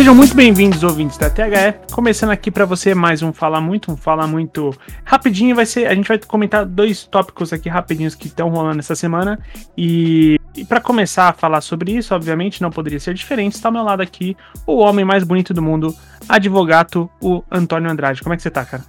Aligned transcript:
Sejam 0.00 0.14
muito 0.14 0.34
bem-vindos, 0.34 0.82
ouvintes 0.82 1.18
da 1.18 1.28
THE. 1.28 1.74
Começando 1.92 2.30
aqui 2.30 2.50
para 2.50 2.64
você 2.64 2.94
mais 2.94 3.22
um 3.22 3.34
Fala 3.34 3.60
Muito, 3.60 3.92
um 3.92 3.98
Fala 3.98 4.26
Muito 4.26 4.74
rapidinho. 5.04 5.54
Vai 5.54 5.66
ser, 5.66 5.86
a 5.86 5.94
gente 5.94 6.08
vai 6.08 6.18
comentar 6.18 6.64
dois 6.64 7.04
tópicos 7.04 7.52
aqui 7.52 7.68
rapidinhos 7.68 8.14
que 8.14 8.26
estão 8.26 8.48
rolando 8.48 8.78
essa 8.78 8.94
semana. 8.94 9.38
E, 9.76 10.40
e 10.56 10.64
para 10.64 10.80
começar 10.80 11.28
a 11.28 11.34
falar 11.34 11.60
sobre 11.60 11.92
isso, 11.92 12.14
obviamente 12.14 12.62
não 12.62 12.70
poderia 12.70 12.98
ser 12.98 13.12
diferente. 13.12 13.56
Está 13.56 13.68
ao 13.68 13.74
meu 13.74 13.82
lado 13.82 14.00
aqui 14.00 14.34
o 14.66 14.78
homem 14.78 15.04
mais 15.04 15.22
bonito 15.22 15.52
do 15.52 15.60
mundo, 15.60 15.94
advogado, 16.26 17.10
o 17.20 17.44
Antônio 17.50 17.90
Andrade. 17.90 18.22
Como 18.22 18.32
é 18.32 18.38
que 18.38 18.42
você 18.42 18.50
tá, 18.50 18.64
cara? 18.64 18.82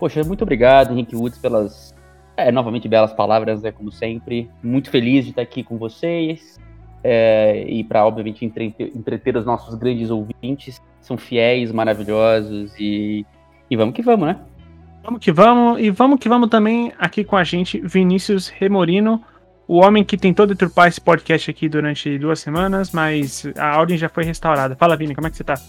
Poxa, 0.00 0.24
muito 0.24 0.42
obrigado, 0.42 0.90
Henrique 0.90 1.14
Woods, 1.14 1.38
pelas 1.38 1.94
é, 2.36 2.50
novamente 2.50 2.88
belas 2.88 3.12
palavras, 3.12 3.62
né, 3.62 3.70
como 3.70 3.92
sempre. 3.92 4.50
Muito 4.60 4.90
feliz 4.90 5.22
de 5.26 5.30
estar 5.30 5.42
aqui 5.42 5.62
com 5.62 5.78
vocês 5.78 6.58
é, 7.04 7.62
e 7.68 7.84
para, 7.84 8.06
obviamente, 8.06 8.46
entreter, 8.46 8.90
entreter 8.96 9.36
os 9.36 9.44
nossos 9.44 9.74
grandes 9.74 10.10
ouvintes. 10.10 10.80
São 11.02 11.18
fiéis, 11.18 11.70
maravilhosos 11.70 12.72
e, 12.80 13.26
e 13.70 13.76
vamos 13.76 13.94
que 13.94 14.00
vamos, 14.00 14.26
né? 14.26 14.40
Vamos 15.04 15.20
que 15.20 15.30
vamos, 15.30 15.78
e 15.78 15.90
vamos 15.90 16.18
que 16.18 16.30
vamos 16.30 16.48
também 16.48 16.90
aqui 16.98 17.22
com 17.22 17.36
a 17.36 17.44
gente, 17.44 17.78
Vinícius 17.78 18.48
Remorino, 18.48 19.22
o 19.68 19.76
homem 19.76 20.02
que 20.02 20.16
tentou 20.16 20.46
deturpar 20.46 20.88
esse 20.88 20.98
podcast 20.98 21.50
aqui 21.50 21.68
durante 21.68 22.18
duas 22.18 22.40
semanas, 22.40 22.90
mas 22.90 23.46
a 23.58 23.78
ordem 23.78 23.98
já 23.98 24.08
foi 24.08 24.24
restaurada. 24.24 24.74
Fala, 24.76 24.96
Vini, 24.96 25.14
como 25.14 25.26
é 25.26 25.30
que 25.30 25.36
você 25.36 25.44
tá? 25.44 25.60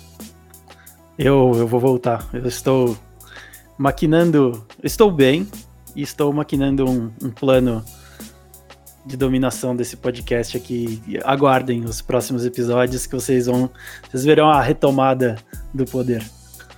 Eu, 1.20 1.52
eu 1.56 1.68
vou 1.68 1.82
voltar. 1.82 2.26
Eu 2.34 2.46
estou 2.46 2.98
maquinando. 3.77 4.66
Estou 4.82 5.12
bem 5.12 5.48
e 5.96 6.02
estou 6.02 6.32
maquinando 6.32 6.90
um, 6.90 7.12
um 7.22 7.30
plano 7.30 7.84
de 9.06 9.16
dominação 9.16 9.76
desse 9.76 9.96
podcast 9.96 10.58
aqui. 10.58 11.02
Aguardem 11.24 11.84
os 11.84 12.02
próximos 12.02 12.46
episódios 12.46 13.06
que 13.06 13.14
vocês 13.14 13.46
vão. 13.46 13.70
Vocês 14.10 14.26
verão 14.26 14.50
a 14.50 14.62
retomada 14.62 15.36
do 15.74 15.86
poder. 15.86 16.24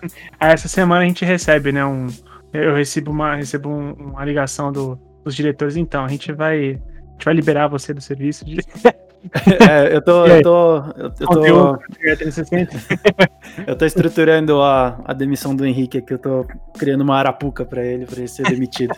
Ah, 0.40 0.52
essa 0.52 0.68
semana 0.68 1.02
a 1.02 1.08
gente 1.08 1.26
recebe, 1.26 1.72
né? 1.72 1.84
Um, 1.84 2.06
eu 2.54 2.76
recebo 2.76 3.10
uma, 3.10 3.36
recebo 3.36 3.68
um, 3.68 3.94
uma 3.94 4.24
ligação 4.24 4.72
do, 4.72 4.96
dos 5.24 5.36
diretores, 5.36 5.76
então 5.76 6.06
a 6.06 6.08
gente 6.08 6.32
vai. 6.32 6.80
A 6.80 7.12
gente 7.14 7.26
vai 7.26 7.34
liberar 7.34 7.68
você 7.68 7.96
do 7.96 8.00
serviço. 8.00 8.46
De... 8.46 8.58
É, 9.70 9.96
eu 9.96 10.02
tô. 10.02 10.26
Eu 10.26 10.42
tô, 10.42 10.78
eu, 10.98 11.12
tô, 11.12 11.80
eu 13.68 13.76
tô 13.76 13.86
estruturando 13.86 14.62
a, 14.62 15.02
a 15.06 15.14
demissão 15.14 15.56
do 15.56 15.66
Henrique 15.66 15.98
aqui. 15.98 16.14
Eu 16.14 16.20
tô 16.20 16.46
criando 16.78 17.02
uma 17.02 17.18
arapuca 17.18 17.66
para 17.66 17.84
ele, 17.84 18.06
para 18.06 18.20
ele 18.20 18.28
ser 18.28 18.44
demitido. 18.44 18.94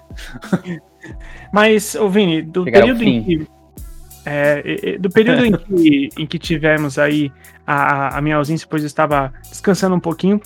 Mas, 1.52 1.96
ô 1.96 2.10
Vini, 2.10 2.42
do 2.42 2.64
Chegar 2.64 2.82
período 2.82 3.04
em 3.04 3.24
que. 3.24 3.48
É, 4.26 4.98
do 5.00 5.10
período 5.10 5.46
em, 5.46 5.54
que, 5.54 6.10
em 6.18 6.28
que 6.28 6.38
tivemos 6.38 7.00
aí 7.00 7.32
a, 7.66 8.18
a 8.18 8.22
minha 8.22 8.36
ausência, 8.36 8.68
pois 8.70 8.84
eu 8.84 8.88
estava 8.88 9.34
descansando 9.50 9.96
um 9.96 10.00
pouquinho, 10.00 10.40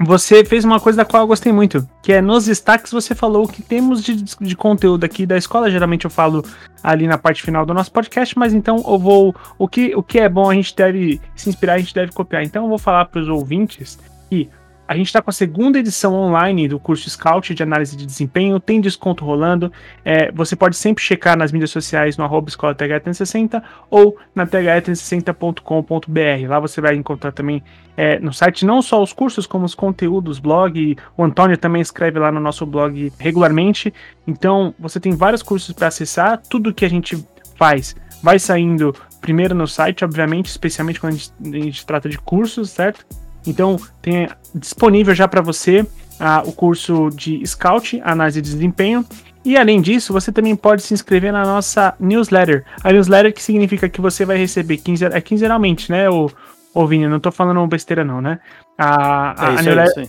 você 0.00 0.44
fez 0.44 0.64
uma 0.64 0.78
coisa 0.78 0.98
da 0.98 1.04
qual 1.04 1.22
eu 1.22 1.26
gostei 1.26 1.52
muito, 1.52 1.88
que 2.02 2.12
é 2.12 2.20
nos 2.20 2.44
destaques 2.44 2.92
você 2.92 3.14
falou 3.14 3.44
o 3.44 3.48
que 3.48 3.62
temos 3.62 4.02
de, 4.02 4.14
de 4.14 4.56
conteúdo 4.56 5.04
aqui 5.04 5.26
da 5.26 5.36
escola. 5.36 5.70
Geralmente 5.70 6.04
eu 6.04 6.10
falo 6.10 6.44
ali 6.82 7.06
na 7.06 7.18
parte 7.18 7.42
final 7.42 7.64
do 7.64 7.74
nosso 7.74 7.90
podcast, 7.90 8.38
mas 8.38 8.52
então 8.52 8.76
eu 8.86 8.98
vou. 8.98 9.34
O 9.58 9.66
que, 9.66 9.94
o 9.94 10.02
que 10.02 10.18
é 10.18 10.28
bom 10.28 10.50
a 10.50 10.54
gente 10.54 10.74
deve 10.76 11.20
se 11.34 11.48
inspirar, 11.48 11.74
a 11.74 11.78
gente 11.78 11.94
deve 11.94 12.12
copiar. 12.12 12.42
Então 12.42 12.64
eu 12.64 12.68
vou 12.68 12.78
falar 12.78 13.06
para 13.06 13.20
os 13.20 13.28
ouvintes 13.28 13.98
que 14.28 14.48
a 14.88 14.96
gente 14.96 15.06
está 15.06 15.20
com 15.20 15.30
a 15.30 15.32
segunda 15.32 15.78
edição 15.78 16.14
online 16.14 16.68
do 16.68 16.78
curso 16.78 17.10
Scout 17.10 17.54
de 17.54 17.62
análise 17.62 17.96
de 17.96 18.06
desempenho, 18.06 18.60
tem 18.60 18.80
desconto 18.80 19.24
rolando. 19.24 19.72
É, 20.04 20.30
você 20.30 20.54
pode 20.54 20.76
sempre 20.76 21.02
checar 21.02 21.36
nas 21.36 21.50
mídias 21.50 21.70
sociais 21.70 22.16
no 22.16 22.24
arroba 22.24 22.48
escola 22.48 22.74
TH360 22.74 23.62
ou 23.90 24.16
na 24.34 24.46
th360.com.br. 24.46 26.48
Lá 26.48 26.60
você 26.60 26.80
vai 26.80 26.94
encontrar 26.94 27.32
também 27.32 27.62
é, 27.96 28.18
no 28.20 28.32
site 28.32 28.64
não 28.64 28.80
só 28.80 29.02
os 29.02 29.12
cursos, 29.12 29.46
como 29.46 29.64
os 29.64 29.74
conteúdos, 29.74 30.38
blog. 30.38 30.96
O 31.16 31.24
Antônio 31.24 31.58
também 31.58 31.82
escreve 31.82 32.18
lá 32.18 32.30
no 32.30 32.40
nosso 32.40 32.64
blog 32.64 33.12
regularmente. 33.18 33.92
Então 34.26 34.74
você 34.78 35.00
tem 35.00 35.16
vários 35.16 35.42
cursos 35.42 35.74
para 35.74 35.88
acessar. 35.88 36.40
Tudo 36.48 36.72
que 36.72 36.84
a 36.84 36.90
gente 36.90 37.18
faz 37.56 37.96
vai 38.22 38.38
saindo 38.38 38.94
primeiro 39.20 39.54
no 39.54 39.66
site, 39.66 40.04
obviamente, 40.04 40.46
especialmente 40.46 41.00
quando 41.00 41.14
a 41.14 41.16
gente, 41.16 41.32
a 41.40 41.64
gente 41.64 41.84
trata 41.84 42.08
de 42.08 42.18
cursos, 42.18 42.70
certo? 42.70 43.04
Então, 43.46 43.76
tem 44.02 44.28
disponível 44.54 45.14
já 45.14 45.28
para 45.28 45.40
você 45.40 45.80
uh, 45.80 46.48
o 46.48 46.52
curso 46.52 47.10
de 47.10 47.46
Scout, 47.46 48.00
análise 48.04 48.40
de 48.40 48.50
desempenho. 48.50 49.04
E 49.44 49.56
além 49.56 49.80
disso, 49.80 50.12
você 50.12 50.32
também 50.32 50.56
pode 50.56 50.82
se 50.82 50.92
inscrever 50.92 51.32
na 51.32 51.44
nossa 51.44 51.94
newsletter. 52.00 52.64
A 52.82 52.92
newsletter 52.92 53.32
que 53.32 53.42
significa 53.42 53.88
que 53.88 54.00
você 54.00 54.24
vai 54.24 54.36
receber 54.36 54.78
quinzen 54.78 55.10
é 55.12 55.20
quinzenalmente, 55.20 55.90
né, 55.90 56.10
o, 56.10 56.28
o 56.74 56.86
Vini? 56.86 57.06
Não 57.06 57.18
estou 57.18 57.30
falando 57.30 57.64
besteira, 57.66 58.04
não, 58.04 58.20
né? 58.20 58.40
A, 58.76 59.46
a, 59.46 59.50
é 59.50 59.54
isso, 59.54 59.60
a 59.60 59.62
newsletter, 59.62 60.04
é 60.04 60.08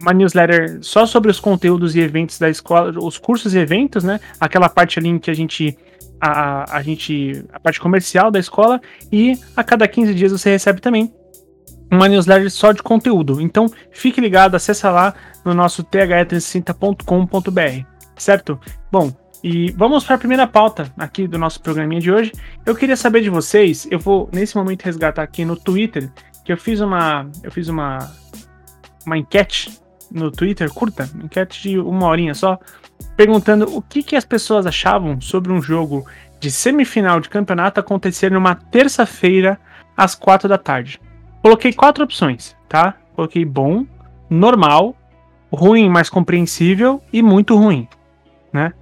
uma 0.00 0.12
newsletter 0.12 0.78
só 0.82 1.06
sobre 1.06 1.30
os 1.30 1.40
conteúdos 1.40 1.96
e 1.96 2.00
eventos 2.00 2.38
da 2.38 2.50
escola, 2.50 2.92
os 2.98 3.16
cursos 3.18 3.54
e 3.54 3.58
eventos, 3.58 4.04
né? 4.04 4.20
Aquela 4.38 4.68
parte 4.68 4.98
ali 4.98 5.08
em 5.08 5.18
que 5.18 5.30
a 5.30 5.34
gente. 5.34 5.76
A, 6.20 6.76
a 6.76 6.82
gente. 6.82 7.44
A 7.52 7.58
parte 7.58 7.80
comercial 7.80 8.30
da 8.30 8.38
escola. 8.38 8.80
E 9.10 9.38
a 9.56 9.64
cada 9.64 9.88
15 9.88 10.14
dias 10.14 10.32
você 10.32 10.50
recebe 10.50 10.80
também 10.80 11.12
uma 11.90 12.08
newsletter 12.08 12.50
só 12.50 12.72
de 12.72 12.82
conteúdo. 12.82 13.40
Então, 13.40 13.70
fique 13.90 14.20
ligado, 14.20 14.54
acessa 14.54 14.90
lá 14.90 15.14
no 15.44 15.54
nosso 15.54 15.84
the360.com.br, 15.84 17.86
certo? 18.16 18.60
Bom, 18.90 19.12
e 19.42 19.70
vamos 19.72 20.04
para 20.04 20.16
a 20.16 20.18
primeira 20.18 20.46
pauta 20.46 20.92
aqui 20.98 21.28
do 21.28 21.38
nosso 21.38 21.60
programinha 21.60 22.00
de 22.00 22.10
hoje. 22.10 22.32
Eu 22.64 22.74
queria 22.74 22.96
saber 22.96 23.20
de 23.20 23.30
vocês, 23.30 23.86
eu 23.90 23.98
vou 23.98 24.28
nesse 24.32 24.56
momento 24.56 24.82
resgatar 24.82 25.22
aqui 25.22 25.44
no 25.44 25.56
Twitter, 25.56 26.10
que 26.44 26.52
eu 26.52 26.56
fiz 26.56 26.80
uma 26.80 27.30
eu 27.42 27.52
fiz 27.52 27.68
uma 27.68 28.10
uma 29.04 29.16
enquete 29.16 29.78
no 30.10 30.30
Twitter 30.30 30.72
curta, 30.72 31.08
enquete 31.22 31.62
de 31.62 31.78
uma 31.78 32.06
horinha 32.06 32.34
só, 32.34 32.58
perguntando 33.16 33.76
o 33.76 33.82
que, 33.82 34.02
que 34.02 34.16
as 34.16 34.24
pessoas 34.24 34.66
achavam 34.66 35.20
sobre 35.20 35.52
um 35.52 35.62
jogo 35.62 36.06
de 36.40 36.50
semifinal 36.50 37.20
de 37.20 37.28
campeonato 37.28 37.80
acontecer 37.80 38.30
numa 38.30 38.54
terça-feira 38.54 39.58
às 39.96 40.14
quatro 40.14 40.48
da 40.48 40.58
tarde. 40.58 41.00
Coloquei 41.46 41.72
quatro 41.72 42.02
opções, 42.02 42.56
tá? 42.68 42.96
Coloquei 43.14 43.44
bom, 43.44 43.86
normal, 44.28 44.96
ruim, 45.48 45.88
mais 45.88 46.10
compreensível 46.10 47.00
e 47.12 47.22
muito 47.22 47.54
ruim, 47.54 47.86
né? 48.52 48.72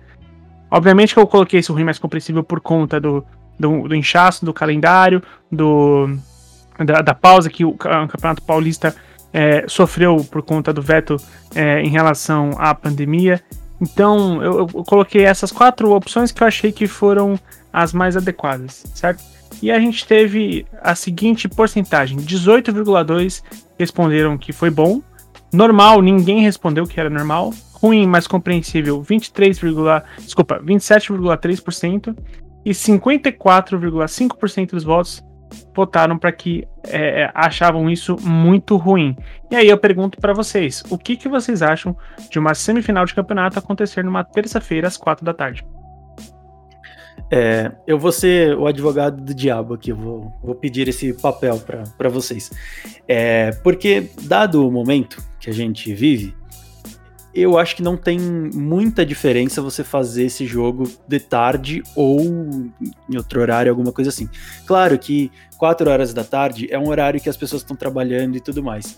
Obviamente 0.71 1.13
que 1.13 1.21
eu 1.21 1.27
coloquei 1.27 1.61
esse 1.61 1.71
ruim 1.71 1.85
mais 1.85 1.99
compreensível 1.99 2.43
por 2.43 2.63
conta 2.63 2.99
do, 2.99 3.23
do, 3.61 3.87
do 3.87 3.95
inchaço 3.95 4.47
do 4.47 4.55
calendário, 4.55 5.23
do, 5.53 6.17
da, 6.83 7.03
da, 7.03 7.15
pausa 7.15 7.51
que 7.51 7.67
o, 7.67 7.75
Campeonato 7.75 8.41
Paulista 8.41 8.97
é, 9.31 9.67
sofreu 9.69 10.27
por 10.31 10.41
conta 10.41 10.73
do 10.73 10.81
veto 10.81 11.19
é, 11.55 11.83
em 11.83 11.91
relação 11.91 12.53
à 12.57 12.75
pandemia. 12.75 13.43
Então 13.79 14.43
eu, 14.43 14.61
eu, 14.61 14.67
coloquei 14.85 15.27
essas 15.27 15.53
quatro 15.53 15.93
opções 15.93 16.33
que 16.33 16.43
eu 16.43 16.47
achei 16.47 16.73
que 16.73 16.87
foram 16.87 17.39
as 17.71 17.93
mais 17.93 18.17
adequadas, 18.17 18.87
certo? 18.95 19.23
E 19.63 19.71
a 19.71 19.79
gente 19.79 20.07
teve 20.07 20.67
a 20.81 20.95
seguinte 20.95 21.47
porcentagem: 21.49 22.17
18,2 22.19 23.43
responderam 23.79 24.39
que 24.39 24.53
foi 24.53 24.71
bom. 24.71 25.03
Normal, 25.53 26.01
ninguém 26.03 26.41
respondeu 26.41 26.87
que 26.87 26.99
era 26.99 27.11
normal. 27.11 27.53
Ruim, 27.73 28.07
mas 28.07 28.27
compreensível, 28.27 29.03
23, 29.03 29.61
desculpa, 30.21 30.59
27,3% 30.61 32.17
e 32.65 32.71
54,5% 32.71 34.71
dos 34.71 34.85
votos 34.85 35.23
votaram 35.75 36.19
para 36.19 36.33
que 36.33 36.67
é, 36.85 37.31
achavam 37.35 37.91
isso 37.91 38.17
muito 38.21 38.77
ruim. 38.77 39.17
E 39.51 39.57
aí 39.57 39.69
eu 39.69 39.79
pergunto 39.79 40.19
para 40.19 40.33
vocês, 40.33 40.83
o 40.89 40.99
que, 40.99 41.17
que 41.17 41.29
vocês 41.29 41.63
acham 41.63 41.97
de 42.31 42.39
uma 42.39 42.55
semifinal 42.55 43.05
de 43.05 43.15
campeonato 43.15 43.59
acontecer 43.59 44.03
numa 44.03 44.25
terça-feira 44.25 44.89
às 44.89 44.97
quatro 44.97 45.25
da 45.25 45.35
tarde? 45.35 45.65
É, 47.37 47.73
eu 47.85 47.99
vou 47.99 48.13
ser 48.13 48.57
o 48.57 48.65
advogado 48.65 49.21
do 49.21 49.35
diabo 49.35 49.75
aqui, 49.75 49.93
vou, 49.93 50.33
vou 50.41 50.55
pedir 50.55 50.87
esse 50.87 51.13
papel 51.15 51.61
para 51.99 52.09
vocês. 52.09 52.49
É, 53.09 53.51
porque, 53.65 54.09
dado 54.23 54.65
o 54.65 54.71
momento 54.71 55.21
que 55.41 55.51
a 55.51 55.53
gente 55.53 55.93
vive, 55.93 56.33
eu 57.35 57.59
acho 57.59 57.75
que 57.75 57.83
não 57.83 57.97
tem 57.97 58.21
muita 58.21 59.05
diferença 59.05 59.61
você 59.61 59.83
fazer 59.83 60.27
esse 60.27 60.47
jogo 60.47 60.89
de 61.09 61.19
tarde 61.19 61.83
ou 61.97 62.21
em 62.21 63.17
outro 63.17 63.41
horário, 63.41 63.69
alguma 63.69 63.91
coisa 63.91 64.11
assim. 64.11 64.29
Claro 64.65 64.97
que 64.97 65.33
4 65.59 65.91
horas 65.91 66.15
da 66.15 66.23
tarde 66.23 66.69
é 66.71 66.79
um 66.79 66.89
horário 66.89 67.21
que 67.21 67.29
as 67.29 67.37
pessoas 67.37 67.63
estão 67.63 67.77
trabalhando 67.77 68.37
e 68.37 68.41
tudo 68.41 68.63
mais. 68.63 68.97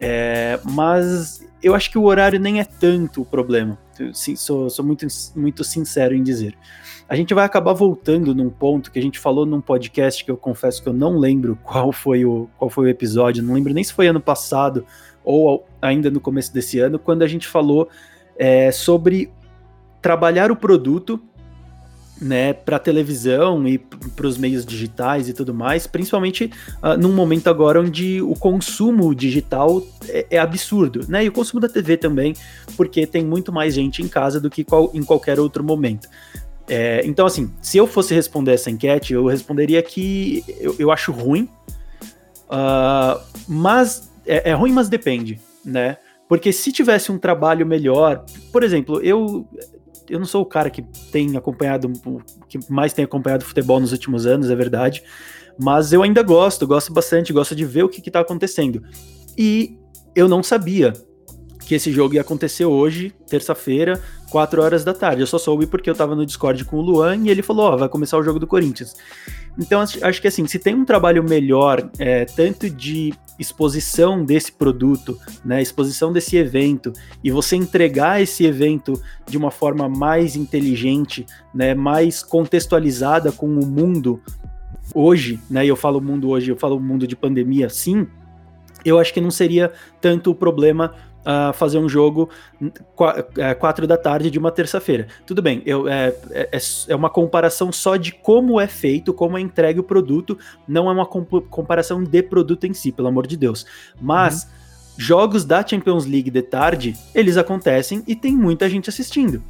É, 0.00 0.58
mas 0.64 1.46
eu 1.62 1.74
acho 1.74 1.90
que 1.90 1.98
o 1.98 2.04
horário 2.04 2.38
nem 2.38 2.60
é 2.60 2.64
tanto 2.64 3.22
o 3.22 3.24
problema. 3.24 3.78
Sim, 4.12 4.34
sou, 4.36 4.68
sou 4.68 4.84
muito, 4.84 5.06
muito 5.36 5.62
sincero 5.62 6.14
em 6.14 6.22
dizer 6.22 6.56
a 7.08 7.14
gente 7.14 7.34
vai 7.34 7.44
acabar 7.44 7.72
voltando 7.72 8.34
num 8.34 8.48
ponto 8.48 8.90
que 8.90 8.98
a 8.98 9.02
gente 9.02 9.18
falou 9.18 9.44
num 9.44 9.60
podcast 9.60 10.24
que 10.24 10.30
eu 10.30 10.36
confesso 10.36 10.82
que 10.82 10.88
eu 10.88 10.92
não 10.92 11.18
lembro 11.18 11.58
qual 11.62 11.92
foi 11.92 12.24
o, 12.24 12.48
qual 12.56 12.70
foi 12.70 12.86
o 12.86 12.88
episódio, 12.88 13.42
não 13.42 13.54
lembro 13.54 13.74
nem 13.74 13.84
se 13.84 13.92
foi 13.92 14.06
ano 14.06 14.20
passado 14.20 14.86
ou 15.22 15.66
ainda 15.80 16.10
no 16.10 16.20
começo 16.20 16.52
desse 16.52 16.78
ano, 16.78 16.98
quando 16.98 17.22
a 17.22 17.26
gente 17.26 17.46
falou 17.46 17.88
é, 18.36 18.70
sobre 18.70 19.30
trabalhar 20.00 20.50
o 20.50 20.56
produto 20.56 21.20
né, 22.20 22.52
para 22.52 22.78
televisão 22.78 23.66
e 23.66 23.78
para 23.78 24.26
os 24.26 24.38
meios 24.38 24.64
digitais 24.64 25.28
e 25.28 25.32
tudo 25.32 25.52
mais, 25.52 25.86
principalmente 25.86 26.50
uh, 26.82 26.96
num 26.98 27.12
momento 27.12 27.48
agora 27.48 27.80
onde 27.80 28.22
o 28.22 28.34
consumo 28.34 29.14
digital 29.14 29.82
é, 30.08 30.26
é, 30.30 30.38
absurdo, 30.38 31.04
né? 31.08 31.24
E 31.24 31.28
o 31.28 31.32
consumo 31.32 31.60
da 31.60 31.68
TV 31.68 31.96
também, 31.96 32.34
porque 32.76 33.06
tem 33.06 33.24
muito 33.24 33.52
mais 33.52 33.74
gente 33.74 34.02
em 34.02 34.08
casa 34.08 34.40
do 34.40 34.48
que 34.48 34.62
qual, 34.62 34.90
em 34.94 35.02
qualquer 35.02 35.40
outro 35.40 35.64
momento. 35.64 36.08
É, 36.68 37.02
então, 37.04 37.26
assim, 37.26 37.52
se 37.60 37.76
eu 37.76 37.86
fosse 37.86 38.14
responder 38.14 38.52
essa 38.52 38.70
enquete, 38.70 39.12
eu 39.12 39.26
responderia 39.26 39.82
que 39.82 40.44
eu, 40.60 40.76
eu 40.78 40.90
acho 40.90 41.12
ruim, 41.12 41.48
uh, 42.48 43.20
mas 43.46 44.10
é, 44.26 44.50
é 44.50 44.54
ruim, 44.54 44.72
mas 44.72 44.88
depende, 44.88 45.40
né? 45.64 45.98
Porque 46.28 46.52
se 46.52 46.72
tivesse 46.72 47.12
um 47.12 47.18
trabalho 47.18 47.66
melhor, 47.66 48.24
por 48.50 48.62
exemplo, 48.62 49.00
eu 49.02 49.46
eu 50.14 50.20
não 50.20 50.26
sou 50.26 50.42
o 50.42 50.46
cara 50.46 50.70
que 50.70 50.82
tem 51.10 51.36
acompanhado, 51.36 51.92
que 52.48 52.58
mais 52.70 52.92
tem 52.92 53.04
acompanhado 53.04 53.44
futebol 53.44 53.80
nos 53.80 53.90
últimos 53.90 54.26
anos, 54.26 54.48
é 54.48 54.54
verdade. 54.54 55.02
Mas 55.60 55.92
eu 55.92 56.02
ainda 56.02 56.22
gosto, 56.22 56.66
gosto 56.66 56.92
bastante, 56.92 57.32
gosto 57.32 57.54
de 57.54 57.64
ver 57.64 57.82
o 57.82 57.88
que, 57.88 58.00
está 58.08 58.20
acontecendo. 58.20 58.82
E 59.36 59.76
eu 60.14 60.28
não 60.28 60.42
sabia 60.42 60.92
que 61.66 61.74
esse 61.74 61.90
jogo 61.90 62.14
ia 62.14 62.20
acontecer 62.20 62.64
hoje, 62.64 63.12
terça-feira, 63.26 64.00
4 64.34 64.60
horas 64.60 64.82
da 64.82 64.92
tarde. 64.92 65.22
Eu 65.22 65.28
só 65.28 65.38
soube 65.38 65.64
porque 65.64 65.88
eu 65.88 65.94
tava 65.94 66.16
no 66.16 66.26
Discord 66.26 66.64
com 66.64 66.78
o 66.78 66.80
Luan 66.80 67.18
e 67.18 67.30
ele 67.30 67.40
falou: 67.40 67.66
Ó, 67.66 67.74
oh, 67.74 67.78
vai 67.78 67.88
começar 67.88 68.18
o 68.18 68.22
jogo 68.24 68.40
do 68.40 68.48
Corinthians. 68.48 68.96
Então 69.56 69.80
acho 69.80 70.20
que 70.20 70.26
assim, 70.26 70.44
se 70.48 70.58
tem 70.58 70.74
um 70.74 70.84
trabalho 70.84 71.22
melhor, 71.22 71.88
é, 72.00 72.24
tanto 72.24 72.68
de 72.68 73.14
exposição 73.38 74.24
desse 74.24 74.50
produto, 74.50 75.16
né, 75.44 75.62
exposição 75.62 76.12
desse 76.12 76.36
evento, 76.36 76.92
e 77.22 77.30
você 77.30 77.54
entregar 77.54 78.20
esse 78.20 78.44
evento 78.44 79.00
de 79.24 79.38
uma 79.38 79.52
forma 79.52 79.88
mais 79.88 80.34
inteligente, 80.34 81.24
né, 81.54 81.72
mais 81.72 82.20
contextualizada 82.20 83.30
com 83.30 83.46
o 83.46 83.64
mundo 83.64 84.20
hoje, 84.92 85.38
né, 85.48 85.64
e 85.64 85.68
eu 85.68 85.76
falo 85.76 86.00
mundo 86.00 86.30
hoje, 86.30 86.50
eu 86.50 86.56
falo 86.56 86.80
mundo 86.80 87.06
de 87.06 87.14
pandemia, 87.14 87.68
sim, 87.68 88.04
eu 88.84 88.98
acho 88.98 89.14
que 89.14 89.20
não 89.20 89.30
seria 89.30 89.72
tanto 90.00 90.32
o 90.32 90.34
problema 90.34 90.92
uh, 91.24 91.52
fazer 91.52 91.78
um 91.78 91.88
jogo 91.88 92.28
é, 93.38 93.54
quatro 93.54 93.86
da 93.86 93.96
tarde 93.96 94.30
de 94.30 94.38
uma 94.38 94.50
terça-feira. 94.50 95.08
Tudo 95.26 95.42
bem, 95.42 95.62
eu, 95.64 95.88
é, 95.88 96.14
é, 96.30 96.58
é, 96.88 96.94
uma 96.94 97.10
comparação 97.10 97.72
só 97.72 97.96
de 97.96 98.12
como 98.12 98.60
é 98.60 98.66
feito, 98.66 99.12
como 99.12 99.36
é 99.36 99.40
entregue 99.40 99.80
o 99.80 99.84
produto, 99.84 100.38
não 100.68 100.88
é 100.88 100.92
uma 100.92 101.06
comparação 101.06 102.02
de 102.02 102.22
produto 102.22 102.64
em 102.66 102.74
si, 102.74 102.92
pelo 102.92 103.08
amor 103.08 103.26
de 103.26 103.36
Deus. 103.36 103.66
Mas 104.00 104.44
uhum. 104.44 104.48
jogos 104.98 105.44
da 105.44 105.66
Champions 105.66 106.06
League 106.06 106.30
de 106.30 106.42
tarde, 106.42 106.94
eles 107.14 107.36
acontecem 107.36 108.02
e 108.06 108.14
tem 108.14 108.36
muita 108.36 108.68
gente 108.68 108.88
assistindo. 108.88 109.42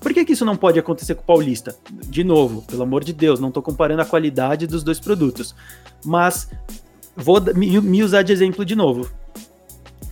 Por 0.00 0.12
que, 0.12 0.24
que 0.24 0.32
isso 0.32 0.44
não 0.44 0.56
pode 0.56 0.80
acontecer 0.80 1.14
com 1.14 1.22
o 1.22 1.24
Paulista? 1.24 1.76
De 2.08 2.24
novo, 2.24 2.62
pelo 2.62 2.82
amor 2.82 3.04
de 3.04 3.12
Deus, 3.12 3.38
não 3.38 3.48
estou 3.48 3.62
comparando 3.62 4.02
a 4.02 4.04
qualidade 4.04 4.66
dos 4.66 4.82
dois 4.82 4.98
produtos. 4.98 5.54
Mas 6.04 6.50
vou 7.14 7.40
me, 7.54 7.80
me 7.80 8.02
usar 8.02 8.22
de 8.22 8.32
exemplo 8.32 8.64
de 8.64 8.74
novo 8.74 9.08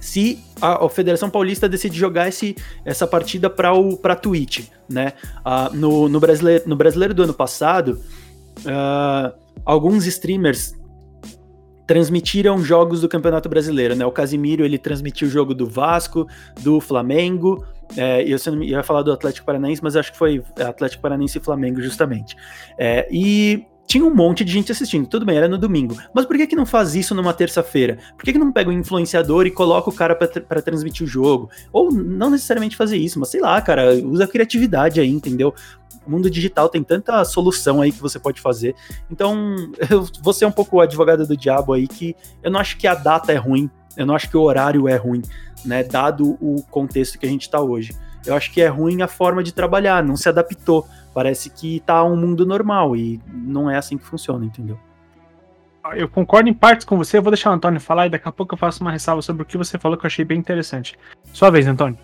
se 0.01 0.43
a, 0.61 0.85
a, 0.85 0.89
Federação 0.89 1.29
Paulista 1.29 1.69
decide 1.69 1.97
jogar 1.97 2.29
esse, 2.29 2.57
essa 2.85 3.07
partida 3.07 3.51
para 3.51 3.73
o 3.75 3.97
para 3.97 4.17
Twitch, 4.17 4.69
né? 4.89 5.13
Uh, 5.41 5.77
no, 5.77 6.09
no, 6.09 6.19
brasileiro, 6.19 6.65
no 6.67 6.75
brasileiro 6.75 7.15
do 7.15 7.23
ano 7.23 7.35
passado, 7.35 8.01
uh, 8.61 9.33
alguns 9.65 10.07
streamers 10.07 10.75
transmitiram 11.87 12.63
jogos 12.63 13.01
do 13.01 13.09
Campeonato 13.09 13.49
Brasileiro, 13.49 13.97
né? 13.97 14.07
O 14.07 14.13
Casimiro 14.13 14.65
ele 14.65 14.79
transmitiu 14.79 15.27
o 15.27 15.31
jogo 15.31 15.53
do 15.53 15.67
Vasco, 15.67 16.27
do 16.61 16.81
Flamengo. 16.81 17.67
É, 17.97 18.23
eu, 18.23 18.39
eu 18.47 18.63
ia 18.63 18.83
falar 18.85 19.03
do 19.03 19.13
Atlético 19.13 19.45
Paranaense, 19.45 19.83
mas 19.83 19.97
acho 19.97 20.13
que 20.13 20.19
foi 20.19 20.41
Atlético 20.57 21.03
Paranaense 21.03 21.39
e 21.39 21.41
Flamengo 21.41 21.83
justamente. 21.83 22.37
É, 22.79 23.09
e 23.11 23.67
tinha 23.91 24.05
um 24.05 24.15
monte 24.15 24.45
de 24.45 24.53
gente 24.53 24.71
assistindo. 24.71 25.09
Tudo 25.09 25.27
bem, 25.27 25.37
era 25.37 25.49
no 25.49 25.59
domingo. 25.59 25.97
Mas 26.15 26.25
por 26.25 26.37
que, 26.37 26.47
que 26.47 26.55
não 26.55 26.65
faz 26.65 26.95
isso 26.95 27.13
numa 27.13 27.35
terça-feira? 27.35 27.99
Por 28.17 28.25
que, 28.25 28.33
que 28.33 28.39
não 28.39 28.53
pega 28.53 28.71
um 28.71 28.73
influenciador 28.73 29.47
e 29.47 29.51
coloca 29.51 29.91
o 29.91 29.93
cara 29.93 30.15
para 30.15 30.63
transmitir 30.63 31.05
o 31.05 31.11
jogo? 31.11 31.51
Ou 31.73 31.91
não 31.91 32.31
necessariamente 32.31 32.77
fazer 32.77 32.97
isso, 32.97 33.19
mas 33.19 33.31
sei 33.31 33.41
lá, 33.41 33.61
cara, 33.61 33.93
usa 33.95 34.23
a 34.23 34.29
criatividade 34.29 35.01
aí, 35.01 35.11
entendeu? 35.11 35.53
O 36.07 36.11
mundo 36.13 36.31
digital 36.31 36.69
tem 36.69 36.85
tanta 36.85 37.25
solução 37.25 37.83
aí 37.83 37.91
que 37.91 38.01
você 38.01 38.21
pode 38.21 38.41
fazer. 38.41 38.77
Então, 39.11 39.57
eu 39.91 40.07
vou 40.23 40.33
ser 40.33 40.45
um 40.45 40.53
pouco 40.53 40.81
advogado 40.81 41.27
do 41.27 41.37
diabo 41.37 41.73
aí, 41.73 41.89
que 41.89 42.15
eu 42.45 42.51
não 42.53 42.61
acho 42.61 42.77
que 42.77 42.87
a 42.87 42.95
data 42.95 43.33
é 43.33 43.37
ruim, 43.37 43.69
eu 43.97 44.07
não 44.07 44.15
acho 44.15 44.31
que 44.31 44.37
o 44.37 44.43
horário 44.43 44.87
é 44.87 44.95
ruim, 44.95 45.23
né? 45.65 45.83
Dado 45.83 46.39
o 46.41 46.63
contexto 46.71 47.19
que 47.19 47.27
a 47.27 47.29
gente 47.29 47.43
está 47.43 47.61
hoje. 47.61 47.93
Eu 48.25 48.37
acho 48.37 48.53
que 48.53 48.61
é 48.61 48.69
ruim 48.69 49.03
a 49.03 49.09
forma 49.09 49.43
de 49.43 49.53
trabalhar, 49.53 50.05
não 50.05 50.17
se 50.17 50.29
adaptou 50.29 50.87
parece 51.13 51.51
que 51.51 51.81
tá 51.81 52.03
um 52.05 52.17
mundo 52.17 52.47
normal 52.47 52.97
e 52.97 53.21
não 53.27 53.71
é 53.71 53.77
assim 53.77 53.99
que 53.99 54.05
funciona, 54.05 54.45
entendeu? 54.45 54.79
Eu 55.95 56.09
concordo 56.09 56.49
em 56.49 56.55
partes 56.55 56.85
com 56.85 56.97
você, 56.97 57.19
eu 57.19 57.23
vou 57.23 57.31
deixar 57.31 57.51
o 57.51 57.55
Antônio 57.55 57.81
falar 57.81 58.07
e 58.07 58.11
daqui 58.11 58.29
a 58.29 58.33
pouco 58.33 58.55
eu 58.55 58.59
faço 58.59 58.83
uma 58.83 58.93
ressalva 58.93 59.23
sobre 59.23 59.43
o 59.43 59.47
que 59.47 59.57
você 59.57 59.79
falou 59.79 59.97
que 59.97 60.05
eu 60.05 60.09
achei 60.09 60.25
bem 60.25 60.39
interessante. 60.39 60.99
Sua 61.33 61.51
vez, 61.51 61.67
Antônio. 61.67 61.99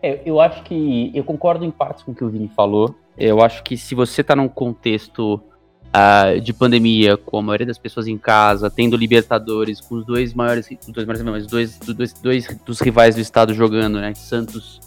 É, 0.00 0.22
eu 0.24 0.40
acho 0.40 0.62
que 0.62 1.10
eu 1.12 1.24
concordo 1.24 1.64
em 1.64 1.70
partes 1.70 2.04
com 2.04 2.12
o 2.12 2.14
que 2.14 2.24
o 2.24 2.28
Vini 2.28 2.48
falou. 2.54 2.94
Eu 3.16 3.42
acho 3.42 3.64
que 3.64 3.76
se 3.76 3.94
você 3.94 4.22
tá 4.22 4.36
num 4.36 4.48
contexto 4.48 5.42
uh, 5.88 6.40
de 6.40 6.52
pandemia, 6.52 7.16
com 7.16 7.38
a 7.38 7.42
maioria 7.42 7.66
das 7.66 7.78
pessoas 7.78 8.06
em 8.06 8.16
casa, 8.16 8.70
tendo 8.70 8.96
Libertadores, 8.96 9.80
com 9.80 9.96
os 9.96 10.06
dois 10.06 10.32
maiores, 10.32 10.68
os 10.70 10.92
dois 10.92 11.06
maiores, 11.06 11.46
dois, 11.48 11.78
dois, 11.78 12.12
dois 12.12 12.58
dos 12.64 12.80
rivais 12.80 13.16
do 13.16 13.20
estado 13.20 13.52
jogando, 13.52 14.00
né? 14.00 14.14
Santos 14.14 14.80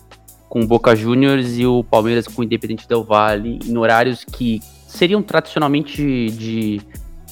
com 0.51 0.59
o 0.59 0.68
Boca 0.68 0.94
Juniors 0.94 1.57
e 1.57 1.65
o 1.65 1.81
Palmeiras 1.81 2.27
com 2.27 2.42
o 2.42 2.44
Independente 2.44 2.86
Del 2.86 3.06
Valle, 3.06 3.57
em 3.65 3.77
horários 3.77 4.25
que 4.25 4.59
seriam 4.86 5.24
tradicionalmente 5.24 6.30
de, 6.30 6.81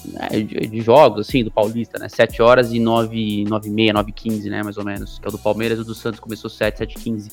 né, 0.06 0.30
de, 0.42 0.68
de, 0.68 0.80
jogos, 0.80 1.28
assim, 1.28 1.44
do 1.44 1.52
Paulista, 1.52 2.00
né? 2.00 2.08
7 2.08 2.42
horas 2.42 2.72
e 2.72 2.80
9, 2.80 3.44
9 3.44 3.68
e 3.68 3.72
meia, 3.74 3.92
9 3.92 4.10
e 4.10 4.14
15, 4.14 4.50
né, 4.50 4.64
mais 4.64 4.78
ou 4.78 4.86
menos, 4.86 5.20
que 5.20 5.26
é 5.26 5.28
o 5.28 5.34
do 5.34 5.38
Palmeiras 5.38 5.80
o 5.80 5.84
do 5.84 5.94
Santos 5.94 6.22
começou 6.22 6.50
7, 6.50 6.78
7 6.78 6.94
e 6.94 6.96
15. 6.98 7.32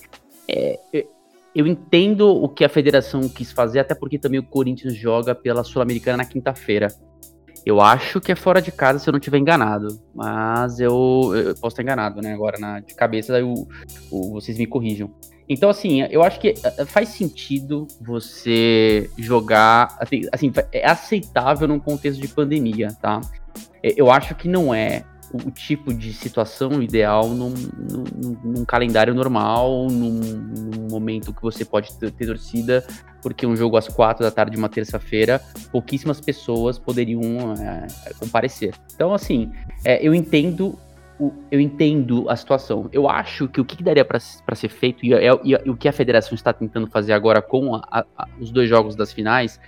É, 0.49 0.81
eu 1.55 1.69
entendo 1.69 2.31
o 2.31 2.49
que 2.49 2.65
a 2.65 2.69
federação 2.69 3.29
quis 3.29 3.53
fazer, 3.53 3.79
até 3.79 3.95
porque 3.95 4.19
também 4.19 4.41
o 4.41 4.43
Corinthians 4.43 4.97
joga 4.97 5.37
pela 5.37 5.63
Sul-Americana 5.63 6.17
na 6.17 6.25
quinta-feira. 6.25 6.89
Eu 7.65 7.81
acho 7.81 8.21
que 8.21 8.33
é 8.33 8.35
fora 8.35 8.61
de 8.61 8.73
casa 8.73 8.99
se 8.99 9.09
eu 9.09 9.13
não 9.13 9.19
estiver 9.19 9.39
enganado. 9.39 10.01
Mas 10.13 10.81
eu, 10.81 11.33
eu, 11.33 11.55
posso 11.55 11.75
estar 11.75 11.83
enganado, 11.85 12.21
né? 12.21 12.35
Agora, 12.35 12.59
na, 12.59 12.81
de 12.81 12.93
cabeça, 12.93 13.39
eu, 13.39 13.55
eu, 14.11 14.31
vocês 14.33 14.59
me 14.59 14.67
corrijam. 14.67 15.15
Então, 15.49 15.71
assim, 15.71 16.03
eu 16.11 16.23
acho 16.23 16.41
que 16.41 16.55
eh, 16.63 16.85
faz 16.85 17.11
sentido 17.11 17.87
você 18.01 19.11
jogar. 19.17 19.97
Assim, 20.01 20.23
assim, 20.33 20.53
é 20.73 20.89
aceitável 20.89 21.69
num 21.69 21.79
contexto 21.79 22.21
de 22.21 22.29
pandemia, 22.29 22.89
tá? 23.01 23.21
Eu 23.83 24.11
acho 24.11 24.35
que 24.35 24.49
não 24.49 24.75
é 24.75 25.05
o 25.33 25.51
tipo 25.51 25.93
de 25.93 26.13
situação 26.13 26.83
ideal 26.83 27.29
num, 27.29 27.51
num, 27.51 28.37
num 28.45 28.65
calendário 28.65 29.15
normal, 29.15 29.89
num, 29.91 30.21
num, 30.21 30.89
momento 30.89 31.33
que 31.33 31.43
você 31.43 31.65
pode 31.65 31.93
ter, 31.99 32.11
ter, 32.11 32.27
torcida, 32.27 32.87
porque 33.23 33.47
um 33.47 33.57
jogo 33.57 33.77
às 33.77 33.89
quatro 33.89 34.25
da 34.25 34.31
tarde 34.31 34.53
de 34.53 34.59
uma 34.59 34.69
terça-feira, 34.69 35.41
pouquíssimas 35.71 36.21
pessoas 36.21 36.79
poderiam 36.79 37.21
é, 37.55 37.87
comparecer. 38.19 38.75
Então, 38.95 39.13
assim, 39.13 39.51
é, 39.85 40.05
eu 40.07 40.15
entendo 40.15 40.79
o, 41.19 41.33
eu 41.51 41.61
entendo 41.61 42.29
a 42.29 42.37
situação. 42.37 42.89
Eu 42.93 43.09
acho 43.09 43.49
que 43.49 43.61
o 43.61 43.65
que 43.65 43.83
daria 43.83 44.05
para 44.05 44.19
ser 44.19 44.69
feito, 44.69 45.05
e, 45.05 45.15
é, 45.15 45.33
e, 45.43 45.53
e, 45.53 45.71
o 45.71 45.77
que 45.77 45.89
a 45.89 45.93
federação 45.93 46.35
está 46.35 46.53
tentando 46.53 46.87
fazer 46.87 47.13
agora 47.13 47.41
com 47.41 47.75
a, 47.75 48.05
a, 48.17 48.29
os 48.41 48.51
dois 48.51 48.69
jogos 48.69 48.95
das 48.95 49.13
finais, 49.13 49.61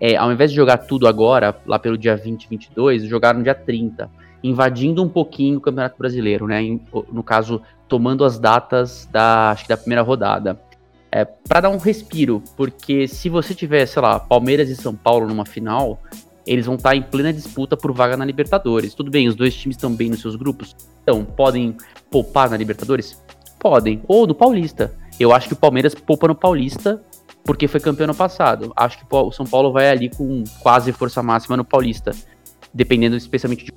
é, 0.00 0.16
ao 0.16 0.30
invés 0.32 0.50
de 0.50 0.56
jogar 0.56 0.78
tudo 0.78 1.06
agora, 1.06 1.56
lá 1.66 1.78
pelo 1.78 1.96
dia 1.96 2.16
20, 2.16 2.48
22, 2.48 3.04
jogar 3.04 3.34
no 3.34 3.42
dia 3.42 3.54
30, 3.54 4.10
invadindo 4.42 5.02
um 5.02 5.08
pouquinho 5.08 5.58
o 5.58 5.60
Campeonato 5.60 5.96
Brasileiro, 5.98 6.46
né? 6.46 6.62
Em, 6.62 6.80
no 7.10 7.22
caso, 7.22 7.62
tomando 7.88 8.24
as 8.24 8.38
datas 8.38 9.08
da, 9.10 9.50
acho 9.50 9.64
que 9.64 9.68
da 9.68 9.76
primeira 9.76 10.02
rodada. 10.02 10.60
É, 11.10 11.24
para 11.24 11.60
dar 11.60 11.70
um 11.70 11.78
respiro, 11.78 12.42
porque 12.56 13.08
se 13.08 13.28
você 13.28 13.54
tiver, 13.54 13.86
sei 13.86 14.02
lá, 14.02 14.18
Palmeiras 14.18 14.68
e 14.68 14.76
São 14.76 14.94
Paulo 14.94 15.26
numa 15.26 15.46
final, 15.46 15.98
eles 16.46 16.64
vão 16.64 16.76
estar 16.76 16.90
tá 16.90 16.96
em 16.96 17.02
plena 17.02 17.32
disputa 17.32 17.76
por 17.76 17.92
vaga 17.92 18.16
na 18.16 18.24
Libertadores. 18.24 18.94
Tudo 18.94 19.10
bem, 19.10 19.26
os 19.26 19.34
dois 19.34 19.54
times 19.54 19.76
estão 19.76 19.92
bem 19.92 20.08
nos 20.08 20.20
seus 20.20 20.36
grupos? 20.36 20.76
Então, 21.02 21.24
podem 21.24 21.76
poupar 22.10 22.48
na 22.48 22.56
Libertadores? 22.56 23.20
Podem. 23.58 24.00
Ou 24.06 24.26
no 24.26 24.34
Paulista. 24.34 24.94
Eu 25.18 25.32
acho 25.32 25.48
que 25.48 25.54
o 25.54 25.56
Palmeiras 25.56 25.94
poupa 25.94 26.28
no 26.28 26.34
Paulista 26.34 27.02
porque 27.44 27.66
foi 27.66 27.80
campeão 27.80 28.06
no 28.06 28.14
passado. 28.14 28.72
Acho 28.76 28.98
que 28.98 29.06
o 29.10 29.32
São 29.32 29.44
Paulo 29.44 29.72
vai 29.72 29.88
ali 29.90 30.08
com 30.08 30.44
quase 30.60 30.92
força 30.92 31.22
máxima 31.22 31.56
no 31.56 31.64
Paulista. 31.64 32.12
Dependendo 32.72 33.16
especialmente 33.16 33.64
de. 33.64 33.72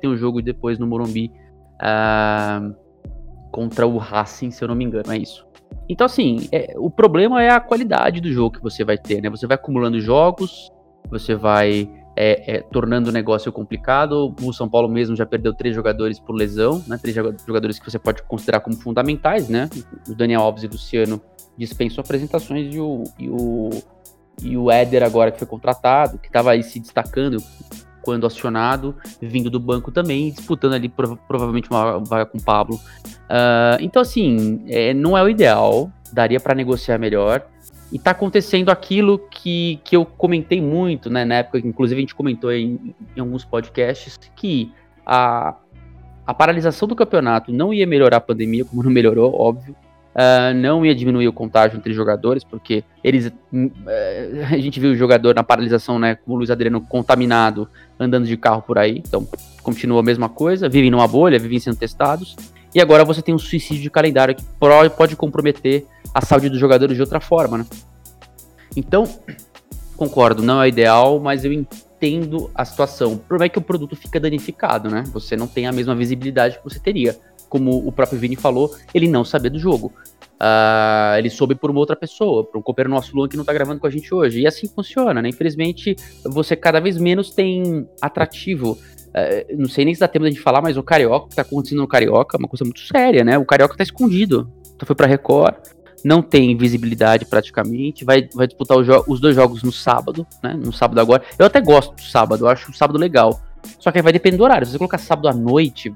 Tem 0.00 0.10
um 0.10 0.16
jogo 0.16 0.40
depois 0.40 0.78
no 0.78 0.86
Morumbi 0.86 1.30
uh, 1.76 2.74
contra 3.50 3.86
o 3.86 3.98
Racing, 3.98 4.50
se 4.50 4.64
eu 4.64 4.68
não 4.68 4.74
me 4.74 4.84
engano. 4.84 5.12
É 5.12 5.18
isso. 5.18 5.46
Então, 5.92 6.06
assim, 6.06 6.48
é, 6.50 6.72
o 6.78 6.88
problema 6.88 7.42
é 7.42 7.50
a 7.50 7.60
qualidade 7.60 8.18
do 8.18 8.32
jogo 8.32 8.56
que 8.56 8.62
você 8.62 8.82
vai 8.82 8.96
ter, 8.96 9.20
né? 9.20 9.28
Você 9.28 9.46
vai 9.46 9.56
acumulando 9.56 10.00
jogos, 10.00 10.72
você 11.10 11.34
vai 11.34 11.86
é, 12.16 12.56
é, 12.56 12.60
tornando 12.62 13.10
o 13.10 13.12
negócio 13.12 13.52
complicado. 13.52 14.34
O 14.40 14.54
São 14.54 14.66
Paulo 14.70 14.88
mesmo 14.88 15.14
já 15.14 15.26
perdeu 15.26 15.52
três 15.52 15.74
jogadores 15.74 16.18
por 16.18 16.32
lesão, 16.32 16.82
né? 16.86 16.96
Três 16.96 17.14
jogadores 17.14 17.78
que 17.78 17.90
você 17.90 17.98
pode 17.98 18.22
considerar 18.22 18.60
como 18.60 18.74
fundamentais, 18.74 19.50
né? 19.50 19.68
O 20.08 20.14
Daniel 20.14 20.40
Alves 20.40 20.62
e 20.62 20.66
o 20.66 20.70
Luciano 20.70 21.20
dispensam 21.58 22.02
apresentações 22.02 22.74
e 22.74 22.80
o, 22.80 23.04
e 23.18 23.28
o, 23.28 23.68
e 24.42 24.56
o 24.56 24.70
Éder 24.70 25.02
agora 25.02 25.30
que 25.30 25.38
foi 25.38 25.46
contratado, 25.46 26.16
que 26.16 26.28
estava 26.28 26.52
aí 26.52 26.62
se 26.62 26.80
destacando 26.80 27.36
quando 28.02 28.26
acionado, 28.26 28.94
vindo 29.20 29.48
do 29.48 29.60
banco 29.60 29.90
também, 29.90 30.30
disputando 30.30 30.74
ali 30.74 30.88
prov 30.88 31.16
provavelmente 31.26 31.70
uma 31.70 31.98
vaga 32.00 32.26
com 32.26 32.38
o 32.38 32.42
Pablo. 32.42 32.76
Uh, 32.76 33.80
então, 33.80 34.02
assim, 34.02 34.62
é, 34.68 34.92
não 34.92 35.16
é 35.16 35.22
o 35.22 35.28
ideal, 35.28 35.90
daria 36.12 36.40
para 36.40 36.54
negociar 36.54 36.98
melhor. 36.98 37.46
E 37.90 37.98
tá 37.98 38.12
acontecendo 38.12 38.70
aquilo 38.70 39.18
que, 39.18 39.78
que 39.84 39.94
eu 39.94 40.04
comentei 40.06 40.62
muito, 40.62 41.10
né, 41.10 41.26
na 41.26 41.36
época, 41.36 41.58
inclusive 41.58 41.98
a 41.98 42.00
gente 42.00 42.14
comentou 42.14 42.50
em, 42.50 42.94
em 43.14 43.20
alguns 43.20 43.44
podcasts, 43.44 44.18
que 44.34 44.72
a, 45.04 45.54
a 46.26 46.32
paralisação 46.32 46.88
do 46.88 46.96
campeonato 46.96 47.52
não 47.52 47.72
ia 47.72 47.86
melhorar 47.86 48.16
a 48.16 48.20
pandemia, 48.20 48.64
como 48.64 48.82
não 48.82 48.90
melhorou, 48.90 49.34
óbvio. 49.38 49.76
Uh, 50.14 50.54
não 50.54 50.84
ia 50.84 50.94
diminuir 50.94 51.26
o 51.26 51.32
contágio 51.32 51.78
entre 51.78 51.92
jogadores, 51.94 52.44
porque 52.44 52.84
eles. 53.02 53.28
Uh, 53.52 53.70
a 54.52 54.58
gente 54.58 54.78
viu 54.78 54.92
o 54.92 54.96
jogador 54.96 55.34
na 55.34 55.42
paralisação, 55.42 55.98
né? 55.98 56.14
Com 56.14 56.32
o 56.32 56.36
Luiz 56.36 56.50
Adriano 56.50 56.80
contaminado, 56.80 57.68
andando 57.98 58.26
de 58.26 58.36
carro 58.36 58.62
por 58.62 58.78
aí. 58.78 58.98
Então, 58.98 59.26
continua 59.62 60.00
a 60.00 60.02
mesma 60.02 60.28
coisa. 60.28 60.68
Vivem 60.68 60.90
numa 60.90 61.08
bolha, 61.08 61.38
vivem 61.38 61.58
sendo 61.58 61.76
testados. 61.76 62.36
E 62.74 62.80
agora 62.80 63.04
você 63.04 63.20
tem 63.20 63.34
um 63.34 63.38
suicídio 63.38 63.82
de 63.82 63.90
calendário 63.90 64.34
que 64.34 64.44
pode 64.96 65.14
comprometer 65.16 65.86
a 66.14 66.24
saúde 66.24 66.48
dos 66.48 66.58
jogadores 66.58 66.96
de 66.96 67.02
outra 67.02 67.20
forma, 67.20 67.58
né? 67.58 67.66
Então, 68.76 69.04
concordo, 69.96 70.42
não 70.42 70.62
é 70.62 70.68
ideal, 70.68 71.20
mas 71.20 71.44
eu 71.44 71.52
entendo 71.52 72.50
a 72.54 72.64
situação. 72.64 73.12
O 73.12 73.18
problema 73.18 73.46
é 73.46 73.48
que 73.48 73.58
o 73.58 73.62
produto 73.62 73.94
fica 73.94 74.18
danificado, 74.18 74.90
né? 74.90 75.04
Você 75.12 75.36
não 75.36 75.46
tem 75.46 75.66
a 75.66 75.72
mesma 75.72 75.94
visibilidade 75.94 76.58
que 76.58 76.64
você 76.64 76.78
teria. 76.78 77.16
Como 77.52 77.86
o 77.86 77.92
próprio 77.92 78.18
Vini 78.18 78.34
falou, 78.34 78.74
ele 78.94 79.06
não 79.06 79.26
sabia 79.26 79.50
do 79.50 79.58
jogo. 79.58 79.92
Uh, 80.40 81.18
ele 81.18 81.28
soube 81.28 81.54
por 81.54 81.70
uma 81.70 81.80
outra 81.80 81.94
pessoa, 81.94 82.44
por 82.44 82.56
um 82.56 82.62
companheiro 82.62 82.88
nosso 82.88 83.14
Luan 83.14 83.28
que 83.28 83.36
não 83.36 83.44
tá 83.44 83.52
gravando 83.52 83.78
com 83.78 83.86
a 83.86 83.90
gente 83.90 84.12
hoje. 84.14 84.40
E 84.40 84.46
assim 84.46 84.66
funciona, 84.66 85.20
né? 85.20 85.28
Infelizmente, 85.28 85.94
você 86.24 86.56
cada 86.56 86.80
vez 86.80 86.96
menos 86.96 87.34
tem 87.34 87.86
atrativo. 88.00 88.78
Uh, 89.08 89.54
não 89.54 89.68
sei 89.68 89.84
nem 89.84 89.92
se 89.92 90.00
dá 90.00 90.08
tempo 90.08 90.24
de 90.24 90.30
gente 90.30 90.40
falar, 90.40 90.62
mas 90.62 90.78
o 90.78 90.82
Carioca, 90.82 91.26
o 91.26 91.28
que 91.28 91.36
tá 91.36 91.42
acontecendo 91.42 91.80
no 91.80 91.86
Carioca, 91.86 92.38
é 92.38 92.40
uma 92.40 92.48
coisa 92.48 92.64
muito 92.64 92.80
séria, 92.80 93.22
né? 93.22 93.36
O 93.36 93.44
Carioca 93.44 93.76
tá 93.76 93.82
escondido. 93.82 94.50
Então 94.74 94.86
foi 94.86 94.96
pra 94.96 95.06
Record, 95.06 95.56
não 96.02 96.22
tem 96.22 96.56
visibilidade 96.56 97.26
praticamente, 97.26 98.02
vai, 98.02 98.26
vai 98.34 98.46
disputar 98.46 98.78
os 98.78 99.20
dois 99.20 99.36
jogos 99.36 99.62
no 99.62 99.70
sábado, 99.70 100.26
né? 100.42 100.54
No 100.54 100.72
sábado 100.72 101.02
agora. 101.02 101.22
Eu 101.38 101.44
até 101.44 101.60
gosto 101.60 101.94
do 101.94 102.00
sábado, 102.02 102.46
eu 102.46 102.48
acho 102.48 102.70
o 102.70 102.74
sábado 102.74 102.98
legal. 102.98 103.38
Só 103.78 103.92
que 103.92 103.98
aí 103.98 104.02
vai 104.02 104.12
depender 104.14 104.38
do 104.38 104.44
horário. 104.44 104.66
Se 104.66 104.72
você 104.72 104.78
colocar 104.78 104.98
sábado 104.98 105.28
à 105.28 105.34
noite, 105.34 105.92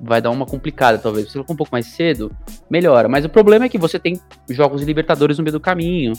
vai 0.00 0.20
dar 0.20 0.30
uma 0.30 0.46
complicada, 0.46 0.98
talvez. 0.98 1.26
Se 1.26 1.32
você 1.32 1.38
colocar 1.38 1.52
um 1.52 1.56
pouco 1.56 1.72
mais 1.72 1.86
cedo, 1.86 2.30
melhora. 2.68 3.08
Mas 3.08 3.24
o 3.24 3.28
problema 3.28 3.66
é 3.66 3.68
que 3.68 3.78
você 3.78 3.98
tem 3.98 4.20
jogos 4.48 4.80
de 4.80 4.86
Libertadores 4.86 5.38
no 5.38 5.44
meio 5.44 5.52
do 5.52 5.60
caminho. 5.60 6.12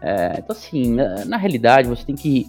É, 0.00 0.34
então, 0.38 0.54
assim, 0.56 0.94
na, 0.94 1.24
na 1.24 1.36
realidade, 1.36 1.88
você 1.88 2.04
tem 2.04 2.14
que 2.14 2.46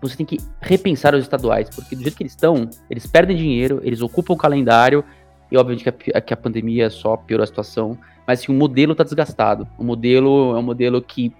você 0.00 0.14
tem 0.14 0.26
que 0.26 0.38
repensar 0.60 1.14
os 1.14 1.22
estaduais, 1.22 1.70
porque 1.70 1.96
do 1.96 2.02
jeito 2.02 2.16
que 2.16 2.22
eles 2.22 2.32
estão, 2.32 2.68
eles 2.88 3.06
perdem 3.06 3.34
dinheiro, 3.34 3.80
eles 3.82 4.02
ocupam 4.02 4.34
o 4.34 4.36
calendário, 4.36 5.02
e 5.50 5.56
obviamente 5.56 5.90
que 5.90 6.12
a, 6.14 6.20
que 6.20 6.34
a 6.34 6.36
pandemia 6.36 6.90
só 6.90 7.16
piorou 7.16 7.42
a 7.42 7.46
situação 7.46 7.98
mas 8.26 8.40
assim, 8.40 8.52
o 8.52 8.54
modelo 8.54 8.92
está 8.92 9.04
desgastado. 9.04 9.68
O 9.78 9.84
modelo 9.84 10.56
é 10.56 10.58
um 10.58 10.62
modelo 10.62 11.00
que 11.00 11.32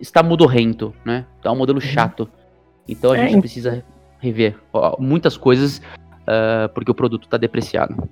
está 0.00 0.22
mudorrento, 0.22 0.94
né? 1.04 1.26
É 1.44 1.50
um 1.50 1.56
modelo 1.56 1.78
uhum. 1.78 1.86
chato. 1.86 2.28
Então 2.88 3.12
a 3.12 3.18
é, 3.18 3.28
gente 3.28 3.40
precisa 3.40 3.84
rever 4.18 4.56
ó, 4.72 4.96
muitas 4.98 5.36
coisas 5.36 5.82
uh, 6.22 6.68
porque 6.74 6.90
o 6.90 6.94
produto 6.94 7.24
está 7.24 7.36
depreciado. 7.36 8.08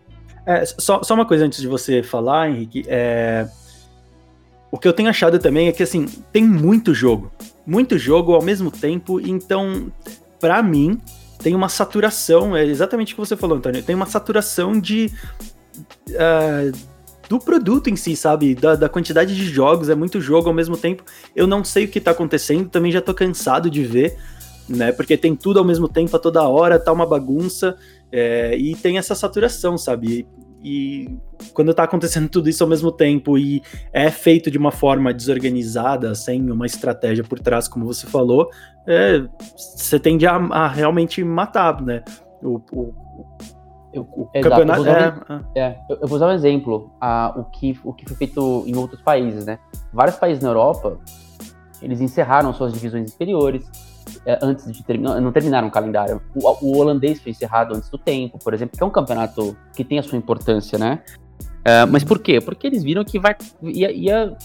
É, 0.46 0.64
só, 0.64 1.02
só 1.02 1.14
uma 1.14 1.26
coisa 1.26 1.44
antes 1.44 1.60
de 1.60 1.68
você 1.68 2.02
falar, 2.02 2.48
Henrique. 2.48 2.84
É... 2.88 3.48
O 4.70 4.78
que 4.78 4.86
eu 4.86 4.92
tenho 4.92 5.08
achado 5.08 5.38
também 5.38 5.68
é 5.68 5.72
que 5.72 5.82
assim, 5.82 6.06
tem 6.32 6.44
muito 6.44 6.94
jogo. 6.94 7.32
Muito 7.66 7.98
jogo 7.98 8.34
ao 8.34 8.42
mesmo 8.42 8.70
tempo, 8.70 9.20
então, 9.20 9.92
para 10.40 10.62
mim, 10.62 11.00
tem 11.38 11.54
uma 11.54 11.68
saturação, 11.68 12.56
é 12.56 12.64
exatamente 12.64 13.12
o 13.12 13.16
que 13.16 13.20
você 13.20 13.36
falou, 13.36 13.58
Antônio, 13.58 13.82
tem 13.82 13.94
uma 13.94 14.06
saturação 14.06 14.78
de. 14.78 15.12
Uh, 16.08 16.76
do 17.28 17.38
produto 17.38 17.90
em 17.90 17.96
si, 17.96 18.16
sabe? 18.16 18.54
Da, 18.54 18.74
da, 18.74 18.88
quantidade 18.88 19.36
de 19.36 19.44
jogos, 19.44 19.90
é 19.90 19.94
muito 19.94 20.20
jogo 20.20 20.48
ao 20.48 20.54
mesmo 20.54 20.76
tempo. 20.76 21.04
Eu 21.36 21.46
não 21.46 21.62
sei 21.62 21.84
o 21.84 21.88
que 21.88 22.00
tá 22.00 22.12
acontecendo, 22.12 22.68
também 22.68 22.90
já 22.90 23.02
tô 23.02 23.12
cansado 23.12 23.70
de 23.70 23.84
ver, 23.84 24.16
né? 24.68 24.92
Porque 24.92 25.16
tem 25.16 25.36
tudo 25.36 25.58
ao 25.58 25.64
mesmo 25.64 25.88
tempo, 25.88 26.16
a 26.16 26.18
toda 26.18 26.42
hora, 26.48 26.78
tá 26.78 26.90
uma 26.90 27.06
bagunça, 27.06 27.76
é, 28.12 28.56
e 28.56 28.74
tem 28.74 28.98
essa 28.98 29.14
saturação, 29.14 29.76
sabe? 29.76 30.26
E, 30.62 31.18
quando 31.52 31.72
tá 31.72 31.84
acontecendo 31.84 32.28
tudo 32.28 32.48
isso 32.48 32.64
ao 32.64 32.68
mesmo 32.68 32.90
tempo 32.90 33.38
e 33.38 33.62
é 33.92 34.10
feito 34.10 34.50
de 34.50 34.58
uma 34.58 34.72
forma 34.72 35.14
desorganizada, 35.14 36.14
sem 36.14 36.50
uma 36.50 36.66
estratégia 36.66 37.22
por 37.22 37.38
trás, 37.38 37.68
como 37.68 37.86
você 37.86 38.06
falou, 38.06 38.50
é, 38.86 39.22
você 39.56 40.00
tende 40.00 40.26
a, 40.26 40.34
a 40.34 40.66
realmente 40.66 41.22
matar, 41.22 41.80
né? 41.80 42.02
O, 42.42 42.60
o, 42.72 42.94
eu, 43.92 44.02
o 44.02 44.26
campeonato 44.40 44.84
eu 44.84 44.92
é, 44.92 45.14
é. 45.56 45.78
eu, 45.88 45.98
eu, 46.02 46.08
vou 46.08 46.16
usar 46.16 46.28
um 46.28 46.32
exemplo, 46.32 46.92
a, 47.00 47.34
o, 47.36 47.44
que, 47.44 47.78
o 47.84 47.92
que 47.92 48.04
foi 48.06 48.16
feito 48.16 48.64
em 48.66 48.76
outros 48.76 49.00
países, 49.00 49.46
né? 49.46 49.58
Vários 49.92 50.16
países 50.16 50.42
na 50.42 50.48
Europa, 50.50 50.98
eles 51.80 52.00
encerraram 52.00 52.52
suas 52.52 52.72
divisões 52.72 53.12
inferiores 53.12 53.64
é, 53.64 53.87
antes 54.42 54.70
de 54.72 54.82
terminar, 54.82 55.20
não 55.20 55.32
terminaram 55.32 55.68
o 55.68 55.70
calendário. 55.70 56.20
O, 56.34 56.66
o, 56.66 56.78
holandês 56.78 57.20
foi 57.20 57.32
encerrado 57.32 57.74
antes 57.74 57.88
do 57.88 57.98
tempo, 57.98 58.38
por 58.38 58.54
exemplo, 58.54 58.76
que 58.76 58.82
é 58.82 58.86
um 58.86 58.90
campeonato 58.90 59.56
que 59.74 59.84
tem 59.84 59.98
a 59.98 60.02
sua 60.02 60.18
importância, 60.18 60.78
né? 60.78 61.02
É, 61.64 61.84
mas 61.86 62.04
por 62.04 62.18
quê? 62.18 62.40
Porque 62.40 62.66
eles 62.66 62.82
viram 62.82 63.04
que 63.04 63.18
vai 63.18 63.36
ia, 63.62 63.92
ia 63.92 64.36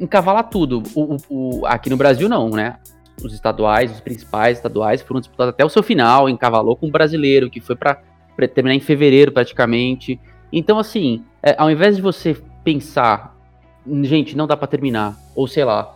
encavalar 0.00 0.48
tudo. 0.48 0.82
O, 0.94 1.16
o, 1.28 1.66
aqui 1.66 1.90
no 1.90 1.96
Brasil 1.96 2.28
não, 2.28 2.50
né? 2.50 2.76
Os 3.22 3.32
estaduais, 3.32 3.90
os 3.90 4.00
principais 4.00 4.58
estaduais 4.58 5.02
foram 5.02 5.20
disputados 5.20 5.54
até 5.54 5.64
o 5.64 5.68
seu 5.68 5.82
final, 5.82 6.28
encavalou 6.28 6.76
com 6.76 6.86
o 6.86 6.90
brasileiro, 6.90 7.50
que 7.50 7.60
foi 7.60 7.74
para 7.74 7.98
terminar 8.54 8.74
em 8.74 8.80
fevereiro 8.80 9.32
praticamente. 9.32 10.20
Então, 10.52 10.78
assim, 10.78 11.24
é, 11.42 11.54
ao 11.58 11.70
invés 11.70 11.96
de 11.96 12.02
você 12.02 12.36
pensar, 12.62 13.36
gente, 14.02 14.36
não 14.36 14.46
dá 14.46 14.56
para 14.56 14.68
terminar, 14.68 15.16
ou 15.34 15.48
sei 15.48 15.64
lá, 15.64 15.95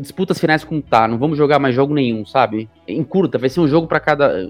disputas 0.00 0.38
finais 0.38 0.62
como 0.62 0.80
tá, 0.80 1.08
não 1.08 1.18
vamos 1.18 1.36
jogar 1.36 1.58
mais 1.58 1.74
jogo 1.74 1.92
nenhum, 1.92 2.24
sabe? 2.24 2.68
Em 2.86 3.02
curta, 3.02 3.38
vai 3.38 3.48
ser 3.48 3.60
um 3.60 3.68
jogo 3.68 3.86
para 3.86 3.98
cada. 3.98 4.48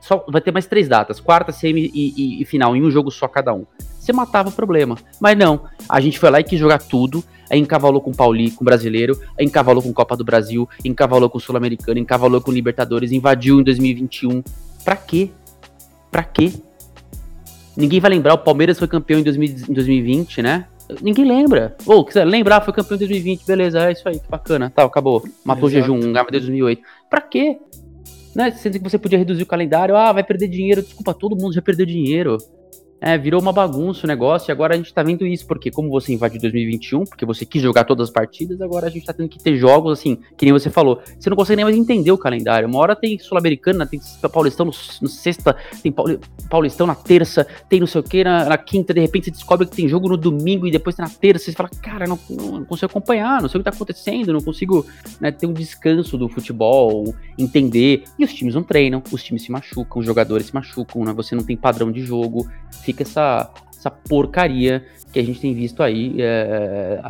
Só, 0.00 0.24
vai 0.28 0.40
ter 0.40 0.52
mais 0.52 0.66
três 0.66 0.88
datas: 0.88 1.20
quarta, 1.20 1.52
semi 1.52 1.90
e, 1.92 2.14
e, 2.16 2.42
e, 2.42 2.44
final, 2.44 2.76
em 2.76 2.82
um 2.82 2.90
jogo 2.90 3.10
só 3.10 3.26
cada 3.26 3.52
um. 3.52 3.66
Você 3.78 4.12
matava 4.12 4.50
o 4.50 4.52
problema. 4.52 4.96
Mas 5.20 5.36
não, 5.36 5.62
a 5.88 6.00
gente 6.00 6.18
foi 6.18 6.30
lá 6.30 6.40
e 6.40 6.44
quis 6.44 6.58
jogar 6.58 6.78
tudo. 6.78 7.24
Aí 7.50 7.58
encavalou 7.58 8.00
com 8.00 8.10
o 8.10 8.16
Pauli, 8.16 8.50
com 8.50 8.64
brasileiro, 8.64 9.20
aí 9.38 9.44
encavalou 9.44 9.82
com 9.82 9.92
Copa 9.92 10.16
do 10.16 10.24
Brasil, 10.24 10.68
encavalou 10.84 11.28
com 11.28 11.36
o 11.36 11.40
Sul-Americano, 11.40 11.98
encavalou 11.98 12.40
com 12.40 12.50
o 12.50 12.54
Libertadores, 12.54 13.12
invadiu 13.12 13.60
em 13.60 13.62
2021. 13.62 14.42
Pra 14.82 14.96
quê? 14.96 15.30
Pra 16.10 16.24
quê? 16.24 16.52
Ninguém 17.76 18.00
vai 18.00 18.10
lembrar, 18.10 18.34
o 18.34 18.38
Palmeiras 18.38 18.78
foi 18.78 18.88
campeão 18.88 19.20
em, 19.20 19.22
2020, 19.22 20.40
né? 20.40 20.66
Ninguém 21.00 21.24
lembra. 21.24 21.76
Ou, 21.86 22.00
oh, 22.00 22.04
quiser 22.04 22.24
lembrar, 22.24 22.60
foi 22.60 22.72
campeão 22.74 22.96
em 22.96 22.98
2020, 22.98 23.46
beleza, 23.46 23.88
é 23.88 23.92
isso 23.92 24.08
aí, 24.08 24.18
que 24.18 24.28
bacana. 24.28 24.70
Tá, 24.70 24.84
acabou. 24.84 25.22
Matou 25.44 25.68
Exato. 25.68 25.90
o 25.90 25.96
jejum, 25.96 26.12
ganhava 26.12 26.30
desde 26.30 26.48
2008. 26.48 26.82
Pra 27.08 27.20
quê? 27.20 27.58
Né? 28.34 28.50
Sendo 28.52 28.78
que 28.78 28.84
você 28.84 28.98
podia 28.98 29.18
reduzir 29.18 29.42
o 29.42 29.46
calendário, 29.46 29.96
ah, 29.96 30.12
vai 30.12 30.24
perder 30.24 30.48
dinheiro. 30.48 30.82
Desculpa, 30.82 31.14
todo 31.14 31.36
mundo 31.36 31.54
já 31.54 31.62
perdeu 31.62 31.86
dinheiro. 31.86 32.38
É, 33.06 33.18
virou 33.18 33.38
uma 33.38 33.52
bagunça 33.52 34.06
o 34.06 34.08
negócio 34.08 34.50
e 34.50 34.52
agora 34.52 34.72
a 34.72 34.78
gente 34.78 34.94
tá 34.94 35.02
vendo 35.02 35.26
isso, 35.26 35.46
porque 35.46 35.70
como 35.70 35.90
você 35.90 36.14
invadiu 36.14 36.40
2021, 36.40 37.04
porque 37.04 37.26
você 37.26 37.44
quis 37.44 37.60
jogar 37.60 37.84
todas 37.84 38.08
as 38.08 38.10
partidas, 38.10 38.62
agora 38.62 38.86
a 38.86 38.90
gente 38.90 39.04
tá 39.04 39.12
tendo 39.12 39.28
que 39.28 39.38
ter 39.38 39.58
jogos 39.58 39.98
assim, 39.98 40.16
que 40.38 40.46
nem 40.46 40.54
você 40.54 40.70
falou. 40.70 41.02
Você 41.20 41.28
não 41.28 41.36
consegue 41.36 41.56
nem 41.56 41.66
mais 41.66 41.76
entender 41.76 42.10
o 42.12 42.16
calendário. 42.16 42.66
Uma 42.66 42.78
hora 42.78 42.96
tem 42.96 43.18
Sul-Americana, 43.18 43.86
tem 43.86 44.00
Paulistão 44.32 44.64
no, 44.64 44.72
sexta, 44.72 45.54
tem 45.82 45.94
Paulistão 46.48 46.86
na 46.86 46.94
terça, 46.94 47.46
tem 47.68 47.78
não 47.78 47.86
sei 47.86 48.00
o 48.00 48.04
que 48.04 48.24
na, 48.24 48.46
na, 48.46 48.56
quinta, 48.56 48.94
de 48.94 49.02
repente 49.02 49.26
você 49.26 49.32
descobre 49.32 49.66
que 49.66 49.76
tem 49.76 49.86
jogo 49.86 50.08
no 50.08 50.16
domingo 50.16 50.66
e 50.66 50.70
depois 50.70 50.96
na 50.96 51.10
terça, 51.10 51.44
você 51.44 51.52
fala, 51.52 51.68
cara, 51.82 52.06
não, 52.06 52.18
não 52.30 52.64
consigo 52.64 52.86
acompanhar, 52.86 53.42
não 53.42 53.50
sei 53.50 53.60
o 53.60 53.62
que 53.62 53.70
tá 53.70 53.76
acontecendo, 53.76 54.32
não 54.32 54.40
consigo 54.40 54.86
né, 55.20 55.30
ter 55.30 55.46
um 55.46 55.52
descanso 55.52 56.16
do 56.16 56.26
futebol, 56.26 57.14
entender. 57.36 58.04
E 58.18 58.24
os 58.24 58.32
times 58.32 58.54
não 58.54 58.62
treinam, 58.62 59.02
os 59.12 59.22
times 59.22 59.42
se 59.42 59.52
machucam, 59.52 60.00
os 60.00 60.06
jogadores 60.06 60.46
se 60.46 60.54
machucam, 60.54 61.04
né? 61.04 61.12
Você 61.12 61.34
não 61.34 61.44
tem 61.44 61.54
padrão 61.54 61.92
de 61.92 62.00
jogo, 62.00 62.48
fica 62.82 62.93
fica 62.94 63.02
essa, 63.02 63.50
essa 63.76 63.90
porcaria 63.90 64.84
que 65.12 65.18
a 65.18 65.22
gente 65.22 65.40
tem 65.40 65.52
visto 65.52 65.82
aí. 65.82 66.16
É, 66.20 67.00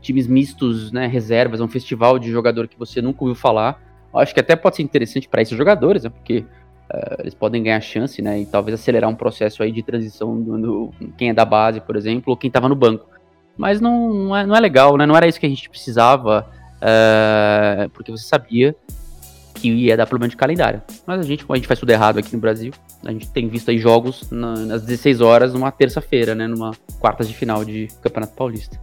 times 0.00 0.26
mistos, 0.26 0.90
né, 0.90 1.06
reservas, 1.06 1.60
é 1.60 1.62
um 1.62 1.68
festival 1.68 2.18
de 2.18 2.30
jogador 2.30 2.66
que 2.66 2.78
você 2.78 3.00
nunca 3.00 3.22
ouviu 3.22 3.34
falar. 3.34 3.80
Acho 4.12 4.32
que 4.32 4.40
até 4.40 4.56
pode 4.56 4.76
ser 4.76 4.82
interessante 4.82 5.28
para 5.28 5.42
esses 5.42 5.56
jogadores, 5.56 6.04
né, 6.04 6.10
porque 6.10 6.44
é, 6.90 7.16
eles 7.20 7.34
podem 7.34 7.62
ganhar 7.62 7.80
chance, 7.80 8.20
né, 8.22 8.40
e 8.40 8.46
talvez 8.46 8.80
acelerar 8.80 9.10
um 9.10 9.14
processo 9.14 9.62
aí 9.62 9.70
de 9.70 9.82
transição 9.82 10.40
do, 10.40 10.58
do 10.58 10.94
quem 11.16 11.30
é 11.30 11.34
da 11.34 11.44
base, 11.44 11.80
por 11.80 11.96
exemplo, 11.96 12.30
ou 12.30 12.36
quem 12.36 12.48
estava 12.48 12.68
no 12.68 12.74
banco. 12.74 13.06
Mas 13.56 13.80
não, 13.80 14.12
não, 14.12 14.36
é, 14.36 14.46
não 14.46 14.56
é 14.56 14.60
legal, 14.60 14.96
né, 14.96 15.06
não 15.06 15.16
era 15.16 15.26
isso 15.26 15.38
que 15.38 15.46
a 15.46 15.48
gente 15.48 15.68
precisava, 15.68 16.48
é, 16.80 17.88
porque 17.92 18.10
você 18.10 18.24
sabia 18.24 18.74
que 19.64 19.72
ia 19.72 19.96
dar 19.96 20.06
problema 20.06 20.28
de 20.28 20.36
calendário. 20.36 20.82
Mas 21.06 21.20
a 21.20 21.22
gente, 21.22 21.46
a 21.48 21.56
gente 21.56 21.66
faz 21.66 21.80
tudo 21.80 21.90
errado 21.90 22.18
aqui 22.18 22.34
no 22.34 22.40
Brasil. 22.40 22.70
A 23.02 23.10
gente 23.10 23.30
tem 23.30 23.48
visto 23.48 23.70
aí 23.70 23.78
jogos 23.78 24.30
na, 24.30 24.54
nas 24.56 24.82
16 24.82 25.22
horas 25.22 25.54
numa 25.54 25.72
terça-feira, 25.72 26.34
né? 26.34 26.46
Numa 26.46 26.72
quartas 26.98 27.26
de 27.26 27.34
final 27.34 27.64
de 27.64 27.88
Campeonato 28.02 28.34
Paulista. 28.34 28.78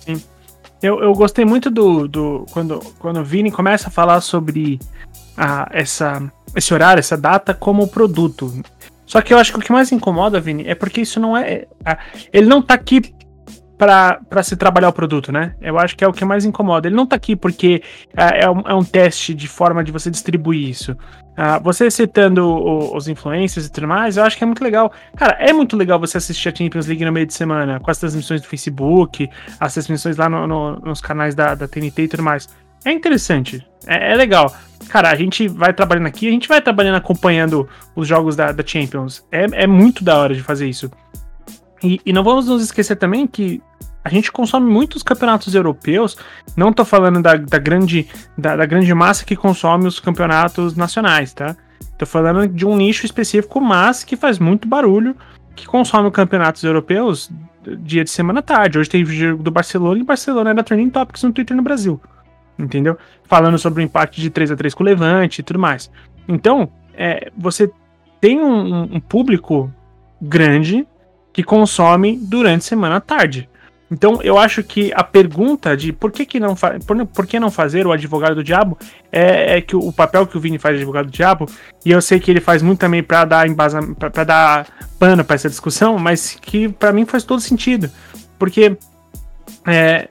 Sim. 0.00 0.22
Eu, 0.82 1.00
eu 1.00 1.12
gostei 1.14 1.46
muito 1.46 1.70
do, 1.70 2.06
do 2.06 2.44
quando, 2.50 2.80
quando 2.98 3.20
o 3.20 3.24
Vini 3.24 3.50
começa 3.50 3.88
a 3.88 3.90
falar 3.90 4.20
sobre 4.20 4.78
a, 5.34 5.70
essa, 5.72 6.30
esse 6.54 6.74
horário, 6.74 7.00
essa 7.00 7.16
data 7.16 7.54
como 7.54 7.88
produto. 7.88 8.52
Só 9.06 9.22
que 9.22 9.32
eu 9.32 9.38
acho 9.38 9.52
que 9.52 9.58
o 9.58 9.62
que 9.62 9.72
mais 9.72 9.90
incomoda, 9.90 10.38
Vini, 10.38 10.64
é 10.66 10.74
porque 10.74 11.00
isso 11.00 11.18
não 11.18 11.34
é. 11.34 11.66
Ele 12.30 12.46
não 12.46 12.60
tá 12.60 12.74
aqui 12.74 13.14
para 13.76 14.42
se 14.42 14.56
trabalhar 14.56 14.88
o 14.88 14.92
produto, 14.92 15.30
né? 15.30 15.54
Eu 15.60 15.78
acho 15.78 15.96
que 15.96 16.02
é 16.02 16.08
o 16.08 16.12
que 16.12 16.24
mais 16.24 16.44
incomoda. 16.44 16.88
Ele 16.88 16.96
não 16.96 17.06
tá 17.06 17.16
aqui 17.16 17.36
porque 17.36 17.82
é, 18.16 18.44
é, 18.44 18.50
um, 18.50 18.60
é 18.60 18.74
um, 18.74 18.84
teste 18.84 19.34
de 19.34 19.46
forma 19.46 19.84
de 19.84 19.92
você 19.92 20.10
distribuir 20.10 20.68
isso. 20.68 20.92
Uh, 20.92 21.62
você 21.62 21.90
citando 21.90 22.46
o, 22.46 22.96
os 22.96 23.08
influencers 23.08 23.66
e 23.66 23.70
tudo 23.70 23.86
mais, 23.86 24.16
eu 24.16 24.24
acho 24.24 24.36
que 24.38 24.44
é 24.44 24.46
muito 24.46 24.64
legal. 24.64 24.90
Cara, 25.14 25.36
é 25.38 25.52
muito 25.52 25.76
legal 25.76 26.00
você 26.00 26.16
assistir 26.16 26.48
a 26.48 26.54
Champions 26.54 26.86
League 26.86 27.04
no 27.04 27.12
meio 27.12 27.26
de 27.26 27.34
semana, 27.34 27.78
com 27.78 27.90
as 27.90 27.98
transmissões 27.98 28.40
do 28.40 28.46
Facebook, 28.46 29.28
as 29.60 29.74
transmissões 29.74 30.16
lá 30.16 30.28
no, 30.28 30.46
no, 30.46 30.76
nos 30.76 31.00
canais 31.02 31.34
da, 31.34 31.54
da 31.54 31.68
TNT 31.68 32.02
e 32.02 32.08
tudo 32.08 32.22
mais. 32.22 32.48
É 32.86 32.92
interessante, 32.92 33.66
é, 33.86 34.12
é, 34.12 34.14
legal. 34.14 34.54
Cara, 34.88 35.10
a 35.10 35.14
gente 35.16 35.48
vai 35.48 35.74
trabalhando 35.74 36.06
aqui, 36.06 36.28
a 36.28 36.30
gente 36.30 36.48
vai 36.48 36.62
trabalhando 36.62 36.94
acompanhando 36.94 37.68
os 37.94 38.06
jogos 38.06 38.36
da, 38.36 38.52
da 38.52 38.64
Champions. 38.64 39.26
É, 39.30 39.64
é 39.64 39.66
muito 39.66 40.04
da 40.04 40.16
hora 40.16 40.34
de 40.34 40.42
fazer 40.42 40.68
isso. 40.68 40.90
E, 41.82 42.00
e, 42.06 42.12
não 42.12 42.24
vamos 42.24 42.46
nos 42.46 42.62
esquecer 42.62 42.96
também 42.96 43.26
que 43.26 43.62
a 44.02 44.08
gente 44.08 44.30
consome 44.30 44.70
muitos 44.70 45.02
campeonatos 45.02 45.54
europeus. 45.54 46.16
Não 46.56 46.72
tô 46.72 46.84
falando 46.84 47.20
da, 47.20 47.36
da 47.36 47.58
grande, 47.58 48.08
da, 48.36 48.56
da, 48.56 48.66
grande 48.66 48.92
massa 48.94 49.24
que 49.24 49.36
consome 49.36 49.86
os 49.86 50.00
campeonatos 50.00 50.76
nacionais, 50.76 51.32
tá? 51.32 51.56
Tô 51.98 52.06
falando 52.06 52.46
de 52.48 52.66
um 52.66 52.76
nicho 52.76 53.04
específico, 53.04 53.60
mas 53.60 54.04
que 54.04 54.16
faz 54.16 54.38
muito 54.38 54.68
barulho, 54.68 55.16
que 55.54 55.66
consome 55.66 56.10
campeonatos 56.10 56.62
europeus 56.62 57.30
dia 57.80 58.04
de 58.04 58.10
semana 58.10 58.40
à 58.40 58.42
tarde. 58.42 58.78
Hoje 58.78 58.90
o 59.02 59.06
jogo 59.06 59.42
do 59.42 59.50
Barcelona 59.50 60.00
e 60.00 60.04
Barcelona 60.04 60.50
era 60.50 60.62
trending 60.62 60.90
topics 60.90 61.22
no 61.22 61.32
Twitter 61.32 61.56
no 61.56 61.62
Brasil. 61.62 62.00
Entendeu? 62.58 62.96
Falando 63.24 63.58
sobre 63.58 63.82
o 63.82 63.84
impacto 63.84 64.20
de 64.20 64.30
3 64.30 64.52
a 64.52 64.56
3 64.56 64.72
com 64.74 64.82
o 64.82 64.86
Levante 64.86 65.40
e 65.40 65.42
tudo 65.42 65.58
mais. 65.58 65.90
Então, 66.28 66.70
é, 66.94 67.30
você 67.36 67.70
tem 68.20 68.40
um, 68.40 68.82
um 68.82 69.00
público 69.00 69.72
grande 70.20 70.86
que 71.36 71.42
consome 71.42 72.16
durante 72.16 72.62
a 72.62 72.68
semana 72.68 72.96
à 72.96 73.00
tarde. 73.00 73.46
Então, 73.90 74.20
eu 74.22 74.38
acho 74.38 74.64
que 74.64 74.90
a 74.94 75.04
pergunta 75.04 75.76
de 75.76 75.92
por 75.92 76.10
que, 76.10 76.24
que 76.24 76.40
não 76.40 76.54
por, 76.54 77.06
por, 77.08 77.26
que 77.26 77.38
não 77.38 77.50
fazer 77.50 77.86
o 77.86 77.92
advogado 77.92 78.36
do 78.36 78.42
diabo 78.42 78.78
é, 79.12 79.58
é, 79.58 79.60
que 79.60 79.76
o 79.76 79.92
papel 79.92 80.26
que 80.26 80.38
o 80.38 80.40
Vini 80.40 80.58
faz 80.58 80.76
de 80.76 80.80
advogado 80.80 81.06
do 81.06 81.12
diabo, 81.12 81.46
e 81.84 81.90
eu 81.90 82.00
sei 82.00 82.18
que 82.18 82.30
ele 82.30 82.40
faz 82.40 82.62
muito 82.62 82.78
também 82.78 83.02
para 83.02 83.26
dar 83.26 83.46
embasa, 83.46 83.82
para 83.98 84.24
dar 84.24 84.66
pano 84.98 85.22
para 85.22 85.34
essa 85.34 85.50
discussão, 85.50 85.98
mas 85.98 86.38
que 86.40 86.70
para 86.70 86.90
mim 86.90 87.04
faz 87.04 87.22
todo 87.22 87.38
sentido. 87.42 87.90
Porque 88.38 88.74
é, 89.66 90.08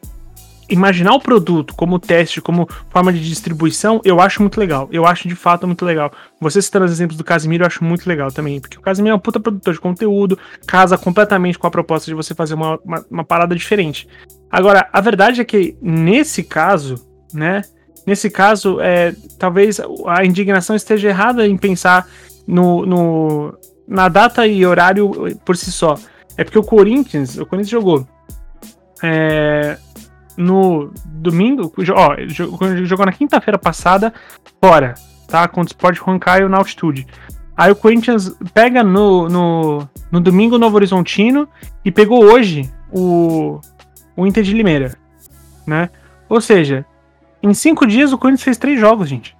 imaginar 0.69 1.13
o 1.13 1.19
produto 1.19 1.73
como 1.75 1.99
teste, 1.99 2.41
como 2.41 2.67
forma 2.89 3.13
de 3.13 3.19
distribuição, 3.19 4.01
eu 4.03 4.19
acho 4.19 4.41
muito 4.41 4.59
legal. 4.59 4.89
Eu 4.91 5.05
acho 5.05 5.27
de 5.27 5.35
fato 5.35 5.67
muito 5.67 5.85
legal. 5.85 6.11
Você 6.39 6.61
citando 6.61 6.85
os 6.85 6.91
exemplos 6.91 7.17
do 7.17 7.23
Casimiro, 7.23 7.63
eu 7.63 7.67
acho 7.67 7.83
muito 7.83 8.07
legal 8.07 8.31
também. 8.31 8.59
Porque 8.59 8.77
o 8.77 8.81
Casimiro 8.81 9.13
é 9.13 9.15
um 9.15 9.19
puta 9.19 9.39
produtor 9.39 9.73
de 9.73 9.79
conteúdo, 9.79 10.37
casa 10.65 10.97
completamente 10.97 11.59
com 11.59 11.67
a 11.67 11.71
proposta 11.71 12.09
de 12.09 12.15
você 12.15 12.33
fazer 12.33 12.55
uma, 12.55 12.79
uma, 12.83 13.05
uma 13.09 13.23
parada 13.23 13.55
diferente. 13.55 14.07
Agora, 14.49 14.87
a 14.91 15.01
verdade 15.01 15.41
é 15.41 15.45
que 15.45 15.77
nesse 15.81 16.43
caso, 16.43 16.95
né? 17.33 17.61
Nesse 18.05 18.29
caso, 18.29 18.79
é, 18.81 19.15
talvez 19.39 19.79
a 20.07 20.23
indignação 20.23 20.75
esteja 20.75 21.09
errada 21.09 21.47
em 21.47 21.57
pensar 21.57 22.07
no, 22.47 22.85
no, 22.85 23.57
na 23.87 24.07
data 24.07 24.45
e 24.45 24.63
horário 24.65 25.35
por 25.43 25.57
si 25.57 25.71
só. 25.71 25.95
É 26.37 26.43
porque 26.43 26.59
o 26.59 26.63
Corinthians, 26.63 27.37
o 27.37 27.45
Corinthians 27.45 27.71
jogou 27.71 28.07
é, 29.01 29.77
no 30.37 30.91
domingo, 31.05 31.71
ó, 31.93 32.15
jogou 32.83 33.05
na 33.05 33.11
quinta-feira 33.11 33.57
passada, 33.57 34.13
fora, 34.61 34.95
tá? 35.27 35.47
Contra 35.47 35.73
o 35.73 35.75
Sport 35.75 35.99
Huancaio 35.99 36.49
na 36.49 36.57
altitude. 36.57 37.07
Aí 37.57 37.71
o 37.71 37.75
Corinthians 37.75 38.35
pega 38.53 38.83
no, 38.83 39.29
no, 39.29 39.89
no 40.11 40.19
domingo 40.19 40.55
o 40.55 40.59
Novo 40.59 40.75
Horizontino 40.75 41.47
e 41.85 41.91
pegou 41.91 42.25
hoje 42.25 42.69
o, 42.91 43.61
o 44.15 44.27
Inter 44.27 44.43
de 44.43 44.53
Limeira, 44.53 44.97
né? 45.65 45.89
Ou 46.27 46.41
seja, 46.41 46.85
em 47.41 47.53
cinco 47.53 47.87
dias 47.87 48.11
o 48.11 48.17
Corinthians 48.17 48.43
fez 48.43 48.57
três 48.57 48.79
jogos, 48.79 49.07
gente. 49.07 49.35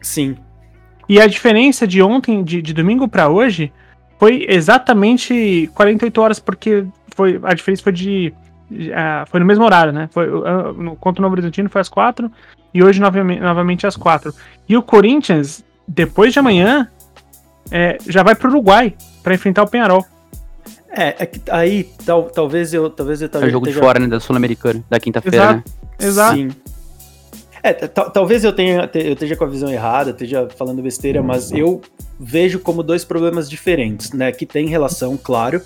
Sim. 0.00 0.36
E 1.08 1.20
a 1.20 1.26
diferença 1.26 1.86
de 1.86 2.02
ontem, 2.02 2.44
de, 2.44 2.60
de 2.60 2.74
domingo 2.74 3.08
para 3.08 3.28
hoje, 3.28 3.72
foi 4.18 4.46
exatamente 4.48 5.70
48 5.74 6.20
horas, 6.20 6.38
porque 6.38 6.86
foi 7.14 7.40
a 7.42 7.54
diferença 7.54 7.82
foi 7.82 7.92
de 7.92 8.34
Uh, 8.72 9.28
foi 9.28 9.40
no 9.40 9.46
mesmo 9.46 9.64
horário, 9.64 9.92
né? 9.92 10.08
Foi, 10.12 10.28
uh, 10.30 10.72
no, 10.72 10.96
contra 10.96 11.20
o 11.20 11.22
Novo 11.22 11.34
Horizontino 11.34 11.68
foi 11.68 11.80
às 11.80 11.88
quatro 11.88 12.30
e 12.72 12.82
hoje 12.82 13.00
novamente, 13.00 13.40
novamente 13.40 13.86
às 13.86 13.96
quatro. 13.96 14.34
E 14.68 14.76
o 14.76 14.82
Corinthians, 14.82 15.62
depois 15.86 16.32
de 16.32 16.38
amanhã, 16.38 16.88
é, 17.70 17.98
já 18.06 18.22
vai 18.22 18.34
pro 18.34 18.48
Uruguai 18.48 18.94
para 19.22 19.34
enfrentar 19.34 19.62
o 19.62 19.68
Penharol. 19.68 20.04
É, 20.90 21.14
é 21.18 21.26
que 21.26 21.40
aí 21.50 21.84
tal, 22.04 22.24
talvez 22.24 22.74
eu 22.74 22.90
talvez 22.90 23.22
eu 23.22 23.28
talvez 23.28 23.48
é 23.48 23.52
jogo 23.52 23.66
de 23.66 23.72
fora, 23.72 23.98
né, 23.98 24.06
da 24.06 24.20
Sul-Americana, 24.20 24.84
da 24.90 25.00
quinta-feira, 25.00 25.54
né? 25.54 25.64
Exato. 25.98 26.36
Sim. 26.36 26.50
É, 27.62 27.72
talvez 27.72 28.42
eu 28.44 28.52
tenha 28.52 28.90
eu 28.92 29.12
esteja 29.12 29.36
com 29.36 29.44
a 29.44 29.46
visão 29.46 29.70
errada, 29.70 30.10
esteja 30.10 30.48
falando 30.56 30.82
besteira, 30.82 31.22
mas 31.22 31.52
eu 31.52 31.80
vejo 32.18 32.58
como 32.58 32.82
dois 32.82 33.04
problemas 33.04 33.48
diferentes, 33.48 34.12
né, 34.12 34.32
que 34.32 34.44
tem 34.44 34.66
relação, 34.66 35.16
claro, 35.16 35.62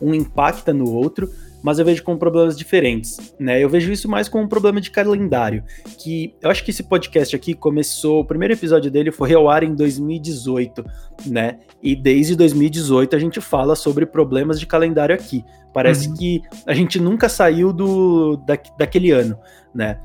um 0.00 0.14
impacta 0.14 0.72
no 0.72 0.92
outro, 0.92 1.28
mas 1.62 1.78
eu 1.78 1.84
vejo 1.84 2.02
com 2.02 2.16
problemas 2.16 2.56
diferentes, 2.56 3.34
né? 3.38 3.62
Eu 3.62 3.68
vejo 3.68 3.90
isso 3.90 4.08
mais 4.08 4.28
como 4.28 4.44
um 4.44 4.48
problema 4.48 4.80
de 4.80 4.90
calendário, 4.90 5.64
que 5.98 6.34
eu 6.40 6.50
acho 6.50 6.64
que 6.64 6.70
esse 6.70 6.82
podcast 6.82 7.34
aqui 7.34 7.54
começou, 7.54 8.20
o 8.20 8.24
primeiro 8.24 8.54
episódio 8.54 8.90
dele 8.90 9.10
foi 9.10 9.34
ao 9.34 9.48
ar 9.48 9.62
em 9.62 9.74
2018, 9.74 10.84
né? 11.26 11.58
E 11.82 11.96
desde 11.96 12.36
2018 12.36 13.16
a 13.16 13.18
gente 13.18 13.40
fala 13.40 13.74
sobre 13.74 14.06
problemas 14.06 14.60
de 14.60 14.66
calendário 14.66 15.14
aqui. 15.14 15.44
Parece 15.72 16.08
uhum. 16.08 16.14
que 16.14 16.42
a 16.66 16.74
gente 16.74 17.00
nunca 17.00 17.28
saiu 17.28 17.72
do 17.72 18.36
da, 18.36 18.58
daquele 18.78 19.10
ano, 19.10 19.38
né? 19.74 19.98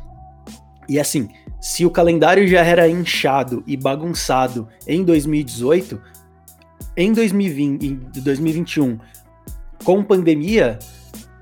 E 0.90 1.00
assim, 1.00 1.30
se 1.62 1.86
o 1.86 1.92
calendário 1.92 2.48
já 2.48 2.62
era 2.64 2.88
inchado 2.88 3.64
e 3.66 3.78
bagunçado 3.78 4.68
em 4.88 5.04
2018, 5.04 6.02
em 6.98 7.14
2020, 7.14 7.86
em 7.86 8.22
2021, 8.22 9.00
com 9.84 10.04
pandemia, 10.04 10.78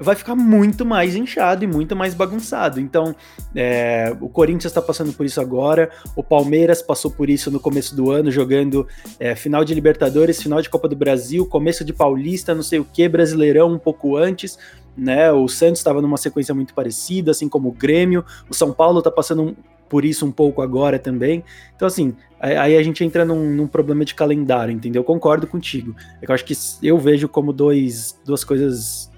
vai 0.01 0.15
ficar 0.15 0.35
muito 0.35 0.85
mais 0.85 1.15
inchado 1.15 1.63
e 1.63 1.67
muito 1.67 1.95
mais 1.95 2.13
bagunçado. 2.13 2.79
Então, 2.79 3.15
é, 3.55 4.15
o 4.19 4.27
Corinthians 4.27 4.71
está 4.71 4.81
passando 4.81 5.13
por 5.13 5.25
isso 5.25 5.39
agora, 5.39 5.91
o 6.15 6.23
Palmeiras 6.23 6.81
passou 6.81 7.11
por 7.11 7.29
isso 7.29 7.51
no 7.51 7.59
começo 7.59 7.95
do 7.95 8.09
ano, 8.09 8.31
jogando 8.31 8.87
é, 9.19 9.35
final 9.35 9.63
de 9.63 9.73
Libertadores, 9.73 10.41
final 10.41 10.61
de 10.61 10.69
Copa 10.69 10.87
do 10.87 10.95
Brasil, 10.95 11.45
começo 11.45 11.85
de 11.85 11.93
Paulista, 11.93 12.55
não 12.55 12.63
sei 12.63 12.79
o 12.79 12.85
que, 12.85 13.07
Brasileirão 13.07 13.71
um 13.71 13.79
pouco 13.79 14.17
antes. 14.17 14.57
Né, 14.97 15.31
o 15.31 15.47
Santos 15.47 15.79
estava 15.79 16.01
numa 16.01 16.17
sequência 16.17 16.53
muito 16.53 16.73
parecida, 16.73 17.31
assim 17.31 17.47
como 17.47 17.69
o 17.69 17.71
Grêmio. 17.71 18.25
O 18.49 18.53
São 18.53 18.73
Paulo 18.73 18.99
está 18.99 19.09
passando 19.09 19.55
por 19.87 20.03
isso 20.03 20.25
um 20.25 20.31
pouco 20.31 20.61
agora 20.61 20.97
também. 20.97 21.43
Então, 21.75 21.87
assim, 21.87 22.13
aí 22.39 22.75
a 22.75 22.83
gente 22.83 23.03
entra 23.03 23.23
num, 23.23 23.51
num, 23.51 23.67
problema 23.67 24.03
de 24.03 24.15
calendário, 24.15 24.73
entendeu? 24.73 25.03
Concordo 25.03 25.47
contigo. 25.47 25.95
É 26.21 26.25
eu 26.29 26.33
acho 26.33 26.43
que 26.43 26.53
eu 26.81 26.97
vejo 26.97 27.29
como 27.29 27.53
dois, 27.53 28.19
duas 28.25 28.43
coisas 28.43 29.10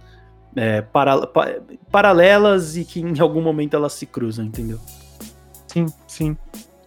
é, 0.55 0.81
para, 0.81 1.25
pa, 1.27 1.47
paralelas 1.91 2.77
e 2.77 2.85
que 2.85 2.99
em 2.99 3.19
algum 3.19 3.41
momento 3.41 3.75
elas 3.75 3.93
se 3.93 4.05
cruzam, 4.05 4.45
entendeu? 4.45 4.79
Sim, 5.67 5.85
sim. 6.07 6.37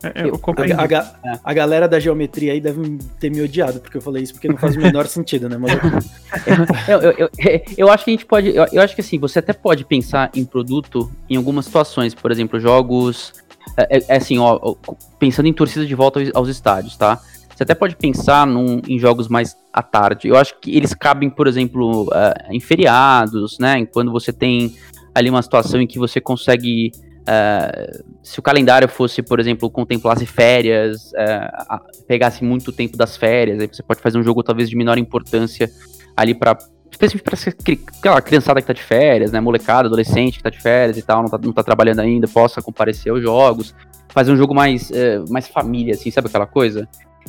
É, 0.02 0.22
é 0.22 0.28
eu, 0.28 0.34
a, 0.34 0.82
a, 0.82 1.34
a, 1.34 1.40
a, 1.42 1.54
galera 1.54 1.88
da 1.88 1.98
geometria 1.98 2.52
aí 2.52 2.60
deve 2.60 2.98
ter 3.18 3.30
me 3.30 3.40
odiado 3.40 3.80
porque 3.80 3.96
eu 3.96 4.00
falei 4.00 4.22
isso, 4.22 4.34
porque 4.34 4.46
não 4.46 4.56
faz 4.56 4.76
o 4.76 4.78
menor 4.78 5.06
sentido, 5.06 5.48
né? 5.48 5.56
Mas 5.56 5.72
eu... 6.86 7.00
eu, 7.00 7.12
eu, 7.12 7.30
eu, 7.76 7.90
acho 7.90 8.04
que 8.04 8.10
a 8.10 8.14
gente 8.14 8.26
pode. 8.26 8.54
Eu, 8.54 8.82
acho 8.82 8.94
que 8.94 9.00
assim, 9.00 9.18
você 9.18 9.38
até 9.38 9.52
pode 9.52 9.84
pensar 9.84 10.30
em 10.34 10.44
produto 10.44 11.10
em 11.28 11.36
algumas 11.36 11.64
situações, 11.64 12.14
por 12.14 12.30
exemplo, 12.30 12.60
jogos. 12.60 13.32
É, 13.76 13.98
é, 13.98 14.04
é 14.08 14.16
assim, 14.16 14.38
ó, 14.38 14.74
pensando 15.18 15.48
em 15.48 15.52
torcida 15.52 15.84
de 15.84 15.94
volta 15.94 16.20
aos, 16.20 16.30
aos 16.34 16.48
estádios, 16.48 16.96
tá? 16.96 17.20
Você 17.56 17.62
até 17.62 17.74
pode 17.74 17.96
pensar 17.96 18.46
num, 18.46 18.82
em 18.86 18.98
jogos 18.98 19.28
mais 19.28 19.56
à 19.72 19.82
tarde. 19.82 20.28
Eu 20.28 20.36
acho 20.36 20.60
que 20.60 20.76
eles 20.76 20.92
cabem, 20.92 21.30
por 21.30 21.46
exemplo, 21.46 22.02
uh, 22.04 22.52
em 22.52 22.60
feriados, 22.60 23.58
né? 23.58 23.86
Quando 23.86 24.12
você 24.12 24.30
tem 24.30 24.76
ali 25.14 25.30
uma 25.30 25.40
situação 25.40 25.80
em 25.80 25.86
que 25.86 25.98
você 25.98 26.20
consegue. 26.20 26.92
Uh, 27.22 28.04
se 28.22 28.38
o 28.38 28.42
calendário 28.42 28.86
fosse, 28.86 29.22
por 29.22 29.40
exemplo, 29.40 29.70
contemplasse 29.70 30.26
férias, 30.26 31.12
uh, 31.12 32.04
pegasse 32.06 32.44
muito 32.44 32.70
tempo 32.72 32.94
das 32.94 33.16
férias, 33.16 33.58
aí 33.58 33.66
você 33.72 33.82
pode 33.82 34.02
fazer 34.02 34.18
um 34.18 34.22
jogo 34.22 34.42
talvez 34.42 34.68
de 34.68 34.76
menor 34.76 34.98
importância 34.98 35.70
ali 36.14 36.34
para 36.34 36.58
especialmente 36.90 37.24
para 37.24 37.98
aquela 37.98 38.22
criançada 38.22 38.60
que 38.60 38.66
tá 38.66 38.72
de 38.72 38.82
férias, 38.82 39.32
né, 39.32 39.40
molecada, 39.40 39.88
adolescente 39.88 40.36
que 40.38 40.42
tá 40.42 40.50
de 40.50 40.60
férias 40.60 40.96
e 40.96 41.02
tal, 41.02 41.22
não 41.22 41.28
tá, 41.28 41.38
não 41.42 41.52
tá 41.52 41.62
trabalhando 41.62 42.00
ainda, 42.00 42.28
possa 42.28 42.62
comparecer 42.62 43.10
aos 43.12 43.20
jogos 43.20 43.74
fazer 44.16 44.32
um 44.32 44.36
jogo 44.36 44.54
mais, 44.54 44.90
é, 44.92 45.18
mais 45.28 45.46
família, 45.46 45.92
assim, 45.92 46.10
sabe 46.10 46.28
aquela 46.28 46.46
coisa? 46.46 46.88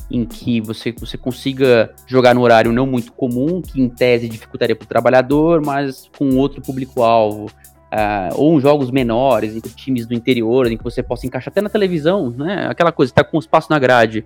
Em 0.09 0.25
que 0.25 0.61
você, 0.61 0.91
você 0.91 1.17
consiga 1.17 1.93
jogar 2.05 2.33
no 2.33 2.41
horário 2.41 2.71
não 2.71 2.85
muito 2.85 3.11
comum, 3.11 3.61
que 3.61 3.81
em 3.81 3.89
tese 3.89 4.27
dificultaria 4.27 4.75
para 4.75 4.85
o 4.85 4.87
trabalhador, 4.87 5.61
mas 5.65 6.09
com 6.17 6.35
outro 6.37 6.61
público-alvo. 6.61 7.45
Uh, 7.87 8.35
ou 8.35 8.59
jogos 8.59 8.91
menores, 8.91 9.55
entre 9.55 9.71
times 9.73 10.05
do 10.05 10.13
interior, 10.13 10.69
em 10.69 10.77
que 10.77 10.83
você 10.83 11.01
possa 11.01 11.25
encaixar 11.25 11.51
até 11.51 11.61
na 11.61 11.69
televisão, 11.69 12.29
né? 12.29 12.67
Aquela 12.69 12.91
coisa, 12.91 13.13
tá 13.13 13.23
com 13.23 13.39
espaço 13.39 13.67
na 13.69 13.79
grade. 13.79 14.25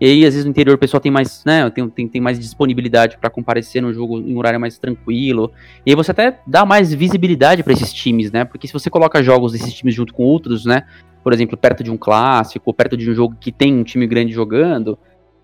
E 0.00 0.06
aí, 0.06 0.24
às 0.24 0.32
vezes, 0.32 0.46
no 0.46 0.50
interior 0.50 0.76
o 0.76 0.78
pessoal 0.78 0.98
tem 0.98 1.12
mais, 1.12 1.44
né, 1.44 1.68
tem, 1.68 1.86
tem, 1.90 2.08
tem 2.08 2.20
mais 2.22 2.38
disponibilidade 2.38 3.18
para 3.18 3.28
comparecer 3.28 3.82
no 3.82 3.92
jogo 3.92 4.18
em 4.18 4.34
um 4.34 4.38
horário 4.38 4.58
mais 4.58 4.78
tranquilo. 4.78 5.52
E 5.84 5.90
aí 5.90 5.94
você 5.94 6.10
até 6.10 6.38
dá 6.46 6.64
mais 6.64 6.94
visibilidade 6.94 7.62
para 7.62 7.74
esses 7.74 7.92
times, 7.92 8.32
né? 8.32 8.46
Porque 8.46 8.66
se 8.66 8.72
você 8.72 8.88
coloca 8.88 9.22
jogos 9.22 9.52
desses 9.52 9.74
times 9.74 9.94
junto 9.94 10.14
com 10.14 10.22
outros, 10.22 10.64
né? 10.64 10.84
Por 11.22 11.34
exemplo, 11.34 11.54
perto 11.54 11.84
de 11.84 11.90
um 11.90 11.98
clássico, 11.98 12.72
perto 12.72 12.96
de 12.96 13.10
um 13.10 13.14
jogo 13.14 13.36
que 13.38 13.52
tem 13.52 13.74
um 13.74 13.84
time 13.84 14.06
grande 14.06 14.32
jogando, 14.32 14.98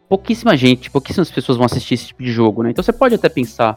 pouquíssima 0.08 0.56
gente, 0.56 0.90
pouquíssimas 0.90 1.30
pessoas 1.30 1.58
vão 1.58 1.66
assistir 1.66 1.94
esse 1.94 2.06
tipo 2.08 2.22
de 2.22 2.30
jogo, 2.30 2.62
né? 2.62 2.70
Então 2.70 2.82
você 2.82 2.92
pode 2.92 3.14
até 3.14 3.28
pensar 3.28 3.74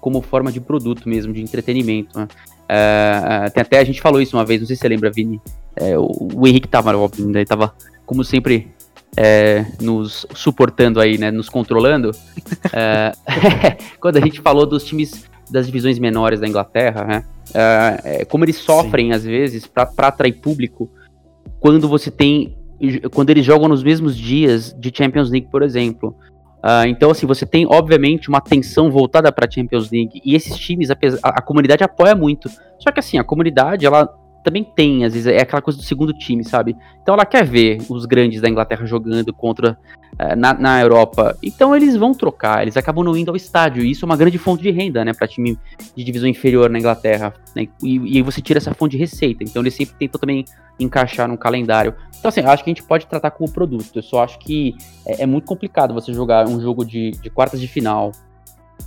como 0.00 0.22
forma 0.22 0.52
de 0.52 0.60
produto 0.60 1.08
mesmo, 1.08 1.32
de 1.32 1.42
entretenimento, 1.42 2.18
né? 2.18 2.28
É, 2.68 3.50
tem 3.50 3.60
até 3.60 3.78
a 3.78 3.84
gente 3.84 4.00
falou 4.00 4.20
isso 4.20 4.36
uma 4.36 4.44
vez, 4.44 4.60
não 4.60 4.66
sei 4.66 4.76
se 4.76 4.82
você 4.82 4.88
lembra, 4.88 5.10
Vini. 5.10 5.40
É, 5.76 5.98
o, 5.98 6.08
o 6.34 6.46
Henrique 6.46 6.68
tava, 6.68 6.96
óbvio, 6.96 7.28
ele 7.28 7.44
tava, 7.44 7.74
como 8.04 8.24
sempre, 8.24 8.74
é, 9.16 9.64
nos 9.80 10.26
suportando 10.34 11.00
aí, 11.00 11.18
né, 11.18 11.30
nos 11.30 11.48
controlando, 11.48 12.10
é, 12.72 13.12
quando 14.00 14.16
a 14.16 14.20
gente 14.20 14.40
falou 14.40 14.66
dos 14.66 14.84
times 14.84 15.24
das 15.50 15.66
divisões 15.66 15.98
menores 15.98 16.40
da 16.40 16.48
Inglaterra, 16.48 17.04
né, 17.04 17.24
é, 17.54 18.20
é 18.20 18.24
como 18.24 18.44
eles 18.44 18.56
sofrem 18.56 19.06
Sim. 19.08 19.12
às 19.12 19.24
vezes 19.24 19.66
para 19.66 19.88
atrair 19.98 20.32
público 20.32 20.90
quando 21.60 21.88
você 21.88 22.10
tem, 22.10 22.56
quando 23.12 23.30
eles 23.30 23.44
jogam 23.44 23.68
nos 23.68 23.82
mesmos 23.82 24.16
dias 24.16 24.74
de 24.78 24.92
Champions 24.94 25.30
League, 25.30 25.48
por 25.50 25.62
exemplo. 25.62 26.16
Uh, 26.58 26.86
então, 26.88 27.10
assim, 27.10 27.26
você 27.26 27.46
tem, 27.46 27.66
obviamente, 27.66 28.28
uma 28.28 28.38
atenção 28.38 28.90
voltada 28.90 29.30
para 29.30 29.50
Champions 29.50 29.90
League. 29.90 30.20
E 30.24 30.34
esses 30.34 30.56
times, 30.58 30.90
a, 30.90 30.96
a, 31.22 31.40
comunidade 31.40 31.84
apoia 31.84 32.14
muito. 32.14 32.48
Só 32.78 32.90
que, 32.90 32.98
assim, 32.98 33.18
a 33.18 33.24
comunidade, 33.24 33.86
ela 33.86 34.12
também 34.46 34.62
tem, 34.62 35.04
às 35.04 35.12
vezes, 35.12 35.26
é 35.26 35.40
aquela 35.40 35.60
coisa 35.60 35.76
do 35.76 35.84
segundo 35.84 36.12
time, 36.12 36.44
sabe? 36.44 36.76
Então 37.02 37.14
ela 37.14 37.26
quer 37.26 37.44
ver 37.44 37.78
os 37.88 38.06
grandes 38.06 38.40
da 38.40 38.48
Inglaterra 38.48 38.86
jogando 38.86 39.34
contra 39.34 39.76
uh, 40.12 40.36
na, 40.36 40.54
na 40.54 40.80
Europa. 40.80 41.36
Então 41.42 41.74
eles 41.74 41.96
vão 41.96 42.14
trocar, 42.14 42.62
eles 42.62 42.76
acabam 42.76 43.04
não 43.04 43.16
indo 43.16 43.28
ao 43.28 43.36
estádio. 43.36 43.82
E 43.82 43.90
isso 43.90 44.04
é 44.04 44.06
uma 44.06 44.16
grande 44.16 44.38
fonte 44.38 44.62
de 44.62 44.70
renda, 44.70 45.04
né, 45.04 45.12
para 45.12 45.26
time 45.26 45.58
de 45.96 46.04
divisão 46.04 46.28
inferior 46.28 46.70
na 46.70 46.78
Inglaterra. 46.78 47.34
Né? 47.56 47.66
E, 47.82 48.18
e 48.18 48.22
você 48.22 48.40
tira 48.40 48.58
essa 48.58 48.72
fonte 48.72 48.92
de 48.92 48.98
receita. 48.98 49.42
Então 49.42 49.60
eles 49.60 49.74
sempre 49.74 49.96
tentam 49.98 50.20
também 50.20 50.44
encaixar 50.78 51.26
no 51.26 51.36
calendário. 51.36 51.92
Então, 52.16 52.28
assim, 52.28 52.42
acho 52.42 52.62
que 52.62 52.70
a 52.70 52.72
gente 52.72 52.84
pode 52.84 53.04
tratar 53.08 53.32
como 53.32 53.50
produto. 53.50 53.96
Eu 53.96 54.02
só 54.02 54.22
acho 54.22 54.38
que 54.38 54.76
é, 55.04 55.24
é 55.24 55.26
muito 55.26 55.44
complicado 55.44 55.92
você 55.92 56.12
jogar 56.12 56.46
um 56.46 56.60
jogo 56.60 56.84
de, 56.84 57.10
de 57.10 57.30
quartas 57.30 57.60
de 57.60 57.66
final 57.66 58.12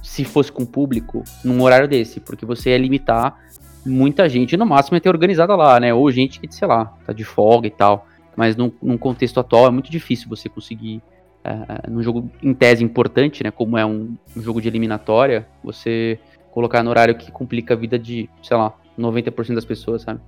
se 0.02 0.24
fosse 0.24 0.52
com 0.52 0.66
público 0.66 1.24
num 1.44 1.62
horário 1.62 1.88
desse, 1.88 2.22
porque 2.22 2.46
você 2.46 2.70
ia 2.70 2.78
limitar 2.78 3.38
muita 3.86 4.28
gente, 4.28 4.58
no 4.58 4.66
máximo 4.66 4.98
ia 4.98 5.02
ter 5.02 5.10
organizada 5.10 5.56
lá, 5.56 5.80
né? 5.80 5.94
Ou 5.94 6.12
gente 6.12 6.40
que, 6.40 6.54
sei 6.54 6.68
lá, 6.68 6.86
tá 7.06 7.14
de 7.14 7.24
folga 7.24 7.68
e 7.68 7.72
tal. 7.72 8.08
Mas 8.36 8.56
num, 8.56 8.72
num 8.82 8.98
contexto 8.98 9.40
atual 9.40 9.68
é 9.68 9.72
muito 9.72 9.92
difícil 9.92 10.30
você 10.30 10.48
conseguir, 10.48 11.02
uh, 11.46 11.90
num 11.90 12.02
jogo 12.02 12.30
em 12.42 12.54
tese 12.54 12.84
importante, 12.84 13.44
né? 13.44 13.52
Como 13.52 13.78
é 13.78 13.86
um, 13.86 14.16
um, 14.36 14.42
jogo 14.42 14.62
de 14.62 14.68
eliminatória, 14.68 15.48
você 15.64 16.20
colocar 16.52 16.84
no 16.84 16.90
horário 16.90 17.16
que 17.16 17.32
complica 17.32 17.74
a 17.74 17.78
vida 17.78 17.98
de, 17.98 18.30
sei 18.42 18.58
lá, 18.58 18.74
90% 18.98 19.56
das 19.56 19.66
pessoas, 19.66 20.02
sabe? 20.02 20.20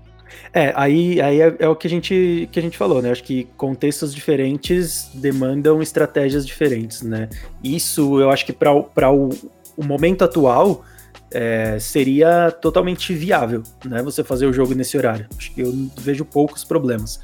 É, 0.53 0.71
aí, 0.75 1.19
aí 1.21 1.41
é, 1.41 1.55
é, 1.59 1.67
o 1.67 1.75
que 1.75 1.87
a, 1.87 1.89
gente, 1.89 2.47
que 2.51 2.59
a 2.59 2.61
gente 2.61 2.77
falou, 2.77 3.01
né? 3.01 3.11
Acho 3.11 3.23
que 3.23 3.45
contextos 3.57 4.13
diferentes 4.13 5.09
demandam 5.13 5.81
estratégias 5.81 6.45
diferentes, 6.45 7.01
né? 7.01 7.29
Isso 7.63 8.19
eu 8.21 8.29
acho 8.29 8.45
que 8.45 8.53
para 8.53 8.71
o, 9.11 9.29
o 9.75 9.83
momento 9.83 10.23
atual 10.23 10.83
é, 11.31 11.79
seria 11.79 12.51
totalmente 12.51 13.13
viável, 13.13 13.63
né? 13.85 14.01
Você 14.03 14.23
fazer 14.23 14.45
o 14.45 14.53
jogo 14.53 14.75
nesse 14.75 14.97
horário. 14.97 15.27
Acho 15.37 15.53
que 15.53 15.61
eu 15.61 15.73
vejo 15.99 16.25
poucos 16.25 16.63
problemas. 16.63 17.19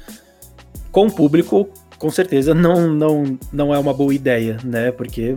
Com 0.90 1.06
o 1.06 1.12
público, 1.12 1.68
com 1.98 2.10
certeza 2.10 2.54
não, 2.54 2.88
não, 2.88 3.38
não 3.52 3.74
é 3.74 3.78
uma 3.78 3.92
boa 3.92 4.14
ideia, 4.14 4.56
né? 4.64 4.90
Porque 4.90 5.36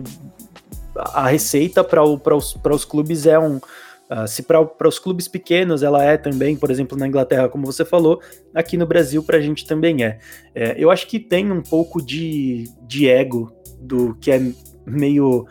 a 0.96 1.28
receita 1.28 1.84
para 1.84 2.02
os, 2.02 2.56
os 2.56 2.84
clubes 2.84 3.26
é 3.26 3.38
um. 3.38 3.56
Uh, 3.56 4.28
se 4.28 4.42
para 4.42 4.88
os 4.88 4.98
clubes 4.98 5.26
pequenos 5.26 5.82
ela 5.82 6.04
é 6.04 6.18
também, 6.18 6.54
por 6.54 6.70
exemplo, 6.70 6.98
na 6.98 7.08
Inglaterra, 7.08 7.48
como 7.48 7.64
você 7.64 7.82
falou, 7.82 8.20
aqui 8.54 8.76
no 8.76 8.86
Brasil 8.86 9.22
para 9.22 9.38
a 9.38 9.40
gente 9.40 9.66
também 9.66 10.04
é. 10.04 10.18
é. 10.54 10.74
Eu 10.76 10.90
acho 10.90 11.06
que 11.06 11.18
tem 11.18 11.50
um 11.50 11.62
pouco 11.62 12.02
de, 12.04 12.68
de 12.82 13.08
ego 13.08 13.50
do 13.80 14.14
que 14.16 14.30
é 14.30 14.52
meio 14.84 15.46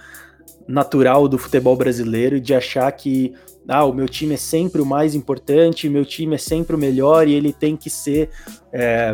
natural 0.71 1.27
do 1.27 1.37
futebol 1.37 1.75
brasileiro 1.75 2.39
de 2.39 2.53
achar 2.53 2.91
que 2.91 3.33
ah, 3.67 3.85
o 3.85 3.93
meu 3.93 4.07
time 4.07 4.33
é 4.33 4.37
sempre 4.37 4.81
o 4.81 4.85
mais 4.85 5.13
importante, 5.13 5.89
meu 5.89 6.05
time 6.05 6.35
é 6.35 6.37
sempre 6.37 6.75
o 6.75 6.79
melhor 6.79 7.27
e 7.27 7.33
ele 7.33 7.53
tem 7.53 7.77
que 7.77 7.89
ser. 7.89 8.29
É, 8.73 9.13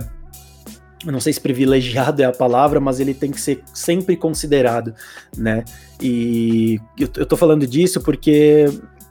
não 1.06 1.20
sei 1.20 1.34
se 1.34 1.42
privilegiado 1.42 2.22
é 2.22 2.26
a 2.26 2.32
palavra, 2.32 2.80
mas 2.80 3.00
ele 3.00 3.14
tem 3.14 3.32
que 3.32 3.40
ser 3.40 3.62
sempre 3.74 4.16
considerado, 4.16 4.94
né? 5.38 5.64
E 6.02 6.80
eu, 6.98 7.10
eu 7.18 7.26
tô 7.26 7.36
falando 7.38 7.68
disso 7.68 8.02
porque, 8.02 8.66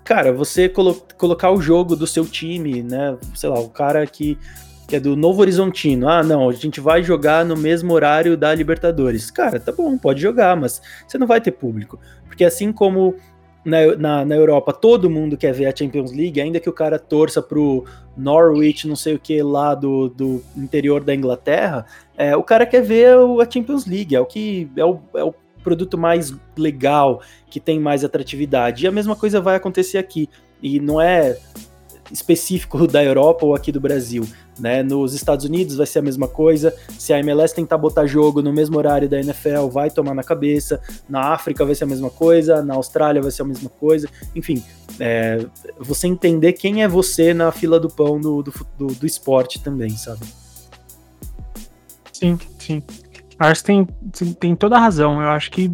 cara, 0.05 0.33
você 0.33 0.69
colo 0.69 1.03
colocar 1.17 1.51
o 1.51 1.61
jogo 1.61 1.95
do 1.95 2.07
seu 2.07 2.25
time, 2.25 2.83
né? 2.83 3.17
Sei 3.35 3.49
lá, 3.49 3.59
o 3.59 3.69
cara 3.69 4.07
que 4.07 4.39
que 4.87 4.96
é 4.96 5.01
do 5.01 5.16
Novo 5.16 5.40
Horizontino. 5.40 6.09
Ah, 6.09 6.22
não, 6.22 6.49
a 6.49 6.53
gente 6.53 6.81
vai 6.81 7.03
jogar 7.03 7.44
no 7.44 7.57
mesmo 7.57 7.92
horário 7.92 8.37
da 8.37 8.55
Libertadores. 8.55 9.31
Cara, 9.31 9.59
tá 9.59 9.72
bom, 9.72 9.99
pode 9.99 10.20
jogar, 10.20 10.57
mas 10.57 10.81
você 11.07 11.18
não 11.18 11.27
vai 11.27 11.40
ter 11.40 11.53
público. 11.53 11.99
Porque 12.27 12.44
assim 12.44 12.72
como 12.72 13.16
na, 13.64 13.96
na, 13.96 14.25
na, 14.25 14.35
Europa 14.37 14.72
todo 14.72 15.11
mundo 15.11 15.37
quer 15.37 15.53
ver 15.53 15.66
a 15.66 15.75
Champions 15.75 16.12
League, 16.12 16.40
ainda 16.40 16.61
que 16.61 16.70
o 16.70 16.72
cara 16.72 16.99
torça 17.01 17.42
pro 17.42 17.85
Norwich, 18.16 18.87
não 18.87 18.94
sei 18.94 19.16
o 19.16 19.18
que, 19.18 19.42
lá 19.42 19.75
do, 19.75 20.09
do 20.09 20.42
interior 20.57 21.03
da 21.03 21.14
Inglaterra, 21.14 21.85
é, 22.16 22.37
o 22.37 22.44
cara 22.44 22.64
quer 22.64 22.83
ver 22.83 23.16
a 23.16 23.51
Champions 23.51 23.85
League, 23.85 24.14
é 24.14 24.20
o 24.20 24.25
que 24.25 24.70
é 24.77 24.85
o, 24.85 25.01
é 25.14 25.25
o 25.25 25.35
produto 25.64 25.99
mais 25.99 26.33
legal, 26.57 27.20
que 27.51 27.59
tem 27.59 27.81
mais 27.81 28.05
atratividade. 28.05 28.85
E 28.85 28.87
a 28.87 28.92
mesma 28.92 29.16
coisa 29.16 29.40
vai 29.40 29.57
acontecer 29.57 29.99
aqui. 29.99 30.31
E 30.62 30.79
não 30.79 31.01
é 31.01 31.37
específico 32.11 32.87
da 32.87 33.03
Europa 33.03 33.45
ou 33.45 33.55
aqui 33.55 33.71
do 33.73 33.81
Brasil. 33.81 34.27
Né? 34.59 34.83
Nos 34.83 35.12
Estados 35.14 35.45
Unidos 35.45 35.77
vai 35.77 35.87
ser 35.87 35.99
a 35.99 36.03
mesma 36.03 36.29
coisa. 36.29 36.75
Se 36.99 37.12
a 37.12 37.19
MLS 37.21 37.55
tentar 37.55 37.77
botar 37.79 38.07
jogo 38.07 38.40
no 38.40 38.53
mesmo 38.53 38.79
horário 38.79 39.09
da 39.09 39.19
NFL, 39.19 39.69
vai 39.71 39.90
tomar 39.90 40.14
na 40.14 40.23
cabeça. 40.23 40.81
Na 41.09 41.33
África 41.33 41.64
vai 41.64 41.75
ser 41.75 41.85
a 41.85 41.87
mesma 41.88 42.11
coisa. 42.11 42.62
Na 42.62 42.75
Austrália 42.75 43.21
vai 43.21 43.31
ser 43.31 43.42
a 43.42 43.45
mesma 43.45 43.69
coisa. 43.69 44.09
Enfim, 44.35 44.62
é, 44.99 45.45
você 45.79 46.07
entender 46.07 46.55
quem 46.55 46.83
é 46.83 46.88
você 46.88 47.35
na 47.35 47.53
fila 47.53 47.79
do 47.79 47.88
pão 47.88 48.21
do, 48.21 48.42
do, 48.42 48.53
do, 48.79 48.87
do 48.87 49.07
esporte 49.07 49.62
também, 49.62 49.90
sabe? 49.90 50.25
Sim, 52.12 52.38
sim. 52.59 52.83
Acho 53.38 53.61
que 53.61 53.66
tem, 53.66 53.87
tem 54.40 54.57
toda 54.57 54.77
a 54.77 54.81
razão. 54.81 55.21
Eu 55.21 55.29
acho 55.29 55.51
que. 55.51 55.71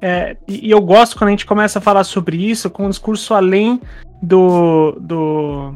É, 0.00 0.36
e 0.46 0.70
eu 0.70 0.80
gosto 0.80 1.16
quando 1.16 1.28
a 1.28 1.30
gente 1.32 1.46
começa 1.46 1.78
a 1.78 1.82
falar 1.82 2.04
sobre 2.04 2.36
isso 2.36 2.68
com 2.70 2.86
um 2.86 2.90
discurso 2.90 3.34
além 3.34 3.80
do, 4.22 4.92
do, 5.00 5.74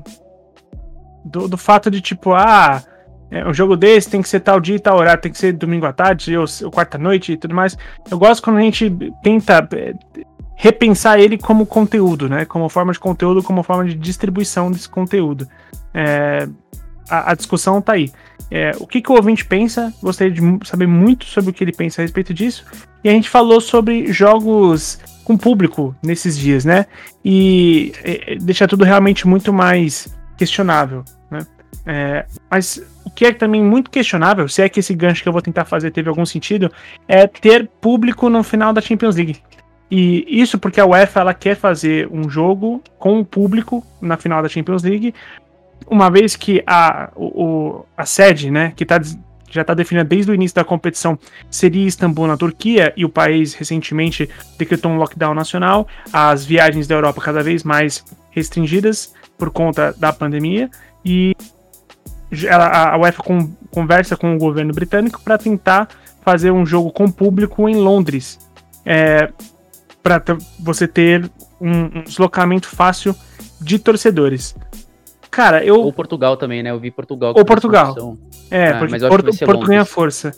do, 1.24 1.48
do 1.48 1.58
fato 1.58 1.90
de 1.90 2.00
tipo, 2.00 2.32
ah, 2.32 2.82
é, 3.30 3.46
um 3.46 3.54
jogo 3.54 3.76
desse 3.76 4.10
tem 4.10 4.20
que 4.20 4.28
ser 4.28 4.40
tal 4.40 4.60
dia 4.60 4.76
e 4.76 4.80
tal 4.80 4.98
horário, 4.98 5.22
tem 5.22 5.30
que 5.30 5.38
ser 5.38 5.52
domingo 5.52 5.86
à 5.86 5.92
tarde 5.92 6.36
ou, 6.36 6.44
ou 6.64 6.70
quarta-noite 6.70 7.32
e 7.32 7.36
tudo 7.36 7.54
mais. 7.54 7.78
Eu 8.10 8.18
gosto 8.18 8.42
quando 8.42 8.56
a 8.56 8.62
gente 8.62 8.92
tenta 9.22 9.68
é, 9.72 9.94
repensar 10.56 11.20
ele 11.20 11.38
como 11.38 11.64
conteúdo, 11.64 12.28
né? 12.28 12.44
Como 12.44 12.68
forma 12.68 12.92
de 12.92 12.98
conteúdo, 12.98 13.42
como 13.42 13.62
forma 13.62 13.84
de 13.84 13.94
distribuição 13.94 14.70
desse 14.70 14.88
conteúdo. 14.88 15.46
É, 15.94 16.48
a, 17.08 17.30
a, 17.30 17.34
discussão 17.34 17.80
tá 17.80 17.92
aí. 17.92 18.10
É, 18.50 18.72
o 18.80 18.86
que, 18.86 19.00
que 19.00 19.12
o 19.12 19.14
ouvinte 19.14 19.44
pensa? 19.44 19.94
Gostaria 20.02 20.32
de 20.32 20.68
saber 20.68 20.88
muito 20.88 21.24
sobre 21.24 21.50
o 21.50 21.52
que 21.52 21.62
ele 21.62 21.72
pensa 21.72 22.00
a 22.00 22.02
respeito 22.02 22.34
disso. 22.34 22.64
E 23.04 23.08
a 23.08 23.12
gente 23.12 23.30
falou 23.30 23.60
sobre 23.60 24.12
jogos 24.12 24.98
com 25.30 25.36
público 25.36 25.94
nesses 26.02 26.36
dias, 26.36 26.64
né? 26.64 26.86
E, 27.24 27.92
e 28.04 28.36
deixa 28.40 28.66
tudo 28.66 28.84
realmente 28.84 29.28
muito 29.28 29.52
mais 29.52 30.12
questionável, 30.36 31.04
né? 31.30 31.46
É, 31.86 32.26
mas 32.50 32.82
o 33.04 33.10
que 33.10 33.26
é 33.26 33.32
também 33.32 33.62
muito 33.62 33.92
questionável, 33.92 34.48
se 34.48 34.60
é 34.60 34.68
que 34.68 34.80
esse 34.80 34.92
gancho 34.92 35.22
que 35.22 35.28
eu 35.28 35.32
vou 35.32 35.40
tentar 35.40 35.64
fazer 35.64 35.92
teve 35.92 36.08
algum 36.08 36.26
sentido, 36.26 36.72
é 37.06 37.28
ter 37.28 37.68
público 37.80 38.28
no 38.28 38.42
final 38.42 38.72
da 38.72 38.80
Champions 38.80 39.14
League. 39.14 39.36
E 39.88 40.24
isso 40.28 40.58
porque 40.58 40.80
a 40.80 40.86
UEFA 40.86 41.20
ela 41.20 41.34
quer 41.34 41.54
fazer 41.54 42.08
um 42.10 42.28
jogo 42.28 42.82
com 42.98 43.20
o 43.20 43.24
público 43.24 43.86
na 44.00 44.16
final 44.16 44.42
da 44.42 44.48
Champions 44.48 44.82
League, 44.82 45.14
uma 45.88 46.10
vez 46.10 46.34
que 46.34 46.60
a, 46.66 47.10
o, 47.14 47.84
a 47.96 48.04
sede, 48.04 48.50
né, 48.50 48.72
que 48.74 48.84
já 49.50 49.62
está 49.62 49.74
definida 49.74 50.04
desde 50.04 50.30
o 50.30 50.34
início 50.34 50.54
da 50.54 50.64
competição, 50.64 51.18
seria 51.50 51.86
Istambul, 51.86 52.26
na 52.26 52.36
Turquia, 52.36 52.92
e 52.96 53.04
o 53.04 53.08
país 53.08 53.52
recentemente 53.54 54.28
decretou 54.56 54.90
um 54.90 54.96
lockdown 54.96 55.34
nacional, 55.34 55.86
as 56.12 56.44
viagens 56.44 56.86
da 56.86 56.94
Europa 56.94 57.20
cada 57.20 57.42
vez 57.42 57.64
mais 57.64 58.04
restringidas 58.30 59.12
por 59.36 59.50
conta 59.50 59.92
da 59.98 60.12
pandemia, 60.12 60.70
e 61.04 61.34
ela, 62.46 62.92
a 62.92 62.96
UEFA 62.96 63.22
com, 63.22 63.50
conversa 63.70 64.16
com 64.16 64.34
o 64.34 64.38
governo 64.38 64.72
britânico 64.72 65.20
para 65.22 65.36
tentar 65.36 65.88
fazer 66.22 66.50
um 66.50 66.64
jogo 66.64 66.92
com 66.92 67.10
público 67.10 67.68
em 67.68 67.74
Londres. 67.74 68.38
É, 68.84 69.30
para 70.02 70.22
você 70.58 70.86
ter 70.88 71.30
um, 71.60 71.98
um, 71.98 72.02
deslocamento 72.04 72.68
fácil 72.68 73.14
de 73.60 73.78
torcedores. 73.78 74.56
Cara, 75.30 75.64
eu. 75.64 75.80
Ou 75.80 75.92
Portugal 75.92 76.36
também, 76.36 76.62
né? 76.62 76.70
Eu 76.70 76.80
vi 76.80 76.90
Portugal. 76.90 77.32
Ou 77.36 77.44
Portugal. 77.44 77.94
É, 78.50 78.64
é, 78.64 78.72
porque 78.74 78.98
Porto, 78.98 79.38
Porto 79.44 79.66
ganha 79.66 79.84
força. 79.84 80.32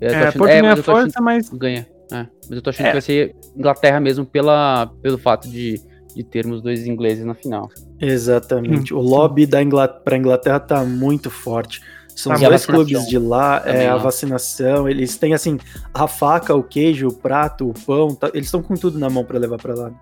É, 0.00 0.08
achando, 0.08 0.38
Porto 0.38 0.50
é, 0.50 0.60
ganha 0.62 0.76
força, 0.76 1.20
mas. 1.20 1.48
Ganha. 1.50 1.86
É, 2.12 2.26
mas 2.48 2.50
eu 2.50 2.62
tô 2.62 2.70
achando 2.70 2.86
é. 2.86 2.88
que 2.88 2.94
vai 2.94 3.02
ser 3.02 3.36
Inglaterra 3.56 4.00
mesmo 4.00 4.24
pela, 4.24 4.90
pelo 5.02 5.18
fato 5.18 5.48
de, 5.48 5.80
de 6.14 6.24
termos 6.24 6.60
dois 6.62 6.86
ingleses 6.86 7.24
na 7.24 7.34
final. 7.34 7.68
Exatamente. 8.00 8.94
Hum, 8.94 8.98
o 8.98 9.00
lobby 9.00 9.46
da 9.46 9.62
Inglaterra, 9.62 10.00
pra 10.00 10.16
Inglaterra 10.16 10.60
tá 10.60 10.84
muito 10.84 11.30
forte. 11.30 11.80
São 12.16 12.32
os 12.34 12.40
dois 12.40 12.66
clubes 12.66 13.06
de 13.06 13.18
lá, 13.18 13.62
é, 13.64 13.88
a 13.88 13.96
vacinação, 13.96 14.88
eles 14.88 15.16
têm 15.16 15.32
assim, 15.32 15.58
a 15.94 16.06
faca, 16.06 16.54
o 16.54 16.62
queijo, 16.62 17.08
o 17.08 17.12
prato, 17.12 17.70
o 17.70 17.72
pão, 17.72 18.14
tá, 18.14 18.28
eles 18.34 18.46
estão 18.46 18.62
com 18.62 18.74
tudo 18.74 18.98
na 18.98 19.08
mão 19.08 19.24
para 19.24 19.38
levar 19.38 19.56
para 19.56 19.74
lá. 19.74 19.92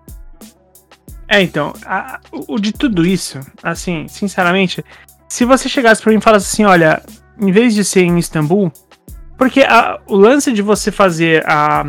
É, 1.29 1.43
então, 1.43 1.71
a, 1.85 2.19
o 2.31 2.57
de 2.57 2.73
tudo 2.73 3.05
isso, 3.05 3.39
assim, 3.61 4.07
sinceramente, 4.07 4.83
se 5.27 5.45
você 5.45 5.69
chegasse 5.69 6.01
para 6.01 6.11
mim 6.11 6.17
e 6.17 6.21
falasse 6.21 6.51
assim, 6.51 6.65
olha, 6.65 7.03
em 7.39 7.51
vez 7.51 7.75
de 7.75 7.85
ser 7.85 8.01
em 8.01 8.17
Istambul, 8.17 8.73
porque 9.37 9.61
a, 9.61 9.99
o 10.07 10.15
lance 10.15 10.51
de 10.51 10.63
você 10.63 10.91
fazer 10.91 11.43
a, 11.47 11.85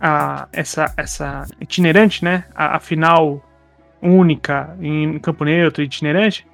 a 0.00 0.48
essa, 0.52 0.92
essa 0.96 1.46
itinerante, 1.60 2.24
né, 2.24 2.44
a, 2.52 2.76
a 2.76 2.80
final 2.80 3.48
única 4.02 4.76
em 4.80 5.20
campo 5.20 5.44
neutro 5.44 5.80
itinerante, 5.80 6.44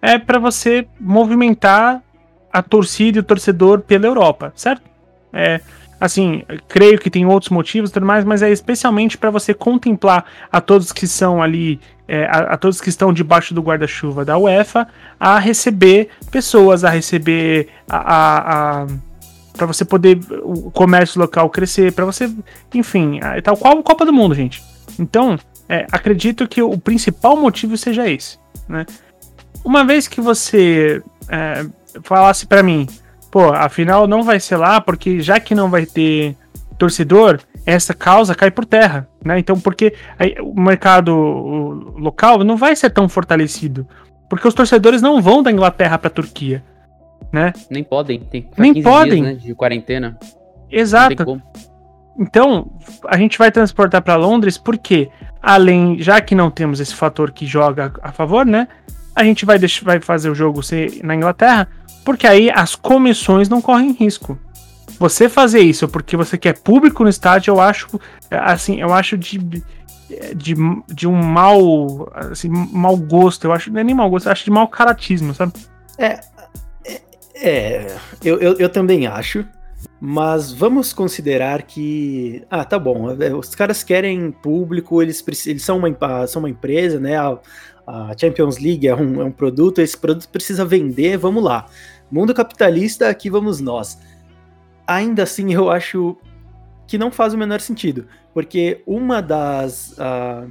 é 0.00 0.18
para 0.18 0.38
você 0.38 0.88
movimentar 0.98 2.02
a 2.50 2.62
torcida 2.62 3.18
e 3.18 3.20
o 3.20 3.24
torcedor 3.24 3.80
pela 3.80 4.06
Europa, 4.06 4.50
certo? 4.56 4.82
É, 5.30 5.60
assim, 6.00 6.42
creio 6.68 6.98
que 6.98 7.10
tem 7.10 7.26
outros 7.26 7.50
motivos 7.50 7.90
e 7.90 7.92
tudo 7.92 8.06
mais, 8.06 8.24
mas 8.24 8.42
é 8.42 8.50
especialmente 8.50 9.16
para 9.16 9.30
você 9.30 9.54
contemplar 9.54 10.24
a 10.50 10.60
todos 10.60 10.92
que 10.92 11.06
são 11.06 11.42
ali, 11.42 11.80
é, 12.06 12.24
a, 12.26 12.54
a, 12.54 12.56
todos 12.56 12.80
que 12.80 12.88
estão 12.88 13.12
debaixo 13.12 13.54
do 13.54 13.62
guarda-chuva 13.62 14.24
da 14.24 14.36
UEFA, 14.36 14.86
a 15.18 15.38
receber 15.38 16.10
pessoas, 16.30 16.84
a 16.84 16.90
receber 16.90 17.68
a, 17.88 17.96
a, 17.96 18.82
a 18.82 18.86
para 19.56 19.66
você 19.66 19.86
poder 19.86 20.20
o 20.42 20.70
comércio 20.70 21.18
local 21.18 21.48
crescer, 21.48 21.90
para 21.90 22.04
você, 22.04 22.30
enfim, 22.74 23.20
tal 23.42 23.56
qual 23.56 23.82
Copa 23.82 24.04
do 24.04 24.12
Mundo, 24.12 24.34
gente. 24.34 24.62
Então, 24.98 25.38
é, 25.66 25.86
acredito 25.90 26.46
que 26.46 26.62
o 26.62 26.78
principal 26.78 27.36
motivo 27.36 27.76
seja 27.76 28.08
esse, 28.08 28.38
né? 28.68 28.84
Uma 29.64 29.82
vez 29.82 30.06
que 30.06 30.20
você 30.20 31.02
é, 31.28 31.66
falasse 32.02 32.46
para 32.46 32.62
mim, 32.62 32.86
pô, 33.36 33.52
afinal 33.52 34.06
não 34.06 34.22
vai 34.22 34.40
ser 34.40 34.56
lá, 34.56 34.80
porque 34.80 35.20
já 35.20 35.38
que 35.38 35.54
não 35.54 35.68
vai 35.68 35.84
ter 35.84 36.34
torcedor, 36.78 37.38
essa 37.66 37.92
causa 37.92 38.34
cai 38.34 38.50
por 38.50 38.64
terra, 38.64 39.06
né? 39.22 39.38
Então, 39.38 39.60
porque 39.60 39.92
aí, 40.18 40.36
o 40.40 40.58
mercado 40.58 41.12
local 41.98 42.42
não 42.42 42.56
vai 42.56 42.74
ser 42.74 42.88
tão 42.88 43.10
fortalecido, 43.10 43.86
porque 44.30 44.48
os 44.48 44.54
torcedores 44.54 45.02
não 45.02 45.20
vão 45.20 45.42
da 45.42 45.52
Inglaterra 45.52 45.98
para 45.98 46.08
Turquia, 46.08 46.64
né? 47.30 47.52
Nem 47.68 47.84
podem, 47.84 48.20
tem 48.20 48.48
nem 48.56 48.82
podem 48.82 49.22
dias, 49.22 49.34
né, 49.34 49.40
de 49.44 49.54
quarentena. 49.54 50.18
Exato. 50.70 51.38
Então, 52.18 52.72
a 53.06 53.18
gente 53.18 53.36
vai 53.36 53.52
transportar 53.52 54.00
para 54.00 54.16
Londres 54.16 54.56
porque, 54.56 55.10
além, 55.42 56.00
já 56.00 56.22
que 56.22 56.34
não 56.34 56.50
temos 56.50 56.80
esse 56.80 56.94
fator 56.94 57.30
que 57.32 57.44
joga 57.44 57.92
a 58.02 58.12
favor, 58.12 58.46
né? 58.46 58.66
A 59.14 59.22
gente 59.22 59.44
vai, 59.44 59.58
deixar, 59.58 59.84
vai 59.84 60.00
fazer 60.00 60.30
o 60.30 60.34
jogo 60.34 60.62
ser 60.62 61.00
na 61.04 61.14
Inglaterra, 61.14 61.68
porque 62.06 62.24
aí 62.24 62.48
as 62.54 62.76
comissões 62.76 63.48
não 63.48 63.60
correm 63.60 63.90
risco. 63.90 64.38
Você 64.96 65.28
fazer 65.28 65.58
isso 65.58 65.88
porque 65.88 66.16
você 66.16 66.38
quer 66.38 66.56
público 66.60 67.02
no 67.02 67.10
estádio, 67.10 67.50
eu 67.50 67.60
acho 67.60 68.00
assim, 68.30 68.80
eu 68.80 68.94
acho 68.94 69.18
de, 69.18 69.38
de, 69.38 70.54
de 70.86 71.08
um 71.08 71.20
mau, 71.20 72.08
assim, 72.14 72.48
mau 72.48 72.96
gosto, 72.96 73.44
eu 73.44 73.52
acho, 73.52 73.72
não 73.72 73.80
é 73.80 73.84
nem 73.84 73.94
mau 73.94 74.08
gosto, 74.08 74.26
eu 74.26 74.32
acho 74.32 74.44
de 74.44 74.50
mau 74.52 74.68
caratismo, 74.68 75.34
sabe? 75.34 75.52
É, 75.98 76.20
é, 76.86 77.00
é 77.34 77.96
eu, 78.24 78.38
eu, 78.38 78.54
eu 78.56 78.68
também 78.68 79.08
acho, 79.08 79.44
mas 80.00 80.52
vamos 80.52 80.92
considerar 80.92 81.62
que. 81.62 82.44
Ah, 82.48 82.64
tá 82.64 82.78
bom. 82.78 83.10
É, 83.20 83.34
os 83.34 83.52
caras 83.54 83.82
querem 83.82 84.30
público, 84.30 85.02
eles, 85.02 85.24
eles 85.46 85.64
são, 85.64 85.78
uma, 85.78 86.26
são 86.28 86.40
uma 86.40 86.50
empresa, 86.50 87.00
né? 87.00 87.16
A, 87.16 87.36
a 87.86 88.12
Champions 88.18 88.58
League 88.58 88.88
é 88.88 88.94
um, 88.94 89.20
é 89.20 89.24
um 89.24 89.30
produto, 89.30 89.80
esse 89.80 89.96
produto 89.96 90.28
precisa 90.28 90.64
vender, 90.64 91.16
vamos 91.16 91.42
lá. 91.42 91.66
Mundo 92.10 92.34
capitalista, 92.34 93.08
aqui 93.08 93.28
vamos 93.28 93.60
nós. 93.60 93.98
Ainda 94.86 95.24
assim, 95.24 95.52
eu 95.52 95.70
acho 95.70 96.16
que 96.86 96.96
não 96.96 97.10
faz 97.10 97.34
o 97.34 97.38
menor 97.38 97.60
sentido, 97.60 98.06
porque 98.32 98.82
uma 98.86 99.20
das 99.20 99.92
uh, 99.98 100.50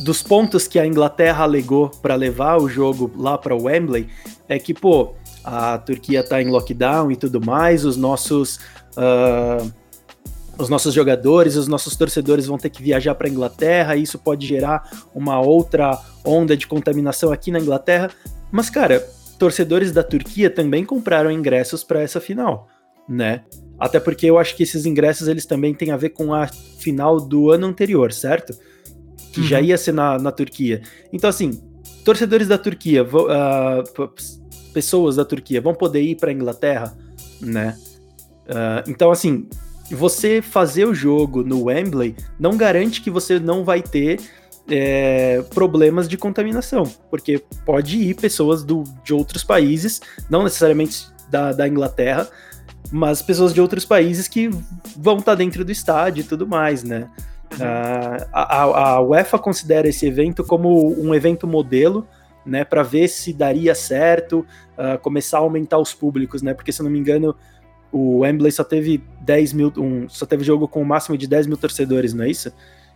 dos 0.00 0.22
pontos 0.22 0.66
que 0.66 0.78
a 0.78 0.86
Inglaterra 0.86 1.44
alegou 1.44 1.88
para 1.88 2.14
levar 2.14 2.56
o 2.60 2.68
jogo 2.68 3.10
lá 3.16 3.38
para 3.38 3.54
Wembley 3.54 4.08
é 4.48 4.58
que 4.58 4.74
pô 4.74 5.14
a 5.44 5.78
Turquia 5.78 6.20
está 6.20 6.42
em 6.42 6.48
lockdown 6.48 7.10
e 7.12 7.16
tudo 7.16 7.40
mais, 7.40 7.84
os 7.84 7.96
nossos 7.96 8.56
uh, 8.96 9.72
os 10.58 10.68
nossos 10.68 10.92
jogadores, 10.92 11.56
os 11.56 11.66
nossos 11.66 11.96
torcedores 11.96 12.46
vão 12.46 12.58
ter 12.58 12.68
que 12.68 12.82
viajar 12.82 13.14
para 13.14 13.26
a 13.26 13.30
Inglaterra, 13.30 13.96
e 13.96 14.02
isso 14.02 14.18
pode 14.18 14.46
gerar 14.46 14.90
uma 15.14 15.40
outra 15.40 15.98
onda 16.24 16.54
de 16.54 16.66
contaminação 16.66 17.32
aqui 17.32 17.50
na 17.50 17.58
Inglaterra. 17.58 18.10
Mas 18.52 18.68
cara, 18.68 19.08
torcedores 19.40 19.90
da 19.90 20.02
Turquia 20.02 20.50
também 20.50 20.84
compraram 20.84 21.30
ingressos 21.30 21.82
para 21.82 22.02
essa 22.02 22.20
final, 22.20 22.68
né? 23.08 23.42
Até 23.78 23.98
porque 23.98 24.26
eu 24.26 24.38
acho 24.38 24.54
que 24.54 24.62
esses 24.62 24.84
ingressos 24.84 25.28
eles 25.28 25.46
também 25.46 25.72
têm 25.72 25.90
a 25.90 25.96
ver 25.96 26.10
com 26.10 26.34
a 26.34 26.46
final 26.46 27.18
do 27.18 27.50
ano 27.50 27.66
anterior, 27.66 28.12
certo? 28.12 28.52
Que 29.32 29.40
uhum. 29.40 29.46
já 29.46 29.58
ia 29.58 29.78
ser 29.78 29.92
na, 29.92 30.18
na 30.18 30.30
Turquia. 30.30 30.82
Então, 31.10 31.30
assim, 31.30 31.58
torcedores 32.04 32.48
da 32.48 32.58
Turquia, 32.58 33.02
uh, 33.02 34.12
pessoas 34.74 35.16
da 35.16 35.24
Turquia 35.24 35.62
vão 35.62 35.74
poder 35.74 36.02
ir 36.02 36.16
para 36.16 36.30
a 36.30 36.34
Inglaterra, 36.34 36.94
né? 37.40 37.78
Uh, 38.42 38.90
então, 38.90 39.10
assim, 39.10 39.48
você 39.90 40.42
fazer 40.42 40.84
o 40.84 40.94
jogo 40.94 41.42
no 41.42 41.64
Wembley 41.64 42.14
não 42.38 42.58
garante 42.58 43.00
que 43.00 43.10
você 43.10 43.40
não 43.40 43.64
vai 43.64 43.80
ter 43.80 44.20
é, 44.70 45.42
problemas 45.54 46.08
de 46.08 46.16
contaminação, 46.16 46.84
porque 47.10 47.42
pode 47.64 47.98
ir 47.98 48.14
pessoas 48.14 48.62
do, 48.62 48.84
de 49.04 49.12
outros 49.12 49.44
países, 49.44 50.00
não 50.28 50.44
necessariamente 50.44 51.06
da, 51.28 51.52
da 51.52 51.68
Inglaterra, 51.68 52.28
mas 52.90 53.22
pessoas 53.22 53.52
de 53.52 53.60
outros 53.60 53.84
países 53.84 54.28
que 54.28 54.48
vão 54.96 55.18
estar 55.18 55.32
tá 55.32 55.36
dentro 55.36 55.64
do 55.64 55.72
estádio 55.72 56.22
e 56.22 56.24
tudo 56.24 56.46
mais, 56.46 56.82
né? 56.82 57.08
Uhum. 57.52 57.66
a, 58.32 58.92
a, 58.92 59.00
UEFA 59.00 59.36
considera 59.36 59.88
esse 59.88 60.06
evento 60.06 60.44
como 60.44 60.96
um 61.00 61.12
evento 61.12 61.48
modelo, 61.48 62.06
né, 62.46 62.64
para 62.64 62.84
ver 62.84 63.08
se 63.08 63.32
daria 63.32 63.74
certo 63.74 64.46
uh, 64.78 64.96
começar 65.00 65.38
a 65.38 65.40
aumentar 65.40 65.78
os 65.78 65.92
públicos, 65.92 66.42
né? 66.42 66.54
Porque 66.54 66.70
se 66.70 66.80
eu 66.80 66.84
não 66.84 66.90
me 66.90 66.98
engano, 66.98 67.34
o 67.92 68.20
Wembley 68.20 68.52
só 68.52 68.62
teve 68.62 69.02
10 69.22 69.52
mil, 69.52 69.72
um, 69.76 70.08
só 70.08 70.24
teve 70.24 70.44
jogo 70.44 70.68
com 70.68 70.78
o 70.78 70.82
um 70.82 70.86
máximo 70.86 71.18
de 71.18 71.26
10 71.26 71.48
mil 71.48 71.56
torcedores, 71.56 72.14
não 72.14 72.24
é 72.24 72.30
isso? 72.30 72.52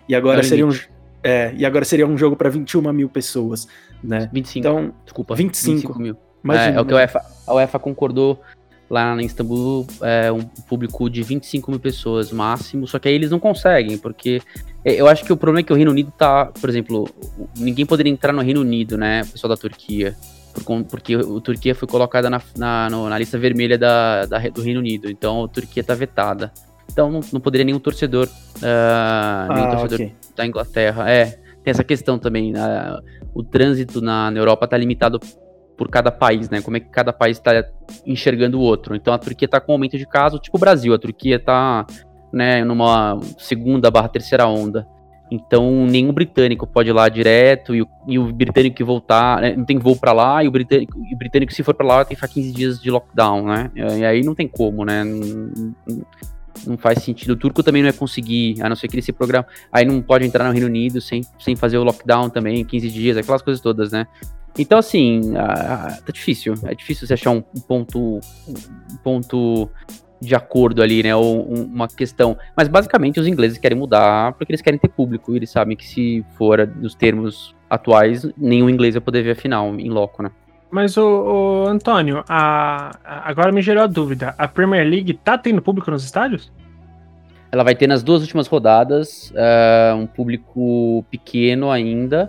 E 0.08 0.14
agora 0.14 0.40
é 0.40 0.42
seria 0.42 0.66
um, 0.66 0.72
é, 1.24 1.54
e 1.56 1.64
agora 1.64 1.86
seria 1.86 2.06
um 2.06 2.18
jogo 2.18 2.36
para 2.36 2.50
21 2.50 2.92
mil 2.92 3.08
pessoas, 3.08 3.66
né? 4.02 4.28
25. 4.30 4.58
Então, 4.58 4.94
desculpa, 5.04 5.34
25, 5.34 5.74
25 5.74 5.98
mil. 5.98 6.16
é, 6.58 6.74
é 6.74 6.80
o 6.80 6.84
que 6.84 6.92
a 6.92 6.96
UEFA, 6.96 7.20
a 7.46 7.54
UEFA 7.54 7.78
concordou 7.78 8.38
lá 8.90 9.20
em 9.20 9.24
Istambul, 9.24 9.86
é 10.02 10.30
um 10.30 10.42
público 10.68 11.08
de 11.08 11.22
25 11.22 11.70
mil 11.70 11.80
pessoas 11.80 12.30
máximo, 12.30 12.86
só 12.86 12.98
que 12.98 13.08
aí 13.08 13.14
eles 13.14 13.30
não 13.30 13.40
conseguem, 13.40 13.96
porque 13.96 14.42
é, 14.84 15.00
eu 15.00 15.08
acho 15.08 15.24
que 15.24 15.32
o 15.32 15.36
problema 15.36 15.60
é 15.60 15.62
que 15.62 15.72
o 15.72 15.76
Reino 15.76 15.90
Unido 15.90 16.12
tá, 16.16 16.46
por 16.60 16.68
exemplo, 16.68 17.08
ninguém 17.56 17.86
poderia 17.86 18.12
entrar 18.12 18.34
no 18.34 18.42
Reino 18.42 18.60
Unido, 18.60 18.98
né, 18.98 19.22
o 19.22 19.28
pessoal 19.28 19.48
da 19.48 19.56
Turquia, 19.56 20.14
porque 20.90 21.16
o 21.16 21.40
Turquia 21.40 21.74
foi 21.74 21.88
colocada 21.88 22.28
na, 22.28 22.40
na, 22.54 22.90
na 22.90 23.18
lista 23.18 23.38
vermelha 23.38 23.78
da, 23.78 24.26
da, 24.26 24.38
do 24.50 24.60
Reino 24.60 24.80
Unido, 24.80 25.10
então 25.10 25.44
a 25.44 25.48
Turquia 25.48 25.82
tá 25.82 25.94
vetada. 25.94 26.52
Então 26.90 27.10
não, 27.10 27.20
não 27.32 27.40
poderia 27.40 27.64
nenhum 27.64 27.78
torcedor, 27.78 28.26
uh, 28.26 29.52
nenhum 29.52 29.66
ah, 29.66 29.76
torcedor 29.76 30.06
okay. 30.06 30.14
da 30.36 30.46
Inglaterra. 30.46 31.10
É, 31.10 31.26
tem 31.62 31.70
essa 31.70 31.84
questão 31.84 32.18
também. 32.18 32.52
Uh, 32.52 33.02
o 33.34 33.42
trânsito 33.42 34.00
na, 34.00 34.30
na 34.30 34.38
Europa 34.38 34.64
está 34.64 34.76
limitado 34.76 35.18
por 35.76 35.88
cada 35.88 36.10
país, 36.10 36.48
né? 36.48 36.60
Como 36.60 36.76
é 36.76 36.80
que 36.80 36.88
cada 36.88 37.12
país 37.12 37.36
está 37.36 37.64
enxergando 38.06 38.58
o 38.58 38.62
outro. 38.62 38.94
Então 38.94 39.12
a 39.12 39.18
Turquia 39.18 39.46
está 39.46 39.60
com 39.60 39.72
aumento 39.72 39.98
de 39.98 40.06
casos, 40.06 40.40
tipo 40.40 40.56
o 40.56 40.60
Brasil. 40.60 40.94
A 40.94 40.98
Turquia 40.98 41.36
está 41.36 41.84
né, 42.32 42.64
numa 42.64 43.18
segunda 43.38 43.90
barra 43.90 44.08
terceira 44.08 44.46
onda. 44.46 44.86
Então 45.30 45.86
nenhum 45.86 46.12
britânico 46.12 46.66
pode 46.66 46.90
ir 46.90 46.92
lá 46.92 47.08
direto 47.08 47.74
e 47.74 47.82
o, 47.82 47.88
e 48.06 48.18
o 48.18 48.32
britânico 48.32 48.76
que 48.76 48.84
voltar, 48.84 49.40
né, 49.40 49.56
não 49.56 49.64
tem 49.64 49.78
voo 49.78 49.96
para 49.96 50.12
lá 50.12 50.44
e 50.44 50.48
o 50.48 50.50
britânico, 50.50 50.98
e 51.10 51.14
o 51.14 51.18
britânico 51.18 51.52
se 51.52 51.62
for 51.62 51.74
para 51.74 51.86
lá 51.86 52.04
tem 52.04 52.10
que 52.10 52.16
ficar 52.16 52.32
15 52.32 52.52
dias 52.52 52.80
de 52.80 52.90
lockdown, 52.90 53.46
né? 53.46 53.70
E 53.74 54.04
aí 54.04 54.22
não 54.22 54.34
tem 54.34 54.46
como, 54.46 54.84
né? 54.84 55.02
Não 56.66 56.76
faz 56.76 57.02
sentido. 57.02 57.30
O 57.30 57.36
turco 57.36 57.62
também 57.62 57.82
não 57.82 57.88
é 57.88 57.92
conseguir, 57.92 58.62
a 58.62 58.68
não 58.68 58.76
ser 58.76 58.88
que 58.88 58.94
ele 58.94 59.02
se 59.02 59.12
programa. 59.12 59.46
Aí 59.72 59.84
não 59.84 60.00
pode 60.00 60.24
entrar 60.24 60.44
no 60.44 60.52
Reino 60.52 60.66
Unido 60.66 61.00
sem, 61.00 61.22
sem 61.38 61.56
fazer 61.56 61.78
o 61.78 61.84
lockdown 61.84 62.30
também, 62.30 62.64
15 62.64 62.90
dias, 62.90 63.16
aquelas 63.16 63.42
coisas 63.42 63.60
todas, 63.60 63.92
né? 63.92 64.06
Então, 64.58 64.78
assim, 64.78 65.32
tá 65.34 66.12
difícil. 66.12 66.54
É 66.64 66.74
difícil 66.74 67.06
você 67.06 67.14
achar 67.14 67.30
um, 67.30 67.42
ponto. 67.42 68.20
Um 68.48 68.96
ponto 69.02 69.68
de 70.20 70.34
acordo 70.34 70.80
ali, 70.80 71.02
né? 71.02 71.14
Ou 71.14 71.44
uma 71.44 71.88
questão. 71.88 72.38
Mas 72.56 72.68
basicamente 72.68 73.20
os 73.20 73.26
ingleses 73.26 73.58
querem 73.58 73.76
mudar 73.76 74.32
porque 74.34 74.52
eles 74.52 74.62
querem 74.62 74.78
ter 74.78 74.88
público. 74.88 75.32
E 75.32 75.36
eles 75.36 75.50
sabem 75.50 75.76
que 75.76 75.86
se 75.86 76.24
for 76.36 76.66
nos 76.80 76.94
termos 76.94 77.54
atuais, 77.68 78.26
nenhum 78.38 78.70
inglês 78.70 78.94
vai 78.94 79.00
poder 79.00 79.22
ver 79.22 79.32
a 79.32 79.36
final 79.36 79.74
em 79.78 79.90
loco, 79.90 80.22
né? 80.22 80.30
Mas, 80.74 80.96
o, 80.96 81.66
Antônio, 81.68 82.24
a, 82.28 82.90
a, 83.04 83.30
agora 83.30 83.52
me 83.52 83.62
gerou 83.62 83.84
a 83.84 83.86
dúvida. 83.86 84.34
A 84.36 84.48
Premier 84.48 84.84
League 84.84 85.14
tá 85.14 85.38
tendo 85.38 85.62
público 85.62 85.88
nos 85.88 86.04
estádios? 86.04 86.50
Ela 87.52 87.62
vai 87.62 87.76
ter 87.76 87.86
nas 87.86 88.02
duas 88.02 88.22
últimas 88.22 88.48
rodadas 88.48 89.30
uh, 89.30 89.94
um 89.94 90.04
público 90.04 91.04
pequeno 91.12 91.70
ainda. 91.70 92.28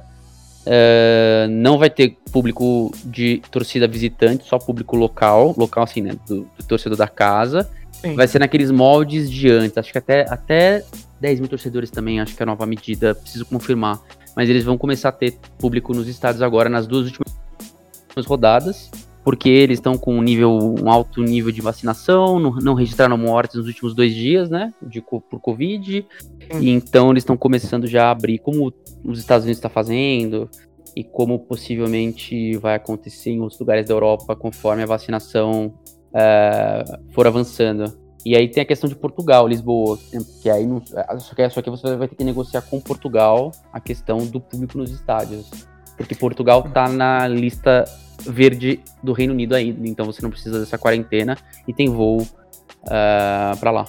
Uh, 0.61 1.49
não 1.49 1.79
vai 1.79 1.89
ter 1.89 2.19
público 2.31 2.91
de 3.03 3.41
torcida 3.49 3.87
visitante, 3.87 4.47
só 4.47 4.59
público 4.59 4.95
local, 4.95 5.55
local 5.57 5.83
assim, 5.83 6.01
né, 6.01 6.11
do, 6.27 6.41
do 6.55 6.63
torcedor 6.67 6.99
da 6.99 7.07
casa. 7.07 7.67
Sim. 7.93 8.13
Vai 8.13 8.27
ser 8.27 8.37
naqueles 8.37 8.69
moldes 8.69 9.31
de 9.31 9.49
antes, 9.49 9.75
acho 9.75 9.91
que 9.91 9.97
até, 9.97 10.23
até 10.29 10.83
10 11.19 11.39
mil 11.39 11.49
torcedores 11.49 11.89
também, 11.89 12.21
acho 12.21 12.35
que 12.35 12.43
é 12.43 12.45
a 12.45 12.45
nova 12.45 12.67
medida, 12.67 13.15
preciso 13.15 13.47
confirmar. 13.47 13.99
Mas 14.35 14.51
eles 14.51 14.63
vão 14.63 14.77
começar 14.77 15.09
a 15.09 15.13
ter 15.13 15.33
público 15.57 15.95
nos 15.95 16.07
estádios 16.07 16.43
agora 16.43 16.69
nas 16.69 16.85
duas 16.85 17.05
últimas 17.05 17.44
rodadas, 18.23 18.91
porque 19.23 19.49
eles 19.49 19.79
estão 19.79 19.97
com 19.97 20.15
um 20.15 20.21
nível, 20.21 20.51
um 20.79 20.89
alto 20.89 21.23
nível 21.23 21.51
de 21.51 21.59
vacinação, 21.59 22.39
não, 22.39 22.51
não 22.51 22.73
registraram 22.75 23.17
mortes 23.17 23.55
nos 23.55 23.65
últimos 23.65 23.95
dois 23.95 24.13
dias, 24.13 24.51
né, 24.51 24.71
de, 24.81 25.01
por 25.01 25.39
Covid, 25.41 26.05
e 26.61 26.69
então 26.69 27.09
eles 27.09 27.23
estão 27.23 27.35
começando 27.35 27.87
já 27.87 28.05
a 28.05 28.11
abrir, 28.11 28.37
como 28.37 28.71
os 29.03 29.17
Estados 29.17 29.45
Unidos 29.45 29.57
está 29.57 29.69
fazendo, 29.69 30.47
e 30.95 31.03
como 31.03 31.39
possivelmente 31.39 32.55
vai 32.57 32.75
acontecer 32.75 33.31
em 33.31 33.41
outros 33.41 33.59
lugares 33.59 33.87
da 33.87 33.93
Europa, 33.93 34.35
conforme 34.35 34.83
a 34.83 34.85
vacinação 34.85 35.73
uh, 36.13 37.13
for 37.13 37.27
avançando. 37.27 38.05
E 38.25 38.35
aí 38.35 38.47
tem 38.47 38.63
a 38.63 38.65
questão 38.65 38.89
de 38.89 38.95
Portugal, 38.95 39.47
Lisboa, 39.47 39.99
que 40.41 40.49
aí 40.49 40.65
não, 40.65 40.81
só, 41.19 41.35
que, 41.35 41.49
só 41.49 41.61
que 41.61 41.69
você 41.69 41.95
vai 41.95 42.07
ter 42.07 42.15
que 42.15 42.23
negociar 42.23 42.61
com 42.61 42.79
Portugal 42.79 43.51
a 43.71 43.79
questão 43.79 44.25
do 44.25 44.39
público 44.39 44.77
nos 44.77 44.89
estádios. 44.89 45.47
Porque 45.97 46.15
Portugal 46.15 46.65
está 46.67 46.89
na 46.89 47.27
lista 47.27 47.85
verde 48.25 48.79
do 49.03 49.13
Reino 49.13 49.33
Unido 49.33 49.55
ainda, 49.55 49.87
então 49.87 50.05
você 50.05 50.21
não 50.21 50.29
precisa 50.29 50.59
dessa 50.59 50.77
quarentena 50.77 51.37
e 51.67 51.73
tem 51.73 51.89
voo 51.89 52.21
uh, 52.21 52.27
ah, 52.87 53.57
para 53.59 53.71
lá. 53.71 53.85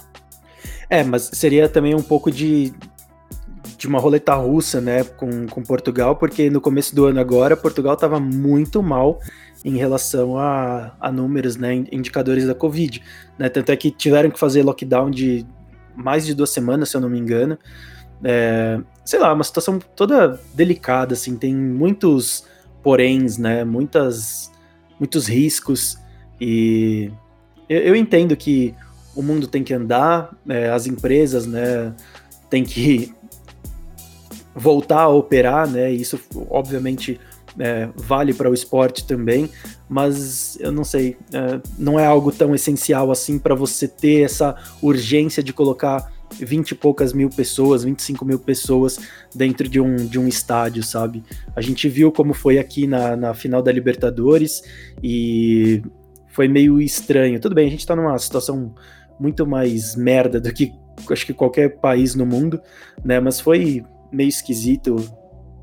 É, 0.89 1.03
mas 1.03 1.29
seria 1.33 1.67
também 1.67 1.93
um 1.95 2.01
pouco 2.01 2.31
de, 2.31 2.73
de 3.77 3.87
uma 3.87 3.99
roleta 3.99 4.33
russa, 4.35 4.79
né, 4.79 5.03
com, 5.03 5.47
com 5.47 5.61
Portugal, 5.63 6.15
porque 6.15 6.49
no 6.49 6.61
começo 6.61 6.95
do 6.95 7.05
ano 7.05 7.19
agora, 7.19 7.57
Portugal 7.57 7.93
estava 7.93 8.19
muito 8.19 8.81
mal 8.81 9.19
em 9.65 9.75
relação 9.75 10.37
a, 10.37 10.95
a 10.99 11.11
números, 11.11 11.57
né, 11.57 11.73
indicadores 11.91 12.45
da 12.45 12.55
Covid, 12.55 13.01
né, 13.37 13.49
tanto 13.49 13.71
é 13.71 13.75
que 13.75 13.91
tiveram 13.91 14.29
que 14.29 14.39
fazer 14.39 14.63
lockdown 14.63 15.11
de 15.11 15.45
mais 15.95 16.25
de 16.25 16.33
duas 16.33 16.51
semanas, 16.51 16.89
se 16.89 16.95
eu 16.95 17.01
não 17.01 17.09
me 17.09 17.19
engano, 17.19 17.57
é, 18.23 18.79
sei 19.07 19.19
lá, 19.19 19.31
uma 19.31 19.43
situação 19.43 19.79
toda 19.95 20.37
delicada, 20.53 21.13
assim, 21.13 21.37
tem 21.37 21.55
muitos 21.55 22.43
poréns, 22.83 23.37
né? 23.37 23.63
Muitas, 23.63 24.51
muitos 24.99 25.27
riscos 25.27 25.97
e 26.41 27.09
eu, 27.69 27.79
eu 27.79 27.95
entendo 27.95 28.35
que 28.35 28.75
o 29.15 29.21
mundo 29.21 29.47
tem 29.47 29.63
que 29.63 29.73
andar, 29.73 30.37
é, 30.49 30.69
as 30.69 30.87
empresas, 30.87 31.47
né? 31.47 31.95
Tem 32.49 32.65
que 32.65 33.13
voltar 34.53 35.03
a 35.03 35.07
operar, 35.07 35.69
né? 35.69 35.89
Isso 35.89 36.19
obviamente 36.49 37.17
é, 37.57 37.87
vale 37.95 38.33
para 38.33 38.51
o 38.51 38.53
esporte 38.53 39.07
também, 39.07 39.49
mas 39.87 40.57
eu 40.59 40.73
não 40.73 40.83
sei, 40.83 41.15
é, 41.31 41.61
não 41.79 41.97
é 41.97 42.05
algo 42.05 42.29
tão 42.29 42.53
essencial 42.53 43.09
assim 43.09 43.39
para 43.39 43.55
você 43.55 43.87
ter 43.87 44.25
essa 44.25 44.53
urgência 44.81 45.41
de 45.41 45.53
colocar 45.53 46.11
20 46.33 46.71
e 46.71 46.75
poucas 46.75 47.13
mil 47.13 47.29
pessoas, 47.29 47.83
25 47.83 48.25
mil 48.25 48.39
pessoas 48.39 48.99
dentro 49.33 49.67
de 49.67 49.79
um, 49.79 49.95
de 49.95 50.19
um 50.19 50.27
estádio, 50.27 50.83
sabe? 50.83 51.23
A 51.55 51.61
gente 51.61 51.87
viu 51.89 52.11
como 52.11 52.33
foi 52.33 52.59
aqui 52.59 52.85
na, 52.87 53.15
na 53.15 53.33
final 53.33 53.61
da 53.61 53.71
Libertadores 53.71 54.61
e 55.01 55.81
foi 56.29 56.47
meio 56.47 56.81
estranho. 56.81 57.39
Tudo 57.39 57.55
bem, 57.55 57.67
a 57.67 57.71
gente 57.71 57.85
tá 57.85 57.95
numa 57.95 58.17
situação 58.17 58.73
muito 59.19 59.45
mais 59.47 59.95
merda 59.95 60.39
do 60.39 60.53
que 60.53 60.73
acho 61.11 61.25
que 61.25 61.33
qualquer 61.33 61.79
país 61.79 62.15
no 62.15 62.25
mundo, 62.25 62.61
né? 63.03 63.19
Mas 63.19 63.39
foi 63.39 63.83
meio 64.11 64.29
esquisito. 64.29 64.95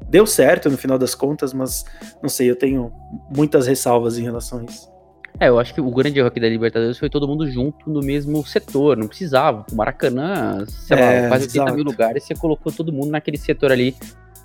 Deu 0.09 0.27
certo 0.27 0.70
no 0.70 0.77
final 0.77 0.98
das 0.98 1.14
contas, 1.14 1.53
mas 1.53 1.85
não 2.22 2.29
sei, 2.29 2.50
eu 2.50 2.57
tenho 2.57 2.92
muitas 3.35 3.66
ressalvas 3.66 4.18
em 4.18 4.22
relação 4.22 4.61
a 4.61 4.64
isso. 4.64 4.93
É, 5.40 5.49
eu 5.49 5.59
acho 5.59 5.75
que 5.75 5.81
o 5.81 5.90
grande 5.90 6.18
erro 6.18 6.29
aqui 6.29 6.38
da 6.38 6.49
Libertadores 6.49 6.97
foi 6.97 7.11
todo 7.11 7.27
mundo 7.27 7.51
junto 7.51 7.90
no 7.90 8.01
mesmo 8.01 8.44
setor, 8.47 8.97
não 8.97 9.09
precisava. 9.09 9.66
O 9.73 9.75
Maracanã, 9.75 10.64
sei 10.66 10.97
é, 10.97 11.23
lá, 11.23 11.29
quase 11.29 11.59
80 11.59 11.73
mil 11.75 11.85
lugares, 11.85 12.23
você 12.23 12.35
colocou 12.35 12.73
todo 12.73 12.92
mundo 12.92 13.11
naquele 13.11 13.37
setor 13.37 13.73
ali, 13.73 13.97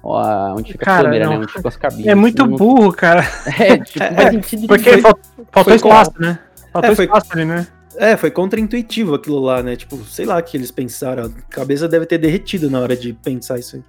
ó, 0.02 0.56
onde 0.56 0.72
fica 0.72 0.86
cara, 0.86 1.02
a 1.02 1.04
câmera, 1.04 1.26
né, 1.26 1.26
não. 1.26 1.40
né? 1.40 1.44
Onde 1.44 1.54
fica 1.54 1.68
as 1.68 1.78
cabines. 1.78 2.08
É 2.08 2.16
muito 2.16 2.46
não... 2.46 2.58
burro, 2.58 2.92
cara. 2.92 3.24
É, 3.60 3.78
tipo, 3.78 4.04
é, 4.04 4.14
faz 4.14 4.30
sentido 4.32 4.68
Porque 4.68 4.98
faltou, 4.98 5.24
faltou 5.52 5.76
espaço, 5.76 6.14
né? 6.20 6.40
Faltou 6.74 6.92
é, 6.92 6.96
foi... 6.96 7.06
espaço 7.06 7.34
ali, 7.34 7.46
né? 7.46 7.68
É, 7.96 8.18
foi 8.18 8.32
contra-intuitivo 8.32 9.16
aquilo 9.16 9.40
lá, 9.40 9.62
né? 9.62 9.76
Tipo, 9.76 9.98
sei 10.06 10.26
lá 10.26 10.38
o 10.38 10.44
que 10.44 10.56
eles 10.56 10.72
pensaram. 10.72 11.26
A 11.26 11.30
cabeça 11.50 11.88
deve 11.88 12.06
ter 12.06 12.18
derretido 12.18 12.70
na 12.70 12.80
hora 12.80 12.96
de 12.96 13.14
pensar 13.14 13.60
isso 13.60 13.76
aí. 13.76 13.84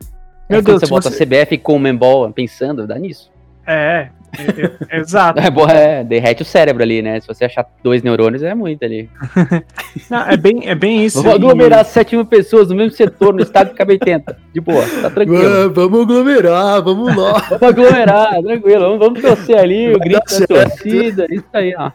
Meu 0.49 0.59
é, 0.59 0.63
Deus, 0.63 0.81
você 0.81 0.87
bota 0.87 1.11
você... 1.11 1.25
CBF 1.25 1.59
com 1.59 1.77
o 1.77 1.79
Membol 1.79 2.31
pensando, 2.33 2.87
dá 2.87 2.99
nisso. 2.99 3.31
É, 3.67 4.11
é, 4.38 4.97
é, 4.97 5.01
exato. 5.01 5.40
É, 5.40 5.51
bom, 5.51 5.69
é, 5.69 6.05
derrete 6.05 6.43
o 6.43 6.45
cérebro 6.45 6.83
ali, 6.83 7.03
né? 7.03 7.21
Se 7.21 7.27
você 7.27 7.45
achar 7.45 7.66
dois 7.83 8.03
neurônios, 8.03 8.43
é 8.43 8.55
muito 8.55 8.85
ali. 8.85 9.11
Não, 10.09 10.21
é, 10.23 10.37
bem, 10.37 10.69
é 10.69 10.75
bem 10.75 11.05
isso. 11.05 11.23
Vamos 11.23 11.37
aglomerar 11.37 11.85
7 11.85 12.16
mil 12.16 12.25
pessoas 12.25 12.69
no 12.69 12.77
mesmo 12.77 12.93
setor, 12.93 13.35
no 13.35 13.43
estado 13.43 13.71
que 13.71 13.77
cabe 13.77 13.95
80. 13.95 14.37
De 14.53 14.61
boa, 14.61 14.85
tá 15.03 15.11
tranquilo. 15.11 15.73
vamos 15.73 16.03
aglomerar, 16.03 16.83
vamos 16.83 17.16
lá. 17.16 17.33
vamos 17.51 17.62
aglomerar, 17.62 18.43
tranquilo. 18.43 18.81
Vamos, 18.81 18.99
vamos 18.99 19.21
torcer 19.21 19.59
ali, 19.59 19.95
o 19.95 19.99
grito 19.99 20.40
da 20.40 20.47
torcida, 20.47 21.27
isso 21.31 21.45
aí, 21.53 21.75
ó. 21.77 21.90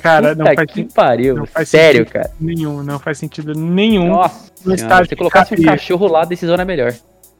Cara, 0.00 0.34
não 0.34 0.46
faz 0.46 0.72
que 0.72 0.84
pariu. 0.84 1.36
Não 1.36 1.46
faz 1.46 1.68
Sério, 1.68 2.06
cara. 2.06 2.30
Nenhum, 2.40 2.82
não 2.82 2.98
faz 2.98 3.18
sentido 3.18 3.52
nenhum. 3.54 4.08
Nossa, 4.08 4.50
no 4.64 4.74
estádio 4.74 5.08
se 5.08 5.16
colocasse 5.16 5.54
um 5.54 5.62
cachorro 5.62 6.06
lá, 6.06 6.22
a 6.22 6.24
decisão 6.24 6.54
é 6.54 6.64
melhor. 6.64 6.94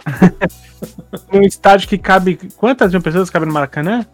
um 1.33 1.43
estádio 1.43 1.89
que 1.89 1.99
cabe. 1.99 2.39
Quantas 2.57 2.93
mil 2.93 3.01
pessoas 3.01 3.31
cabe 3.31 3.47
no 3.47 3.53
Maracanã? 3.53 4.05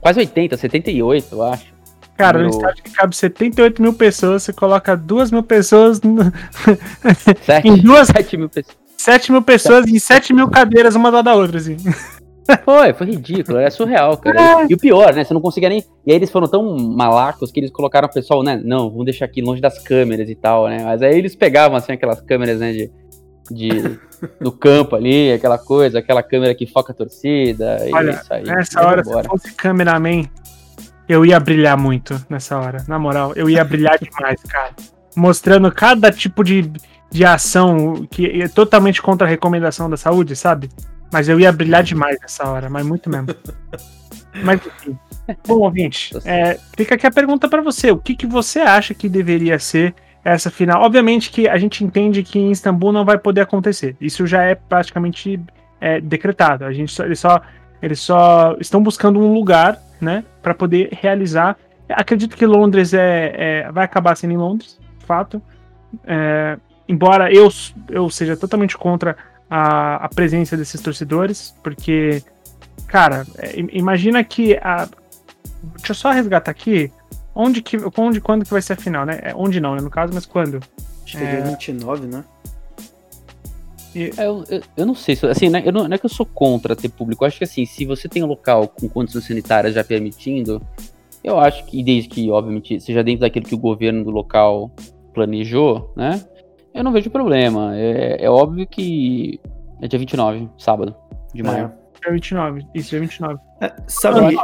Quase 0.00 0.20
80, 0.20 0.56
78, 0.56 1.34
eu 1.34 1.42
acho. 1.42 1.78
Cara, 2.16 2.42
no 2.42 2.48
estádio 2.48 2.82
que 2.82 2.90
cabe 2.90 3.14
78 3.14 3.80
mil 3.80 3.92
pessoas, 3.92 4.42
você 4.42 4.52
coloca 4.52 4.96
2 4.96 5.30
mil 5.30 5.42
pessoas. 5.42 6.00
No... 6.02 6.32
Sete, 7.46 7.68
em 7.68 7.76
duas. 7.76 8.08
7 8.08 8.36
mil 8.36 8.48
pessoas. 8.48 8.76
7 8.96 9.32
mil 9.32 9.42
pessoas 9.42 9.86
em 9.86 9.98
7 9.98 10.34
mil 10.34 10.48
cadeiras, 10.48 10.96
uma 10.96 11.10
do 11.10 11.14
lado 11.14 11.24
da 11.26 11.34
outra, 11.34 11.58
assim. 11.58 11.76
Foi, 12.64 12.94
foi 12.94 13.06
ridículo, 13.08 13.58
é 13.58 13.68
surreal, 13.68 14.16
cara. 14.16 14.62
É. 14.62 14.66
E 14.70 14.74
o 14.74 14.78
pior, 14.78 15.12
né? 15.12 15.22
Você 15.22 15.34
não 15.34 15.40
conseguia 15.40 15.68
nem. 15.68 15.84
E 16.06 16.10
aí 16.10 16.16
eles 16.16 16.30
foram 16.30 16.48
tão 16.48 16.78
malacos 16.78 17.52
que 17.52 17.60
eles 17.60 17.70
colocaram 17.70 18.08
o 18.08 18.10
pessoal, 18.10 18.42
né? 18.42 18.58
Não, 18.64 18.88
vamos 18.88 19.04
deixar 19.04 19.26
aqui 19.26 19.42
longe 19.42 19.60
das 19.60 19.78
câmeras 19.78 20.30
e 20.30 20.34
tal, 20.34 20.66
né? 20.66 20.82
Mas 20.82 21.02
aí 21.02 21.18
eles 21.18 21.36
pegavam, 21.36 21.76
assim, 21.76 21.92
aquelas 21.92 22.22
câmeras, 22.22 22.58
né? 22.58 22.72
De, 22.72 22.90
de 23.50 23.98
do 24.40 24.50
campo 24.50 24.96
ali, 24.96 25.32
aquela 25.32 25.58
coisa, 25.58 26.00
aquela 26.00 26.22
câmera 26.22 26.54
que 26.54 26.66
foca 26.66 26.92
a 26.92 26.94
torcida. 26.94 27.78
Olha, 27.92 28.10
isso 28.10 28.34
aí. 28.34 28.42
Nessa 28.44 28.86
hora, 28.86 29.00
embora. 29.00 29.22
se 29.22 29.28
fosse 29.28 29.54
cameraman, 29.54 30.24
eu 31.08 31.24
ia 31.24 31.38
brilhar 31.38 31.76
muito 31.76 32.20
nessa 32.28 32.58
hora. 32.58 32.84
Na 32.88 32.98
moral, 32.98 33.32
eu 33.36 33.48
ia 33.48 33.64
brilhar 33.64 33.98
demais, 34.02 34.42
cara. 34.42 34.72
Mostrando 35.16 35.70
cada 35.72 36.10
tipo 36.10 36.42
de, 36.44 36.70
de 37.10 37.24
ação 37.24 38.06
que 38.10 38.42
é 38.42 38.48
totalmente 38.48 39.00
contra 39.00 39.26
a 39.26 39.30
recomendação 39.30 39.88
da 39.88 39.96
saúde, 39.96 40.36
sabe? 40.36 40.68
Mas 41.12 41.28
eu 41.28 41.40
ia 41.40 41.50
brilhar 41.50 41.82
demais 41.82 42.18
nessa 42.20 42.48
hora, 42.48 42.68
mas 42.68 42.84
muito 42.84 43.08
mesmo. 43.08 43.28
mas 44.42 44.60
enfim. 44.64 44.98
Bom, 45.46 45.58
ouvinte, 45.58 46.16
é, 46.24 46.58
fica 46.76 46.94
aqui 46.94 47.06
a 47.06 47.10
pergunta 47.10 47.48
para 47.48 47.60
você. 47.60 47.90
O 47.90 47.98
que, 47.98 48.16
que 48.16 48.26
você 48.26 48.60
acha 48.60 48.94
que 48.94 49.08
deveria 49.08 49.58
ser 49.58 49.94
essa 50.32 50.50
final. 50.50 50.82
Obviamente 50.82 51.30
que 51.30 51.48
a 51.48 51.56
gente 51.56 51.84
entende 51.84 52.22
que 52.22 52.38
em 52.38 52.50
Istambul 52.50 52.92
não 52.92 53.04
vai 53.04 53.18
poder 53.18 53.42
acontecer. 53.42 53.96
Isso 54.00 54.26
já 54.26 54.42
é 54.42 54.54
praticamente 54.54 55.40
é, 55.80 56.00
decretado. 56.00 56.64
A 56.64 56.72
gente 56.72 56.92
só, 56.92 57.04
eles 57.04 57.18
só 57.18 57.40
eles 57.80 58.00
só 58.00 58.56
estão 58.60 58.82
buscando 58.82 59.20
um 59.20 59.32
lugar, 59.32 59.78
né, 60.00 60.24
para 60.42 60.54
poder 60.54 60.88
realizar. 60.92 61.56
Acredito 61.88 62.36
que 62.36 62.44
Londres 62.44 62.92
é, 62.92 63.32
é, 63.36 63.72
vai 63.72 63.84
acabar 63.84 64.16
sendo 64.16 64.34
em 64.34 64.36
Londres, 64.36 64.78
fato. 65.06 65.40
É, 66.04 66.58
embora 66.88 67.32
eu, 67.32 67.48
eu 67.88 68.10
seja 68.10 68.36
totalmente 68.36 68.76
contra 68.76 69.16
a, 69.48 70.04
a 70.04 70.08
presença 70.08 70.56
desses 70.56 70.80
torcedores, 70.80 71.54
porque, 71.62 72.22
cara, 72.86 73.24
é, 73.38 73.54
imagina 73.72 74.22
que 74.22 74.56
a, 74.56 74.88
deixa 75.76 75.92
eu 75.92 75.94
só 75.94 76.10
resgatar 76.10 76.50
aqui 76.50 76.92
Onde 77.40 77.62
que, 77.62 77.76
onde, 77.96 78.20
quando 78.20 78.44
que 78.44 78.50
vai 78.50 78.60
ser 78.60 78.72
a 78.72 78.76
final, 78.76 79.06
né? 79.06 79.20
É, 79.22 79.32
onde 79.32 79.60
não, 79.60 79.76
né, 79.76 79.80
no 79.80 79.88
caso, 79.88 80.12
mas 80.12 80.26
quando? 80.26 80.58
Acho 81.04 81.16
que 81.16 81.22
é 81.22 81.36
dia 81.36 81.44
29, 81.44 82.08
né? 82.08 82.24
E... 83.94 84.10
É, 84.16 84.26
eu, 84.26 84.44
eu, 84.48 84.62
eu, 84.76 84.84
não 84.84 84.94
sei, 84.96 85.16
assim, 85.30 85.48
né, 85.48 85.62
eu 85.64 85.72
não, 85.72 85.86
não, 85.86 85.94
é 85.94 85.98
que 85.98 86.04
eu 86.04 86.10
sou 86.10 86.26
contra 86.26 86.74
ter 86.74 86.88
público, 86.88 87.22
eu 87.22 87.28
acho 87.28 87.38
que 87.38 87.44
assim, 87.44 87.64
se 87.64 87.84
você 87.84 88.08
tem 88.08 88.24
um 88.24 88.26
local 88.26 88.66
com 88.66 88.88
condições 88.88 89.24
sanitárias 89.24 89.74
já 89.74 89.84
permitindo, 89.84 90.60
eu 91.22 91.38
acho 91.38 91.64
que, 91.64 91.80
desde 91.80 92.08
que, 92.08 92.28
obviamente, 92.28 92.80
seja 92.80 93.04
dentro 93.04 93.20
daquilo 93.20 93.46
que 93.46 93.54
o 93.54 93.58
governo 93.58 94.02
do 94.02 94.10
local 94.10 94.72
planejou, 95.14 95.92
né, 95.96 96.20
eu 96.74 96.82
não 96.82 96.90
vejo 96.90 97.08
problema. 97.08 97.76
É, 97.76 98.24
é 98.24 98.28
óbvio 98.28 98.66
que 98.66 99.40
é 99.80 99.86
dia 99.86 99.98
29, 99.98 100.48
sábado 100.58 100.92
de 101.32 101.44
maio. 101.44 101.66
É, 101.66 102.02
dia 102.02 102.12
29, 102.12 102.66
isso, 102.74 102.90
dia 102.90 103.00
29. 103.00 103.38
É, 103.60 103.72
sabe, 103.86 104.34
eu, 104.34 104.40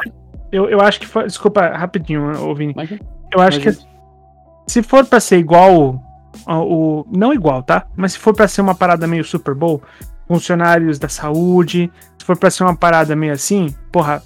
eu 0.57 0.81
acho 0.81 1.01
que 1.01 1.07
foi, 1.07 1.25
desculpa, 1.27 1.67
rapidinho, 1.69 2.55
Vini. 2.55 2.73
Imagina. 2.73 3.01
Eu 3.33 3.41
acho 3.41 3.61
Imagina. 3.61 3.87
que 3.87 4.73
se 4.73 4.83
for 4.83 5.05
pra 5.05 5.21
ser 5.21 5.39
igual 5.39 6.01
o, 6.47 7.07
não 7.11 7.33
igual, 7.33 7.63
tá? 7.63 7.87
Mas 7.97 8.13
se 8.13 8.19
for 8.19 8.35
para 8.35 8.49
ser 8.49 8.61
uma 8.61 8.75
parada 8.75 9.07
meio 9.07 9.25
Super 9.25 9.55
Bowl, 9.55 9.83
funcionários 10.27 10.99
da 10.99 11.09
saúde, 11.09 11.91
se 12.19 12.25
for 12.25 12.37
para 12.37 12.51
ser 12.51 12.65
uma 12.65 12.77
parada 12.77 13.15
meio 13.15 13.33
assim, 13.33 13.75
porra, 13.93 14.23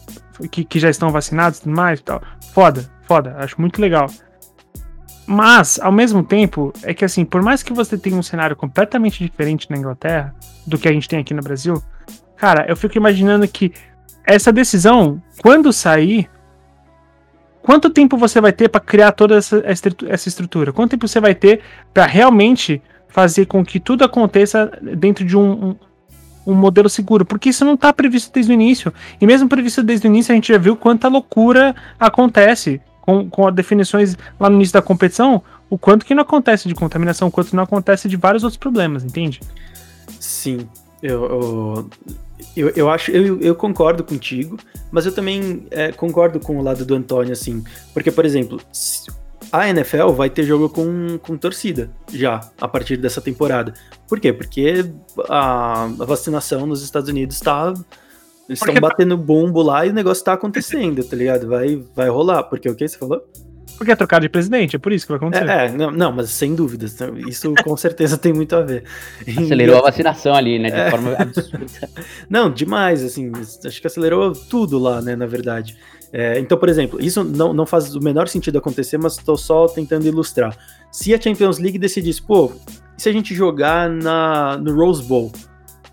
que, 0.50 0.64
que 0.64 0.78
já 0.78 0.88
estão 0.88 1.10
vacinados 1.10 1.58
e 1.58 1.62
tudo 1.62 1.74
mais, 1.74 2.00
tal, 2.00 2.22
foda, 2.52 2.88
foda, 3.02 3.36
acho 3.38 3.60
muito 3.60 3.80
legal. 3.80 4.06
Mas, 5.26 5.78
ao 5.82 5.92
mesmo 5.92 6.22
tempo, 6.22 6.72
é 6.82 6.94
que 6.94 7.04
assim, 7.04 7.24
por 7.24 7.42
mais 7.42 7.62
que 7.62 7.72
você 7.72 7.98
tenha 7.98 8.16
um 8.16 8.22
cenário 8.22 8.56
completamente 8.56 9.22
diferente 9.22 9.70
na 9.70 9.76
Inglaterra 9.76 10.34
do 10.66 10.78
que 10.78 10.88
a 10.88 10.92
gente 10.92 11.08
tem 11.08 11.18
aqui 11.18 11.34
no 11.34 11.42
Brasil, 11.42 11.82
cara, 12.36 12.64
eu 12.66 12.76
fico 12.76 12.96
imaginando 12.96 13.46
que 13.46 13.72
essa 14.24 14.50
decisão, 14.50 15.22
quando 15.42 15.72
sair, 15.72 16.28
quanto 17.62 17.90
tempo 17.90 18.16
você 18.16 18.40
vai 18.40 18.52
ter 18.52 18.68
para 18.68 18.80
criar 18.80 19.12
toda 19.12 19.36
essa, 19.36 19.62
essa 19.64 20.28
estrutura? 20.28 20.72
Quanto 20.72 20.92
tempo 20.92 21.06
você 21.06 21.20
vai 21.20 21.34
ter 21.34 21.60
para 21.92 22.06
realmente 22.06 22.82
fazer 23.08 23.46
com 23.46 23.64
que 23.64 23.80
tudo 23.80 24.04
aconteça 24.04 24.70
dentro 24.80 25.24
de 25.24 25.36
um, 25.36 25.70
um, 25.70 25.76
um 26.46 26.54
modelo 26.54 26.88
seguro? 26.88 27.24
Porque 27.24 27.50
isso 27.50 27.64
não 27.64 27.74
está 27.74 27.92
previsto 27.92 28.32
desde 28.32 28.52
o 28.52 28.54
início. 28.54 28.92
E 29.20 29.26
mesmo 29.26 29.48
previsto 29.48 29.82
desde 29.82 30.06
o 30.06 30.08
início, 30.08 30.32
a 30.32 30.34
gente 30.34 30.52
já 30.52 30.58
viu 30.58 30.76
quanta 30.76 31.08
loucura 31.08 31.74
acontece 31.98 32.80
com, 33.00 33.30
com 33.30 33.46
as 33.46 33.54
definições 33.54 34.18
lá 34.38 34.50
no 34.50 34.56
início 34.56 34.74
da 34.74 34.82
competição, 34.82 35.42
o 35.70 35.78
quanto 35.78 36.04
que 36.04 36.14
não 36.14 36.22
acontece 36.22 36.68
de 36.68 36.74
contaminação, 36.74 37.28
o 37.28 37.30
quanto 37.30 37.56
não 37.56 37.62
acontece 37.62 38.06
de 38.06 38.16
vários 38.16 38.44
outros 38.44 38.58
problemas, 38.58 39.02
entende? 39.02 39.40
Sim, 40.20 40.68
eu, 41.02 41.24
eu, 41.24 41.90
eu, 42.56 42.70
eu 42.70 42.90
acho, 42.90 43.10
eu, 43.10 43.40
eu 43.40 43.54
concordo 43.54 44.04
contigo, 44.04 44.56
mas 44.90 45.06
eu 45.06 45.12
também 45.12 45.66
é, 45.70 45.92
concordo 45.92 46.40
com 46.40 46.58
o 46.58 46.62
lado 46.62 46.84
do 46.84 46.94
Antônio, 46.94 47.32
assim, 47.32 47.62
porque, 47.92 48.10
por 48.10 48.24
exemplo, 48.24 48.60
a 49.52 49.68
NFL 49.68 50.10
vai 50.10 50.28
ter 50.28 50.44
jogo 50.44 50.68
com, 50.68 51.18
com 51.18 51.36
torcida 51.36 51.90
já 52.12 52.40
a 52.60 52.68
partir 52.68 52.96
dessa 52.96 53.20
temporada. 53.20 53.72
Por 54.06 54.20
quê? 54.20 54.32
Porque 54.32 54.90
a, 55.28 55.84
a 55.84 56.04
vacinação 56.04 56.66
nos 56.66 56.82
Estados 56.82 57.08
Unidos 57.08 57.36
está. 57.36 57.72
Eles 58.48 58.60
estão 58.62 58.74
batendo 58.80 59.16
bumbo 59.16 59.60
lá 59.60 59.84
e 59.84 59.90
o 59.90 59.92
negócio 59.92 60.22
está 60.22 60.32
acontecendo, 60.32 61.04
tá 61.04 61.14
ligado? 61.14 61.48
Vai, 61.48 61.82
vai 61.94 62.08
rolar. 62.08 62.44
Porque 62.44 62.68
o 62.68 62.74
que 62.74 62.88
você 62.88 62.96
falou? 62.96 63.22
Porque 63.78 63.92
é 63.92 63.96
trocar 63.96 64.20
de 64.20 64.28
presidente, 64.28 64.74
é 64.74 64.78
por 64.78 64.92
isso 64.92 65.06
que 65.06 65.12
vai 65.12 65.18
acontecer. 65.18 65.48
É, 65.48 65.66
é 65.66 65.72
não, 65.72 65.92
não, 65.92 66.12
mas 66.12 66.30
sem 66.30 66.52
dúvidas. 66.52 66.98
Isso 67.28 67.54
com 67.62 67.76
certeza 67.76 68.18
tem 68.18 68.32
muito 68.32 68.56
a 68.56 68.60
ver. 68.60 68.82
Acelerou 69.20 69.76
e, 69.76 69.78
a 69.78 69.82
vacinação 69.82 70.34
ali, 70.34 70.58
né? 70.58 70.68
De 70.68 70.76
é. 70.76 70.90
forma 70.90 71.12
absurda. 71.12 71.66
Não, 72.28 72.50
demais, 72.50 73.04
assim. 73.04 73.30
Acho 73.64 73.80
que 73.80 73.86
acelerou 73.86 74.32
tudo 74.32 74.78
lá, 74.78 75.00
né? 75.00 75.14
Na 75.14 75.26
verdade. 75.26 75.76
É, 76.12 76.38
então, 76.40 76.58
por 76.58 76.68
exemplo, 76.68 77.00
isso 77.00 77.22
não, 77.22 77.52
não 77.52 77.66
faz 77.66 77.94
o 77.94 78.00
menor 78.00 78.28
sentido 78.28 78.58
acontecer, 78.58 78.96
mas 78.96 79.18
estou 79.18 79.36
só 79.36 79.68
tentando 79.68 80.06
ilustrar. 80.06 80.56
Se 80.90 81.14
a 81.14 81.20
Champions 81.20 81.58
League 81.58 81.78
decidisse, 81.78 82.22
pô, 82.22 82.50
e 82.96 83.02
se 83.02 83.08
a 83.08 83.12
gente 83.12 83.34
jogar 83.34 83.90
na, 83.90 84.56
no 84.56 84.74
Rose 84.74 85.02
Bowl, 85.02 85.30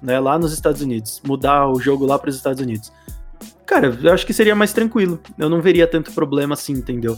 né, 0.01 0.19
lá 0.19 0.39
nos 0.39 0.53
Estados 0.53 0.81
Unidos, 0.81 1.21
mudar 1.25 1.67
o 1.67 1.79
jogo 1.79 2.05
lá 2.05 2.17
para 2.17 2.29
os 2.29 2.35
Estados 2.35 2.61
Unidos? 2.61 2.91
Cara, 3.65 3.97
eu 4.01 4.13
acho 4.13 4.25
que 4.25 4.33
seria 4.33 4.55
mais 4.55 4.71
tranquilo. 4.71 5.19
Eu 5.37 5.49
não 5.49 5.61
veria 5.61 5.85
tanto 5.85 6.11
problema 6.11 6.53
assim, 6.53 6.73
entendeu? 6.73 7.17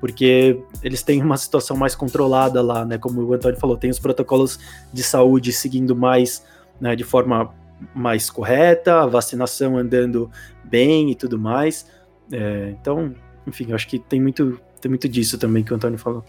Porque 0.00 0.60
eles 0.82 1.02
têm 1.02 1.22
uma 1.22 1.36
situação 1.36 1.76
mais 1.76 1.94
controlada 1.94 2.62
lá, 2.62 2.84
né? 2.84 2.98
Como 2.98 3.22
o 3.22 3.32
Antônio 3.32 3.58
falou, 3.58 3.76
tem 3.76 3.90
os 3.90 3.98
protocolos 3.98 4.58
de 4.92 5.02
saúde 5.02 5.52
seguindo 5.52 5.96
mais, 5.96 6.44
né, 6.80 6.94
de 6.94 7.04
forma 7.04 7.52
mais 7.94 8.30
correta, 8.30 9.02
a 9.02 9.06
vacinação 9.06 9.76
andando 9.76 10.30
bem 10.64 11.10
e 11.10 11.14
tudo 11.14 11.38
mais. 11.38 11.90
É, 12.30 12.74
então, 12.80 13.14
enfim, 13.46 13.66
eu 13.68 13.74
acho 13.74 13.88
que 13.88 13.98
tem 13.98 14.20
muito, 14.20 14.60
tem 14.80 14.88
muito 14.88 15.08
disso 15.08 15.38
também 15.38 15.62
que 15.62 15.72
o 15.72 15.76
Antônio 15.76 15.98
falou. 15.98 16.24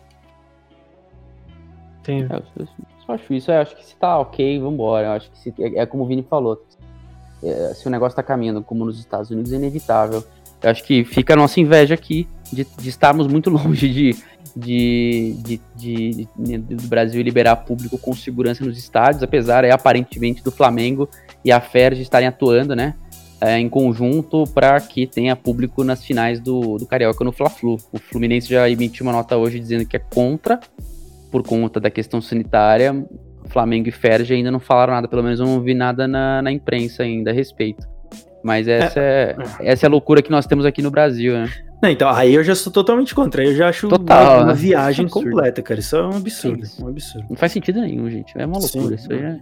Tem. 2.03 2.24
É, 2.24 2.41
eu 2.57 2.67
só 3.05 3.13
acho 3.13 3.34
isso, 3.34 3.51
eu 3.51 3.61
acho 3.61 3.76
que 3.76 3.86
se 3.86 3.95
tá 3.95 4.20
ok, 4.20 4.59
vambora. 4.59 5.07
Eu 5.07 5.11
acho 5.11 5.32
que 5.32 5.38
se, 5.38 5.53
é, 5.59 5.80
é 5.80 5.86
como 5.86 6.03
o 6.03 6.07
Vini 6.07 6.26
falou. 6.28 6.63
É, 7.41 7.74
se 7.74 7.88
o 7.88 7.89
negócio 7.89 8.15
tá 8.15 8.24
caminhando 8.24 8.61
como 8.61 8.84
nos 8.84 8.99
Estados 8.99 9.30
Unidos, 9.32 9.53
é 9.53 9.55
inevitável 9.55 10.24
eu 10.61 10.70
acho 10.70 10.84
que 10.84 11.03
fica 11.05 11.34
a 11.34 11.36
nossa 11.36 11.59
inveja 11.59 11.93
aqui 11.93 12.28
de, 12.52 12.66
de 12.78 12.89
estarmos 12.89 13.28
muito 13.28 13.50
longe 13.52 13.88
de, 13.88 14.16
de, 14.56 15.36
de, 15.76 16.28
de, 16.38 16.58
do 16.58 16.88
Brasil 16.88 17.22
liberar 17.22 17.56
público 17.58 17.97
com 17.97 18.14
segurança 18.14 18.64
nos 18.66 18.78
estádios, 18.78 19.24
apesar 19.24 19.64
é, 19.64 19.72
aparentemente 19.72 20.43
do 20.43 20.52
Flamengo 20.52 21.10
e 21.43 21.52
a 21.52 21.60
FERJ 21.62 22.02
estarem 22.02 22.28
atuando, 22.28 22.76
né? 22.76 22.95
É, 23.41 23.58
em 23.58 23.70
conjunto 23.70 24.43
para 24.54 24.78
que 24.82 25.08
tenha 25.08 25.34
público 25.34 25.82
nas 25.82 26.04
finais 26.04 26.41
do, 26.41 26.78
do 26.78 26.86
Carioca 26.86 27.24
no 27.24 27.32
Fla-Flu. 27.32 27.78
O 27.89 27.97
Fluminense 27.97 28.50
já 28.50 28.70
emitiu 28.70 29.06
uma 29.06 29.14
nota 29.14 29.38
hoje 29.38 29.58
dizendo 29.60 29.86
que 29.86 29.95
é 29.95 30.00
contra, 30.00 30.60
por 31.32 31.41
conta 31.41 31.80
da 31.80 31.89
questão 31.89 32.20
sanitária. 32.20 32.93
Flamengo 33.47 33.88
e 33.88 33.91
Ferge 33.91 34.34
ainda 34.34 34.52
não 34.52 34.60
falaram 34.60 34.93
nada, 34.93 35.08
pelo 35.08 35.24
menos 35.24 35.39
eu 35.39 35.45
não 35.45 35.62
vi 35.62 35.74
nada 35.74 36.06
na, 36.06 36.41
na 36.41 36.52
imprensa 36.52 37.04
ainda 37.04 37.32
a 37.32 37.34
respeito. 37.34 37.88
Mas 38.43 38.68
essa 38.68 39.00
é, 39.00 39.36
é, 39.60 39.72
essa 39.72 39.86
é 39.86 39.88
a 39.88 39.89
loucura 39.89 40.22
que 40.22 40.32
nós 40.32 40.45
temos 40.45 40.66
aqui 40.66 40.82
no 40.82 40.91
Brasil, 40.91 41.34
né? 41.34 41.50
Não, 41.82 41.89
então, 41.89 42.09
aí 42.09 42.34
eu 42.34 42.43
já 42.43 42.55
sou 42.55 42.71
totalmente 42.71 43.15
contra. 43.15 43.43
Eu 43.43 43.55
já 43.55 43.69
acho 43.69 43.88
Total, 43.88 44.23
uma, 44.23 44.38
uma 44.38 44.45
né? 44.47 44.53
viagem 44.53 45.05
é 45.05 45.09
completa, 45.09 45.61
cara. 45.61 45.80
Isso 45.80 45.95
é 45.95 46.05
um 46.05 46.17
absurdo, 46.17 46.67
um 46.82 46.88
absurdo. 46.88 47.27
Não 47.30 47.38
faz 47.38 47.51
sentido 47.51 47.80
nenhum, 47.80 48.09
gente. 48.09 48.34
É 48.38 48.45
uma 48.45 48.59
loucura. 48.59 48.97
Sim. 48.97 49.03
Isso 49.03 49.13
aí 49.13 49.19
é. 49.19 49.39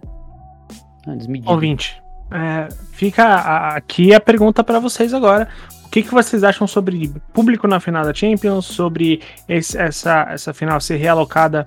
é 1.07 1.15
desmedido. 1.15 1.51
Ouvinte, 1.51 2.01
é, 2.31 2.67
fica 2.91 3.73
aqui 3.75 4.13
a 4.13 4.19
pergunta 4.19 4.63
para 4.63 4.79
vocês 4.79 5.13
agora. 5.13 5.47
O 5.83 5.89
que, 5.89 6.03
que 6.03 6.13
vocês 6.13 6.43
acham 6.43 6.67
sobre 6.67 7.11
público 7.33 7.67
na 7.67 7.79
final 7.79 8.03
da 8.03 8.13
Champions? 8.13 8.65
Sobre 8.65 9.21
esse, 9.47 9.77
essa, 9.77 10.27
essa 10.29 10.53
final 10.53 10.79
ser 10.79 10.97
realocada 10.97 11.65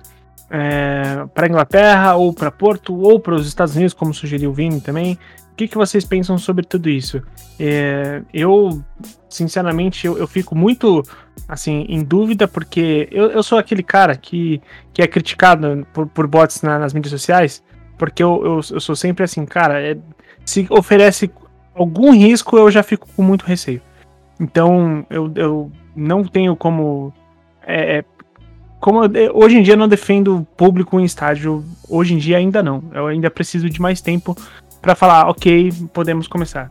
é, 0.49 1.25
para 1.33 1.47
Inglaterra, 1.47 2.15
ou 2.15 2.31
para 2.31 2.51
Porto, 2.51 2.95
ou 2.95 3.19
para 3.19 3.33
os 3.33 3.47
Estados 3.47 3.75
Unidos, 3.75 3.93
como 3.93 4.13
sugeriu 4.13 4.51
o 4.51 4.53
Vini 4.53 4.79
também? 4.79 5.17
O 5.51 5.55
que, 5.55 5.67
que 5.67 5.77
vocês 5.77 6.05
pensam 6.05 6.37
sobre 6.37 6.65
tudo 6.65 6.89
isso? 6.89 7.21
É, 7.59 8.21
eu, 8.33 8.81
sinceramente, 9.29 10.07
eu, 10.07 10.17
eu, 10.17 10.27
fico 10.27 10.55
muito, 10.55 11.03
assim, 11.47 11.85
em 11.87 12.03
dúvida, 12.03 12.47
porque 12.47 13.07
eu, 13.11 13.29
eu 13.31 13.43
sou 13.43 13.57
aquele 13.59 13.83
cara 13.83 14.15
que, 14.15 14.61
que 14.93 15.01
é 15.01 15.07
criticado 15.07 15.85
por, 15.93 16.07
por 16.07 16.25
bots 16.25 16.61
na, 16.61 16.79
nas 16.79 16.93
mídias 16.93 17.11
sociais, 17.11 17.61
porque 17.97 18.23
eu, 18.23 18.41
eu, 18.43 18.55
eu 18.71 18.79
sou 18.79 18.95
sempre 18.95 19.23
assim, 19.23 19.45
cara, 19.45 19.79
é, 19.79 19.97
se 20.43 20.65
oferece 20.69 21.29
algum 21.75 22.11
risco, 22.11 22.57
eu 22.57 22.71
já 22.71 22.81
fico 22.81 23.07
com 23.15 23.21
muito 23.21 23.45
receio. 23.45 23.81
Então, 24.39 25.05
eu, 25.09 25.31
eu 25.35 25.71
não 25.95 26.23
tenho 26.23 26.55
como. 26.55 27.13
É, 27.65 27.97
é 27.97 28.05
como 28.79 29.05
eu, 29.05 29.37
hoje 29.37 29.57
em 29.57 29.61
dia 29.61 29.75
eu 29.75 29.77
não 29.77 29.87
defendo 29.87 30.47
público 30.57 30.99
em 30.99 31.03
estádio, 31.03 31.63
hoje 31.87 32.15
em 32.15 32.17
dia 32.17 32.37
ainda 32.37 32.63
não. 32.63 32.83
Eu 32.91 33.05
ainda 33.05 33.29
preciso 33.29 33.69
de 33.69 33.79
mais 33.79 34.01
tempo 34.01 34.35
para 34.81 34.95
falar, 34.95 35.29
ok, 35.29 35.71
podemos 35.93 36.27
começar. 36.27 36.67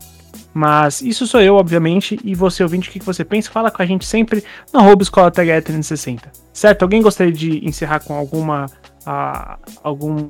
Mas 0.53 1.01
isso 1.01 1.25
sou 1.25 1.41
eu, 1.41 1.55
obviamente, 1.55 2.19
e 2.23 2.35
você 2.35 2.61
ouvinte, 2.61 2.89
o 2.89 2.91
que 2.91 2.99
você 2.99 3.23
pensa? 3.23 3.49
Fala 3.49 3.71
com 3.71 3.81
a 3.81 3.85
gente 3.85 4.05
sempre 4.05 4.43
no 4.73 4.81
arroba 4.81 5.01
escola 5.01 5.31
360. 5.31 6.29
Certo? 6.51 6.83
Alguém 6.83 7.01
gostaria 7.01 7.31
de 7.31 7.65
encerrar 7.65 8.01
com 8.01 8.13
alguma. 8.13 8.65
Uh, 9.07 9.57
algum. 9.81 10.29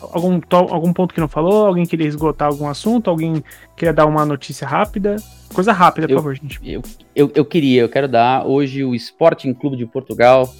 Algum, 0.00 0.40
algum 0.52 0.92
ponto 0.92 1.12
que 1.12 1.20
não 1.20 1.26
falou? 1.26 1.66
Alguém 1.66 1.84
queria 1.84 2.06
esgotar 2.06 2.46
algum 2.46 2.68
assunto? 2.68 3.10
Alguém 3.10 3.42
queria 3.76 3.92
dar 3.92 4.06
uma 4.06 4.24
notícia 4.24 4.64
rápida? 4.64 5.16
Coisa 5.52 5.72
rápida, 5.72 6.06
por 6.06 6.12
eu, 6.12 6.18
favor, 6.18 6.34
gente. 6.36 6.60
Eu, 6.64 6.82
eu, 7.16 7.32
eu 7.34 7.44
queria, 7.44 7.82
eu 7.82 7.88
quero 7.88 8.06
dar. 8.06 8.46
Hoje 8.46 8.84
o 8.84 8.94
Sporting 8.94 9.52
Clube 9.52 9.76
de 9.76 9.84
Portugal 9.86 10.54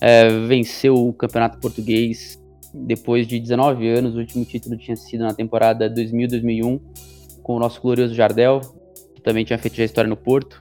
é, 0.00 0.28
venceu 0.48 0.96
o 0.96 1.12
Campeonato 1.12 1.60
Português 1.60 2.39
depois 2.72 3.26
de 3.26 3.38
19 3.38 3.88
anos, 3.88 4.14
o 4.14 4.18
último 4.18 4.44
título 4.44 4.76
tinha 4.76 4.96
sido 4.96 5.24
na 5.24 5.34
temporada 5.34 5.90
2000-2001, 5.90 6.80
com 7.42 7.56
o 7.56 7.58
nosso 7.58 7.80
glorioso 7.80 8.14
Jardel, 8.14 8.60
que 9.14 9.22
também 9.22 9.44
tinha 9.44 9.58
feito 9.58 9.76
já 9.76 9.84
história 9.84 10.08
no 10.08 10.16
Porto. 10.16 10.60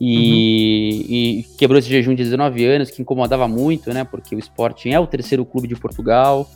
E, 0.00 1.04
uhum. 1.04 1.14
e, 1.14 1.46
quebrou 1.56 1.78
esse 1.78 1.88
jejum 1.88 2.14
de 2.14 2.24
19 2.24 2.64
anos, 2.64 2.90
que 2.90 3.00
incomodava 3.00 3.46
muito, 3.46 3.92
né? 3.92 4.04
Porque 4.04 4.34
o 4.34 4.38
Sporting 4.38 4.90
é 4.90 4.98
o 4.98 5.06
terceiro 5.06 5.44
clube 5.44 5.68
de 5.68 5.76
Portugal, 5.76 6.48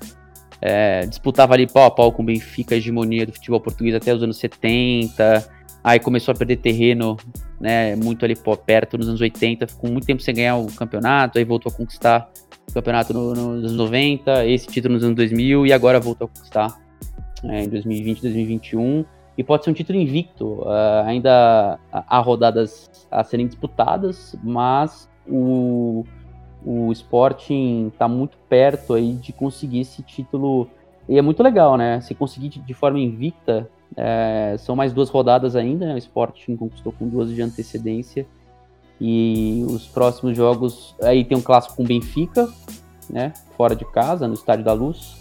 é, 0.60 1.06
disputava 1.06 1.54
ali 1.54 1.66
pau 1.66 1.84
a 1.84 1.90
pau 1.90 2.12
com 2.12 2.22
o 2.22 2.26
Benfica, 2.26 2.74
a 2.74 2.78
hegemonia 2.78 3.26
do 3.26 3.32
futebol 3.32 3.60
português 3.60 3.94
até 3.94 4.12
os 4.12 4.22
anos 4.22 4.38
70. 4.38 5.56
Aí 5.84 6.00
começou 6.00 6.32
a 6.32 6.34
perder 6.34 6.56
terreno, 6.56 7.16
né? 7.60 7.94
Muito 7.94 8.24
ali 8.24 8.34
pô, 8.34 8.56
perto 8.56 8.98
nos 8.98 9.08
anos 9.08 9.20
80, 9.20 9.68
ficou 9.68 9.90
muito 9.90 10.06
tempo 10.06 10.20
sem 10.20 10.34
ganhar 10.34 10.56
o 10.56 10.66
campeonato, 10.66 11.38
aí 11.38 11.44
voltou 11.44 11.70
a 11.70 11.74
conquistar 11.74 12.28
campeonato 12.72 13.12
nos 13.14 13.38
no 13.38 13.50
anos 13.50 13.72
90, 13.72 14.46
esse 14.46 14.66
título 14.66 14.94
nos 14.94 15.04
anos 15.04 15.16
2000 15.16 15.66
e 15.66 15.72
agora 15.72 16.00
voltou 16.00 16.26
a 16.26 16.28
conquistar 16.28 16.78
é, 17.44 17.64
em 17.64 17.68
2020, 17.68 18.22
2021. 18.22 19.04
E 19.38 19.44
pode 19.44 19.64
ser 19.64 19.70
um 19.70 19.74
título 19.74 19.98
invicto. 19.98 20.62
Uh, 20.62 21.04
ainda 21.04 21.78
há 21.92 22.18
rodadas 22.20 22.90
a 23.10 23.22
serem 23.22 23.46
disputadas, 23.46 24.34
mas 24.42 25.08
o, 25.28 26.04
o 26.64 26.90
Sporting 26.92 27.88
está 27.92 28.08
muito 28.08 28.38
perto 28.48 28.94
aí 28.94 29.12
de 29.12 29.32
conseguir 29.32 29.80
esse 29.80 30.02
título. 30.02 30.68
E 31.08 31.18
é 31.18 31.22
muito 31.22 31.42
legal, 31.42 31.76
né? 31.76 32.00
Se 32.00 32.14
conseguir 32.14 32.48
de 32.48 32.74
forma 32.74 32.98
invicta, 32.98 33.68
é, 33.94 34.56
são 34.58 34.74
mais 34.74 34.92
duas 34.92 35.10
rodadas 35.10 35.54
ainda. 35.54 35.86
Né? 35.86 35.94
O 35.94 35.98
Sporting 35.98 36.56
conquistou 36.56 36.92
com 36.92 37.06
duas 37.06 37.28
de 37.28 37.42
antecedência. 37.42 38.26
E 39.00 39.64
os 39.68 39.86
próximos 39.86 40.36
jogos. 40.36 40.94
Aí 41.02 41.24
tem 41.24 41.36
um 41.36 41.42
clássico 41.42 41.76
com 41.76 41.82
o 41.82 41.86
Benfica, 41.86 42.48
né? 43.10 43.32
Fora 43.56 43.76
de 43.76 43.84
casa, 43.84 44.26
no 44.26 44.34
Estádio 44.34 44.64
da 44.64 44.72
Luz. 44.72 45.16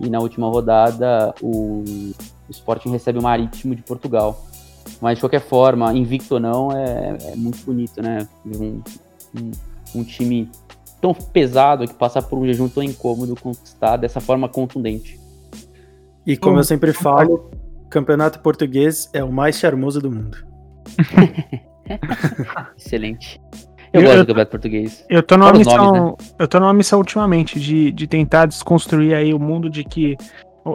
E 0.00 0.08
na 0.10 0.18
última 0.18 0.48
rodada, 0.48 1.34
o, 1.40 1.84
Sporting 2.50 2.90
recebe 2.90 3.18
o 3.18 3.22
Marítimo 3.22 3.74
de 3.74 3.82
Portugal. 3.82 4.44
Mas 5.00 5.16
de 5.16 5.20
qualquer 5.22 5.40
forma, 5.40 5.92
invicto 5.94 6.34
ou 6.34 6.40
não, 6.40 6.72
é, 6.72 7.16
é 7.32 7.36
muito 7.36 7.64
bonito, 7.64 8.02
né? 8.02 8.28
Um, 8.44 8.82
um, 9.36 9.50
um, 9.94 10.04
time 10.04 10.50
tão 11.00 11.14
pesado 11.14 11.86
que 11.86 11.94
passar 11.94 12.22
por 12.22 12.38
um 12.38 12.46
jejum 12.46 12.68
tão 12.68 12.82
incômodo 12.82 13.34
conquistar 13.40 13.96
dessa 13.96 14.20
forma 14.20 14.48
contundente. 14.48 15.18
E 16.26 16.36
como 16.36 16.58
eu 16.58 16.64
sempre 16.64 16.92
falo, 16.92 17.50
campeonato 17.88 18.40
português 18.40 19.08
é 19.12 19.22
o 19.22 19.32
mais 19.32 19.56
charmoso 19.56 20.00
do 20.00 20.10
mundo. 20.10 20.38
Excelente. 22.76 23.40
Eu, 23.92 24.00
eu 24.00 24.06
gosto 24.06 24.18
do 24.18 24.26
campeonato 24.26 24.50
português. 24.50 25.04
Eu 25.08 25.22
tô 25.22 25.36
numa 25.36 25.52
missão, 25.52 25.76
nomes, 25.76 26.26
né? 26.30 26.34
eu 26.38 26.48
tô 26.48 26.58
numa 26.58 26.74
missão 26.74 26.98
ultimamente 26.98 27.60
de, 27.60 27.92
de 27.92 28.06
tentar 28.06 28.46
desconstruir 28.46 29.14
aí 29.14 29.32
o 29.32 29.38
mundo 29.38 29.70
de 29.70 29.84
que 29.84 30.16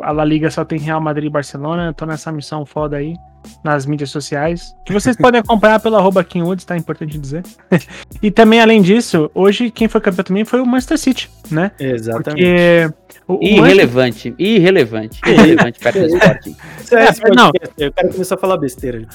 a 0.02 0.12
La 0.12 0.24
Liga 0.24 0.50
só 0.50 0.64
tem 0.64 0.80
Real 0.80 1.02
Madrid 1.02 1.26
e 1.26 1.30
Barcelona. 1.30 1.88
Eu 1.88 1.94
tô 1.94 2.06
nessa 2.06 2.32
missão 2.32 2.66
foda 2.66 2.98
aí 2.98 3.16
nas 3.64 3.86
mídias 3.86 4.10
sociais, 4.10 4.76
que 4.86 4.94
vocês 4.94 5.16
podem 5.18 5.40
acompanhar 5.40 5.80
pelo 5.80 5.96
arroba 5.96 6.26
Woods, 6.36 6.66
tá? 6.66 6.78
Importante 6.78 7.18
dizer. 7.18 7.44
e 8.22 8.30
também, 8.32 8.62
além 8.62 8.82
disso, 8.82 9.30
hoje 9.34 9.72
quem 9.72 9.88
foi 9.88 10.00
campeão 10.02 10.24
também 10.24 10.46
foi 10.46 10.62
o 10.62 10.66
Manchester 10.66 10.98
City, 10.98 11.30
né? 11.52 11.72
Exatamente. 11.80 12.44
Porque 12.44 12.90
o, 13.36 13.44
irrelevante, 13.44 14.30
Manchester... 14.30 14.34
irrelevante, 14.40 15.22
irrelevante 15.24 15.80
perto 15.80 16.00
do 16.00 16.08
Sporting. 16.08 16.56
É, 16.92 17.04
é, 17.04 17.36
não. 17.36 17.52
Eu 17.78 17.92
quero 17.92 18.10
começar 18.12 18.34
a 18.34 18.38
falar 18.40 18.58
besteira. 18.58 19.08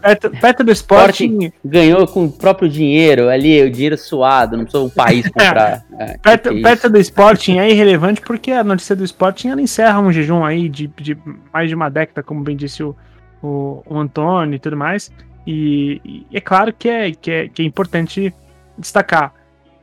perto, 0.00 0.30
perto 0.30 0.62
do 0.62 0.70
Sporting... 0.70 1.24
Sporting... 1.32 1.52
Ganhou 1.64 2.06
com 2.06 2.26
o 2.26 2.30
próprio 2.30 2.68
dinheiro 2.68 3.28
ali, 3.28 3.60
o 3.62 3.68
dinheiro 3.68 3.98
suado, 3.98 4.56
não 4.56 4.62
precisou 4.62 4.86
um 4.86 4.90
país 4.90 5.26
comprar. 5.28 5.84
É, 5.98 6.16
perto, 6.16 6.50
que 6.50 6.62
perto 6.62 6.88
do 6.88 6.98
Sporting 6.98 7.58
é 7.58 7.68
irrelevante 7.68 8.20
porque 8.20 8.52
a 8.52 8.62
notícia 8.62 8.94
do 8.94 9.02
Sporting 9.02 9.48
ela 9.48 9.60
encerra 9.60 9.98
um 9.98 10.12
jejum 10.12 10.44
aí 10.44 10.68
de, 10.68 10.86
de 10.96 11.18
mais 11.52 11.68
de 11.68 11.74
uma 11.74 11.88
década, 11.88 12.22
como 12.22 12.44
bem 12.44 12.56
disse 12.56 12.84
o, 12.84 12.94
o, 13.42 13.82
o 13.84 13.98
Antônio 13.98 14.54
e 14.54 14.58
tudo 14.60 14.76
mais. 14.76 15.10
E, 15.44 16.00
e, 16.04 16.36
é 16.36 16.40
claro 16.40 16.72
que 16.72 16.88
é, 16.88 17.10
que 17.10 17.30
é, 17.32 17.48
que 17.48 17.62
é 17.62 17.64
importante 17.64 18.32
destacar, 18.78 19.34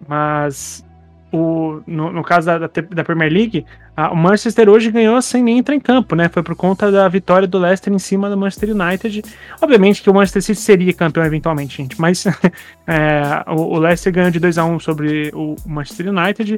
mas 0.07 0.85
o, 1.31 1.81
no, 1.85 2.11
no 2.11 2.23
caso 2.23 2.47
da, 2.47 2.57
da 2.57 3.03
Premier 3.03 3.31
League, 3.31 3.65
a, 3.95 4.11
o 4.11 4.15
Manchester 4.15 4.69
hoje 4.69 4.91
ganhou 4.91 5.21
sem 5.21 5.43
nem 5.43 5.57
entrar 5.57 5.75
em 5.75 5.79
campo, 5.79 6.15
né? 6.15 6.29
Foi 6.29 6.43
por 6.43 6.55
conta 6.55 6.91
da 6.91 7.07
vitória 7.07 7.47
do 7.47 7.57
Leicester 7.57 7.91
em 7.93 7.99
cima 7.99 8.29
do 8.29 8.37
Manchester 8.37 8.69
United. 8.75 9.23
Obviamente 9.61 10.01
que 10.01 10.09
o 10.09 10.13
Manchester 10.13 10.41
City 10.41 10.59
seria 10.59 10.93
campeão 10.93 11.25
eventualmente, 11.25 11.77
gente, 11.77 11.99
mas 11.99 12.25
é, 12.87 13.43
o, 13.47 13.75
o, 13.75 13.79
Leicester 13.79 14.13
ganhou 14.13 14.31
de 14.31 14.39
2 14.39 14.57
a 14.57 14.65
1 14.65 14.79
sobre 14.79 15.31
o 15.33 15.55
Manchester 15.65 16.09
United, 16.09 16.57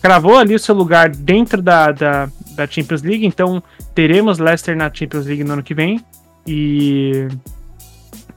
cravou 0.00 0.38
ali 0.38 0.54
o 0.54 0.58
seu 0.58 0.74
lugar 0.74 1.08
dentro 1.10 1.60
da, 1.60 1.90
da, 1.90 2.28
da 2.54 2.66
Champions 2.66 3.02
League, 3.02 3.26
então 3.26 3.62
teremos 3.94 4.38
Leicester 4.38 4.76
na 4.76 4.90
Champions 4.92 5.26
League 5.26 5.44
no 5.44 5.54
ano 5.54 5.62
que 5.62 5.74
vem. 5.74 6.00
E. 6.46 7.28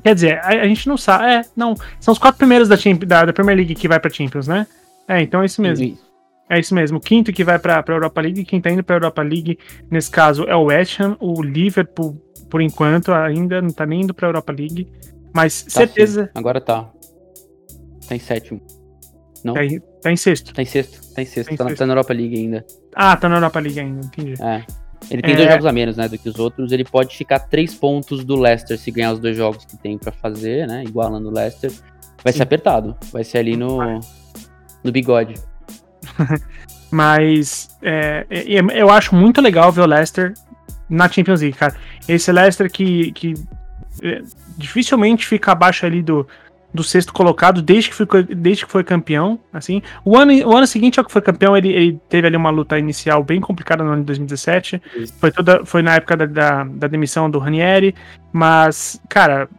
Quer 0.03 0.15
dizer, 0.15 0.39
a, 0.39 0.47
a, 0.47 0.67
gente 0.67 0.87
não 0.87 0.97
sabe. 0.97 1.25
É, 1.25 1.41
não. 1.55 1.75
São 1.99 2.13
os 2.13 2.17
quatro 2.17 2.37
primeiros 2.37 2.69
da, 2.69 2.77
da, 3.05 3.25
da, 3.25 3.33
Premier 3.33 3.57
League 3.57 3.75
que 3.75 3.87
vai 3.87 3.99
pra 3.99 4.09
Champions, 4.09 4.47
né? 4.47 4.65
É, 5.07 5.21
então 5.21 5.41
é 5.41 5.45
isso 5.45 5.61
mesmo. 5.61 5.97
É 6.49 6.59
isso 6.59 6.73
mesmo. 6.73 6.97
O 6.97 7.01
quinto 7.01 7.31
que 7.33 7.43
vai 7.43 7.59
pra, 7.59 7.83
pra 7.83 7.95
Europa 7.95 8.21
League, 8.21 8.45
quem 8.45 8.61
tá 8.61 8.69
indo 8.69 8.83
pra 8.83 8.95
Europa 8.95 9.21
League, 9.21 9.57
nesse 9.91 10.09
caso, 10.09 10.43
é 10.43 10.55
o 10.55 10.65
West 10.65 10.99
Ham. 10.99 11.17
O 11.19 11.41
Liverpool, 11.41 12.15
por 12.49 12.61
enquanto, 12.61 13.11
ainda 13.11 13.61
não 13.61 13.69
tá 13.69 13.85
nem 13.85 14.01
indo 14.01 14.13
pra 14.13 14.27
Europa 14.27 14.53
League. 14.53 14.87
Mas 15.33 15.63
tá 15.63 15.69
certeza. 15.69 16.25
Sim. 16.25 16.31
Agora 16.35 16.61
tá. 16.61 16.89
Tá 18.07 18.15
em 18.15 18.19
sétimo. 18.19 18.61
Não? 19.43 19.53
Tá 19.53 19.65
em, 19.65 19.79
tá 20.01 20.11
em 20.11 20.15
sexto. 20.15 20.53
Tá 20.53 20.61
em 20.61 20.65
sexto. 20.65 21.13
Tá 21.13 21.21
em 21.21 21.25
sexto. 21.25 21.55
Tá, 21.55 21.65
tá, 21.65 21.75
tá, 21.75 21.85
na 21.85 21.93
Europa 21.93 22.13
League 22.13 22.37
ainda. 22.37 22.65
Ah, 22.95 23.15
tá 23.17 23.27
na 23.27 23.35
Europa 23.35 23.59
League 23.59 23.79
ainda, 23.79 24.05
entendi. 24.05 24.33
É. 24.41 24.63
Ele 25.11 25.21
tem 25.21 25.33
é... 25.33 25.37
dois 25.37 25.49
jogos 25.49 25.65
a 25.65 25.71
menos, 25.71 25.97
né, 25.97 26.07
do 26.07 26.17
que 26.17 26.27
os 26.27 26.39
outros. 26.39 26.71
Ele 26.71 26.83
pode 26.83 27.15
ficar 27.15 27.39
três 27.39 27.75
pontos 27.75 28.23
do 28.23 28.35
Leicester 28.35 28.77
se 28.77 28.89
ganhar 28.89 29.13
os 29.13 29.19
dois 29.19 29.35
jogos 29.35 29.65
que 29.65 29.77
tem 29.77 29.97
para 29.97 30.11
fazer, 30.11 30.67
né, 30.67 30.83
igualando 30.83 31.29
o 31.29 31.31
Leicester. 31.31 31.71
Vai 32.23 32.33
Sim. 32.33 32.37
ser 32.37 32.43
apertado. 32.43 32.95
Vai 33.11 33.23
ser 33.23 33.37
ali 33.37 33.55
no, 33.55 33.79
no 34.87 34.91
bigode. 34.91 35.35
Mas 36.89 37.69
é, 37.81 38.25
é, 38.29 38.55
é, 38.55 38.81
eu 38.81 38.89
acho 38.89 39.13
muito 39.13 39.41
legal 39.41 39.71
ver 39.71 39.81
o 39.81 39.85
Leicester 39.85 40.33
na 40.89 41.07
Champions 41.07 41.41
League, 41.41 41.57
cara. 41.57 41.75
Esse 42.07 42.31
Leicester 42.31 42.71
que, 42.71 43.11
que 43.11 43.33
é, 44.01 44.21
dificilmente 44.57 45.27
fica 45.27 45.51
abaixo 45.51 45.85
ali 45.85 46.01
do, 46.01 46.25
do 46.73 46.83
sexto 46.83 47.13
colocado 47.13 47.61
desde 47.61 47.89
que, 47.89 47.95
foi, 47.95 48.23
desde 48.23 48.65
que 48.65 48.71
foi 48.71 48.83
campeão, 48.83 49.39
assim. 49.51 49.81
O 50.05 50.17
ano, 50.17 50.31
o 50.47 50.55
ano 50.55 50.65
seguinte 50.65 50.97
ao 50.97 51.05
que 51.05 51.11
foi 51.11 51.21
campeão, 51.21 51.57
ele, 51.57 51.69
ele 51.69 52.01
teve 52.07 52.27
ali 52.27 52.37
uma 52.37 52.49
luta 52.49 52.79
inicial 52.79 53.21
bem 53.21 53.41
complicada 53.41 53.83
no 53.83 53.91
ano 53.91 54.01
de 54.01 54.07
2017. 54.07 54.81
Foi, 55.19 55.31
toda, 55.31 55.65
foi 55.65 55.81
na 55.81 55.95
época 55.95 56.15
da, 56.15 56.25
da, 56.25 56.63
da, 56.63 56.87
demissão 56.87 57.29
do 57.29 57.39
Ranieri, 57.39 57.93
mas, 58.31 59.01
cara, 59.09 59.49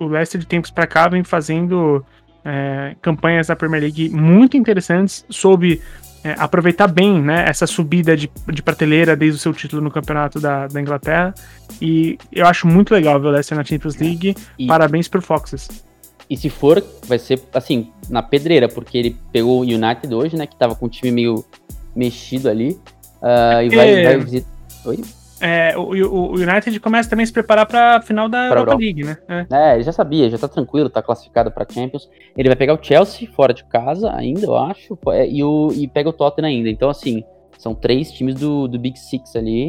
o, 0.00 0.04
o 0.04 0.08
Leicester 0.08 0.40
de 0.40 0.46
tempos 0.46 0.70
para 0.70 0.86
cá 0.86 1.06
vem 1.08 1.22
fazendo 1.22 2.04
é, 2.48 2.96
campanhas 3.02 3.48
da 3.48 3.54
Premier 3.54 3.82
League 3.82 4.08
muito 4.08 4.56
interessantes, 4.56 5.24
soube 5.28 5.82
é, 6.24 6.34
aproveitar 6.38 6.86
bem 6.86 7.20
né, 7.20 7.44
essa 7.46 7.66
subida 7.66 8.16
de, 8.16 8.30
de 8.52 8.62
prateleira 8.62 9.14
desde 9.14 9.36
o 9.36 9.40
seu 9.40 9.52
título 9.52 9.82
no 9.82 9.90
campeonato 9.90 10.40
da, 10.40 10.66
da 10.66 10.80
Inglaterra. 10.80 11.34
E 11.80 12.18
eu 12.32 12.46
acho 12.46 12.66
muito 12.66 12.92
legal 12.92 13.20
ver 13.20 13.28
o 13.28 13.30
Leicester 13.30 13.56
na 13.56 13.64
Champions 13.64 13.96
League. 13.96 14.34
E... 14.58 14.66
Parabéns 14.66 15.08
pro 15.08 15.20
Foxes. 15.20 15.68
E 16.30 16.36
se 16.36 16.50
for, 16.50 16.82
vai 17.06 17.18
ser, 17.18 17.40
assim, 17.54 17.90
na 18.08 18.22
pedreira, 18.22 18.68
porque 18.68 18.98
ele 18.98 19.16
pegou 19.32 19.60
o 19.60 19.62
United 19.62 20.12
hoje, 20.12 20.36
né? 20.36 20.46
Que 20.46 20.56
tava 20.56 20.74
com 20.74 20.86
o 20.86 20.88
time 20.88 21.10
meio 21.10 21.44
mexido 21.96 22.50
ali. 22.50 22.72
Uh, 23.22 23.62
e 23.64 23.68
vai, 23.74 24.04
vai 24.04 24.18
visitar. 24.18 24.50
Oi? 24.84 25.00
É, 25.40 25.76
o, 25.76 25.82
o, 25.82 26.34
United 26.34 26.78
começa 26.80 27.08
também 27.08 27.24
a 27.24 27.26
se 27.26 27.32
preparar 27.32 27.66
para 27.66 27.96
a 27.96 28.02
final 28.02 28.28
da 28.28 28.46
Europa, 28.46 28.72
Europa, 28.72 28.78
League, 28.80 29.04
né? 29.04 29.16
É. 29.28 29.46
é, 29.50 29.74
ele 29.74 29.82
já 29.84 29.92
sabia, 29.92 30.28
já 30.28 30.38
tá 30.38 30.48
tranquilo, 30.48 30.90
tá 30.90 31.02
classificado 31.02 31.50
para 31.50 31.66
Champions. 31.70 32.08
Ele 32.36 32.48
vai 32.48 32.56
pegar 32.56 32.74
o 32.74 32.82
Chelsea 32.82 33.28
fora 33.28 33.54
de 33.54 33.64
casa 33.64 34.12
ainda, 34.14 34.46
eu 34.46 34.56
acho, 34.56 34.98
é, 35.08 35.28
e, 35.28 35.42
o, 35.44 35.72
e 35.72 35.86
pega 35.86 36.08
o 36.08 36.12
Tottenham 36.12 36.48
ainda. 36.48 36.68
Então, 36.68 36.90
assim, 36.90 37.22
são 37.58 37.74
três 37.74 38.10
times 38.12 38.34
do, 38.34 38.66
do 38.66 38.78
Big 38.78 38.98
Six 38.98 39.36
ali, 39.36 39.68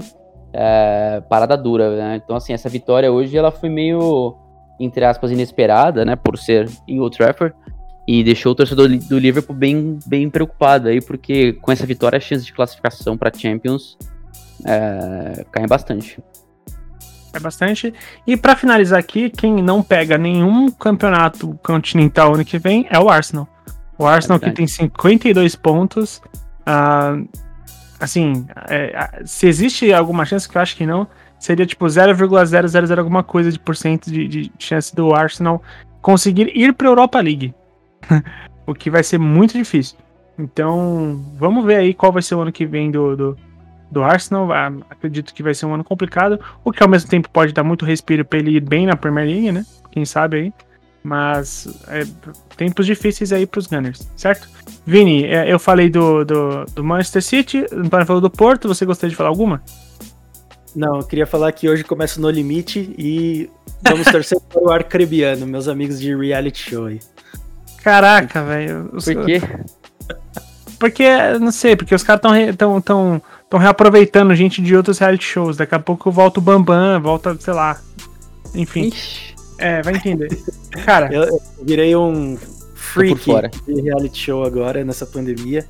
é, 0.54 1.22
parada 1.30 1.56
dura, 1.56 1.96
né? 1.96 2.22
Então, 2.24 2.36
assim, 2.36 2.54
essa 2.54 2.70
vitória 2.70 3.12
hoje 3.12 3.38
ela 3.38 3.52
foi 3.52 3.70
meio 3.70 4.36
entre 4.80 5.04
aspas, 5.04 5.32
inesperada, 5.32 6.06
né, 6.06 6.16
por 6.16 6.38
ser 6.38 6.70
em 6.88 7.00
Old 7.00 7.16
Trafford, 7.18 7.54
e 8.08 8.24
deixou 8.24 8.54
o 8.54 8.56
torcedor 8.56 8.88
do 8.88 9.20
Liverpool 9.20 9.56
bem, 9.56 10.00
bem 10.08 10.30
preocupado 10.30 10.88
aí, 10.88 11.02
porque 11.02 11.54
com 11.54 11.72
essa 11.72 11.86
vitória 11.86 12.18
as 12.18 12.24
chances 12.24 12.46
de 12.46 12.54
classificação 12.54 13.18
para 13.18 13.32
Champions 13.38 13.98
é, 14.66 15.46
caem 15.52 15.68
bastante. 15.68 16.20
É 17.34 17.40
bastante. 17.40 17.94
E 18.26 18.36
para 18.36 18.56
finalizar 18.56 19.00
aqui, 19.00 19.30
quem 19.30 19.62
não 19.62 19.84
pega 19.84 20.18
nenhum 20.18 20.72
campeonato 20.72 21.58
continental 21.64 22.34
ano 22.34 22.44
que 22.44 22.58
vem 22.58 22.88
é 22.90 23.00
o 23.00 23.10
Arsenal. 23.10 23.48
O 23.98 24.06
Arsenal 24.06 24.40
é 24.42 24.46
que 24.46 24.52
tem 24.52 24.66
52 24.66 25.56
pontos. 25.56 26.22
Uh, 26.62 27.28
assim, 28.00 28.48
é, 28.68 29.22
se 29.26 29.48
existe 29.48 29.94
alguma 29.94 30.26
chance, 30.26 30.50
que 30.50 30.58
eu 30.58 30.62
acho 30.62 30.76
que 30.76 30.86
não, 30.86 31.08
seria 31.38 31.66
tipo 31.66 31.88
0,000 31.88 32.98
alguma 32.98 33.24
coisa 33.24 33.52
de 33.52 33.60
porcento 33.60 34.12
de, 34.12 34.28
de 34.28 34.52
chance 34.58 34.96
do 34.96 35.14
Arsenal 35.14 35.62
conseguir 36.02 36.52
ir 36.56 36.74
para 36.74 36.88
a 36.88 36.92
Europa 36.92 37.20
League. 37.22 37.54
o 38.66 38.74
que 38.74 38.90
vai 38.90 39.04
ser 39.04 39.18
muito 39.18 39.54
difícil. 39.54 39.98
Então, 40.38 41.22
vamos 41.38 41.66
ver 41.66 41.76
aí 41.76 41.94
qual 41.94 42.12
vai 42.12 42.22
ser 42.22 42.36
o 42.36 42.42
ano 42.42 42.52
que 42.52 42.66
vem 42.66 42.90
do, 42.90 43.16
do, 43.16 43.38
do 43.92 44.04
Arsenal. 44.04 44.50
Acredito 44.90 45.34
que 45.34 45.44
vai 45.44 45.54
ser 45.54 45.66
um 45.66 45.74
ano 45.74 45.84
complicado, 45.84 46.40
o 46.64 46.72
que 46.72 46.84
ao 46.84 46.90
mesmo 46.90 47.10
tempo 47.10 47.30
pode 47.30 47.54
dar 47.54 47.64
muito 47.64 47.86
respiro 47.86 48.24
para 48.24 48.40
ele 48.40 48.58
ir 48.58 48.62
bem 48.62 48.86
na 48.86 48.96
Premier 48.96 49.26
League, 49.26 49.52
né? 49.52 49.66
Quem 49.92 50.06
sabe 50.06 50.38
aí. 50.38 50.54
Mas 51.02 51.68
é, 51.88 52.06
tempos 52.58 52.86
difíceis 52.86 53.32
aí 53.32 53.46
para 53.46 53.60
os 53.60 53.68
Gunners, 53.68 54.12
certo? 54.16 54.50
Vini, 54.86 55.24
é, 55.26 55.52
eu 55.52 55.58
falei 55.58 55.90
do, 55.90 56.26
do, 56.26 56.66
do 56.66 56.84
Manchester 56.84 57.24
City, 57.24 57.66
o 57.72 57.80
Antônio 57.80 58.06
falou 58.06 58.22
do 58.22 58.30
Porto, 58.30 58.68
você 58.68 58.86
gostaria 58.86 59.10
de 59.10 59.16
falar 59.16 59.30
alguma? 59.30 59.64
Não, 60.76 60.98
eu 60.98 61.04
queria 61.04 61.26
falar 61.26 61.52
que 61.52 61.70
hoje 61.70 61.84
começa 61.84 62.20
No 62.20 62.30
Limite 62.30 62.94
e 62.98 63.50
vamos 63.82 64.06
torcer 64.08 64.40
para 64.50 64.62
o 64.62 64.70
Arcrebiano, 64.70 65.48
meus 65.48 65.68
amigos 65.68 66.00
de 66.00 66.16
reality 66.16 66.70
show 66.70 66.86
aí. 66.86 67.00
Caraca, 67.82 68.44
velho. 68.44 68.90
Por 68.90 69.26
quê? 69.26 69.42
porque, 70.80 71.08
não 71.40 71.52
sei, 71.52 71.76
porque 71.76 71.96
os 71.96 72.04
caras 72.04 72.22
estão 72.50 72.54
tão, 72.56 72.82
tão, 72.82 73.22
tão 73.50 73.60
reaproveitando 73.60 74.36
gente 74.36 74.62
de 74.62 74.76
outros 74.76 75.00
reality 75.00 75.26
shows. 75.26 75.58
Daqui 75.58 75.76
a 75.76 75.80
pouco 75.80 76.12
volta 76.12 76.40
o 76.40 76.44
Bambam, 76.44 77.02
volta, 77.02 77.36
sei 77.40 77.54
lá. 77.54 77.80
Enfim. 78.54 78.88
Ixi. 78.88 79.36
É, 79.58 79.82
vai 79.82 79.96
entender. 79.96 80.30
Cara. 80.86 81.12
Eu, 81.12 81.24
eu 81.24 81.42
virei 81.62 81.96
um 81.96 82.38
freak 82.76 83.26
de 83.68 83.82
reality 83.82 84.18
show 84.18 84.44
agora 84.44 84.84
nessa 84.84 85.06
pandemia. 85.06 85.66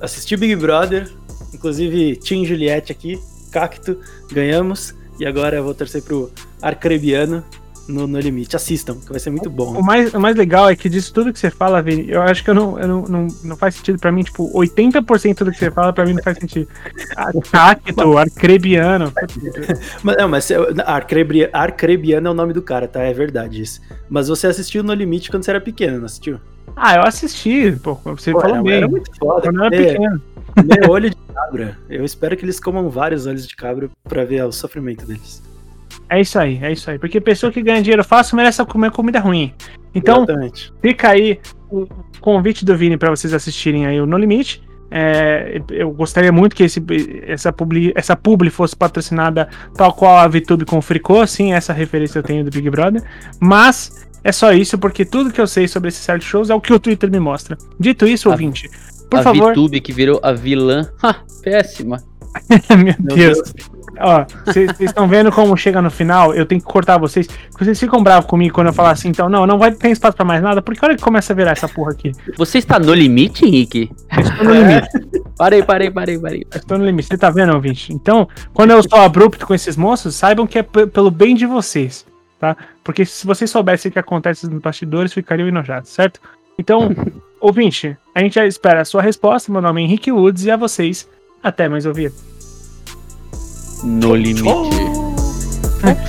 Assisti 0.00 0.36
Big 0.36 0.56
Brother, 0.56 1.10
inclusive 1.52 2.16
Tim 2.16 2.44
Juliette 2.44 2.90
aqui, 2.90 3.20
Cacto, 3.52 3.98
ganhamos. 4.32 4.94
E 5.18 5.26
agora 5.26 5.56
eu 5.56 5.64
vou 5.64 5.74
torcer 5.74 6.02
pro 6.02 6.30
Arcrebiano, 6.62 7.44
no, 7.90 8.06
no 8.06 8.18
limite. 8.18 8.56
Assistam, 8.56 8.96
que 8.96 9.10
vai 9.10 9.20
ser 9.20 9.30
muito 9.30 9.50
bom. 9.50 9.78
O 9.78 9.82
mais, 9.82 10.14
o 10.14 10.20
mais 10.20 10.36
legal 10.36 10.68
é 10.68 10.76
que 10.76 10.88
disso 10.88 11.12
tudo 11.12 11.32
que 11.32 11.38
você 11.38 11.50
fala, 11.50 11.82
Vini, 11.82 12.10
eu 12.10 12.22
acho 12.22 12.42
que 12.42 12.50
eu 12.50 12.54
não, 12.54 12.78
eu 12.78 12.88
não, 12.88 13.02
não, 13.02 13.26
não 13.44 13.56
faz 13.56 13.74
sentido 13.74 13.98
pra 13.98 14.12
mim. 14.12 14.22
Tipo, 14.22 14.50
80% 14.52 15.44
do 15.44 15.50
que 15.50 15.58
você 15.58 15.70
fala 15.70 15.92
pra 15.92 16.06
mim 16.06 16.14
não 16.14 16.22
faz 16.22 16.38
sentido. 16.38 16.68
Cacto, 17.50 18.16
arcrebiano. 18.18 19.12
mas, 20.02 20.16
não, 20.16 20.28
mas 20.28 20.50
arcrebi, 20.86 21.48
arcrebiano 21.52 22.28
é 22.28 22.30
o 22.30 22.34
nome 22.34 22.52
do 22.52 22.62
cara, 22.62 22.88
tá? 22.88 23.02
É 23.02 23.12
verdade 23.12 23.60
isso. 23.60 23.80
Mas 24.08 24.28
você 24.28 24.46
assistiu 24.46 24.82
No 24.82 24.94
Limite 24.94 25.30
quando 25.30 25.44
você 25.44 25.50
era 25.50 25.60
pequeno, 25.60 25.98
não 25.98 26.06
assistiu? 26.06 26.38
Ah, 26.76 26.96
eu 26.96 27.02
assisti, 27.02 27.72
pô, 27.82 27.94
você 28.04 28.32
pô, 28.32 28.40
falou 28.40 28.62
bem. 28.62 28.74
Era 28.76 28.88
muito 28.88 29.10
foda. 29.18 29.42
Quando 29.42 29.58
eu 29.58 29.64
era 29.64 29.76
pequeno. 29.76 30.22
Meu 30.64 30.90
olho 30.90 31.10
de 31.10 31.16
cabra. 31.16 31.78
Eu 31.88 32.04
espero 32.04 32.36
que 32.36 32.44
eles 32.44 32.60
comam 32.60 32.88
vários 32.88 33.26
olhos 33.26 33.46
de 33.46 33.54
cabra 33.54 33.90
pra 34.04 34.24
ver 34.24 34.44
o 34.44 34.52
sofrimento 34.52 35.06
deles. 35.06 35.42
É 36.10 36.20
isso 36.20 36.38
aí, 36.40 36.58
é 36.60 36.72
isso 36.72 36.90
aí. 36.90 36.98
Porque 36.98 37.20
pessoa 37.20 37.52
que 37.52 37.62
ganha 37.62 37.80
dinheiro 37.80 38.02
fácil 38.02 38.36
merece 38.36 38.62
comer 38.64 38.90
comida 38.90 39.20
ruim. 39.20 39.54
Então, 39.94 40.24
Exatamente. 40.24 40.72
fica 40.82 41.10
aí 41.10 41.38
o 41.70 41.86
convite 42.20 42.64
do 42.64 42.76
Vini 42.76 42.96
para 42.96 43.10
vocês 43.10 43.32
assistirem 43.32 43.86
aí 43.86 44.00
o 44.00 44.06
No 44.06 44.18
Limite. 44.18 44.60
É, 44.90 45.62
eu 45.70 45.92
gostaria 45.92 46.32
muito 46.32 46.56
que 46.56 46.64
esse, 46.64 46.82
essa, 47.22 47.52
publi, 47.52 47.92
essa 47.94 48.16
publi 48.16 48.50
fosse 48.50 48.74
patrocinada 48.74 49.48
tal 49.76 49.92
qual 49.92 50.18
a 50.18 50.26
VTube 50.26 50.64
com 50.64 50.78
o 50.78 50.82
Fricô, 50.82 51.24
sim, 51.28 51.52
essa 51.52 51.72
referência 51.72 52.18
eu 52.18 52.24
tenho 52.24 52.44
do 52.44 52.50
Big 52.50 52.68
Brother. 52.68 53.02
Mas 53.38 54.08
é 54.24 54.32
só 54.32 54.52
isso, 54.52 54.76
porque 54.76 55.04
tudo 55.04 55.30
que 55.32 55.40
eu 55.40 55.46
sei 55.46 55.68
sobre 55.68 55.90
esses 55.90 56.02
site 56.02 56.24
shows 56.24 56.50
é 56.50 56.54
o 56.54 56.60
que 56.60 56.72
o 56.72 56.80
Twitter 56.80 57.08
me 57.08 57.20
mostra. 57.20 57.56
Dito 57.78 58.04
isso, 58.04 58.28
a, 58.28 58.32
ouvinte, 58.32 58.68
por 59.08 59.20
a 59.20 59.22
favor. 59.22 59.50
A 59.50 59.52
VTube 59.52 59.80
que 59.80 59.92
virou 59.92 60.18
a 60.24 60.32
vilã. 60.32 60.90
Ha, 61.00 61.22
péssima. 61.40 62.02
Meu 62.76 62.94
Deus. 62.98 63.40
Ó, 64.00 64.24
vocês 64.46 64.80
estão 64.80 65.06
vendo 65.06 65.30
como 65.30 65.56
chega 65.56 65.82
no 65.82 65.90
final? 65.90 66.34
Eu 66.34 66.46
tenho 66.46 66.60
que 66.60 66.66
cortar 66.66 66.96
vocês. 66.98 67.28
Vocês 67.58 67.78
ficam 67.78 68.02
bravos 68.02 68.28
comigo 68.28 68.54
quando 68.54 68.68
eu 68.68 68.72
falar 68.72 68.92
assim, 68.92 69.08
então, 69.08 69.28
não, 69.28 69.46
não 69.46 69.58
vai 69.58 69.72
ter 69.72 69.90
espaço 69.90 70.16
pra 70.16 70.24
mais 70.24 70.42
nada, 70.42 70.62
porque 70.62 70.84
olha 70.84 70.96
que 70.96 71.02
começa 71.02 71.32
a 71.32 71.36
virar 71.36 71.52
essa 71.52 71.68
porra 71.68 71.92
aqui. 71.92 72.12
Você 72.36 72.58
está 72.58 72.78
no 72.78 72.94
limite, 72.94 73.44
Henrique? 73.44 73.90
Eu 74.16 74.22
estou 74.22 74.44
no 74.44 74.54
limite. 74.54 74.88
parei, 75.36 75.62
parei, 75.62 75.90
parei, 75.90 76.18
parei. 76.18 76.46
Eu 76.50 76.58
estou 76.58 76.78
no 76.78 76.84
limite. 76.84 77.08
Você 77.08 77.18
tá 77.18 77.30
vendo, 77.30 77.52
ouvinte? 77.54 77.92
Então, 77.92 78.26
quando 78.54 78.70
eu 78.70 78.82
sou 78.82 78.98
abrupto 78.98 79.46
com 79.46 79.54
esses 79.54 79.76
moços, 79.76 80.14
saibam 80.14 80.46
que 80.46 80.58
é 80.58 80.62
pelo 80.62 81.10
bem 81.10 81.34
de 81.34 81.44
vocês, 81.44 82.06
tá? 82.38 82.56
Porque 82.82 83.04
se 83.04 83.26
vocês 83.26 83.50
soubessem 83.50 83.90
o 83.90 83.92
que 83.92 83.98
acontece 83.98 84.48
nos 84.48 84.62
bastidores, 84.62 85.12
ficariam 85.12 85.48
enojados, 85.48 85.90
certo? 85.90 86.20
Então, 86.58 86.94
ouvinte, 87.40 87.96
a 88.14 88.20
gente 88.20 88.34
já 88.34 88.46
espera 88.46 88.80
a 88.80 88.84
sua 88.84 89.02
resposta. 89.02 89.52
Meu 89.52 89.60
nome 89.60 89.82
é 89.82 89.84
Henrique 89.84 90.10
Woods 90.10 90.44
e 90.44 90.50
a 90.50 90.56
vocês, 90.56 91.06
até 91.42 91.68
mais 91.68 91.84
ouvir. 91.84 92.12
No 93.82 94.14
limite. 94.14 94.42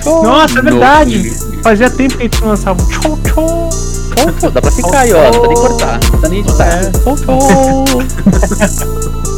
Nossa, 0.04 0.58
é 0.58 0.62
verdade. 0.62 1.30
Fazia 1.62 1.90
tempo 1.90 2.16
que 2.16 2.22
a 2.22 2.24
gente 2.24 2.44
lançava 2.44 2.82
um 2.82 2.86
tchou 2.88 3.18
tchou. 3.24 3.70
Dá 4.52 4.60
pra 4.60 4.70
ficar 4.70 5.00
aí, 5.00 5.12
ó. 5.12 5.30
Não 5.30 5.30
precisa 5.30 5.48
nem 5.48 5.56
cortar. 5.56 5.92
Não 5.92 6.00
precisa 6.00 6.28
nem 6.28 6.40
editar. 6.40 6.68
É. 6.68 6.90
Tchou 6.90 7.16
tchau. 7.16 7.84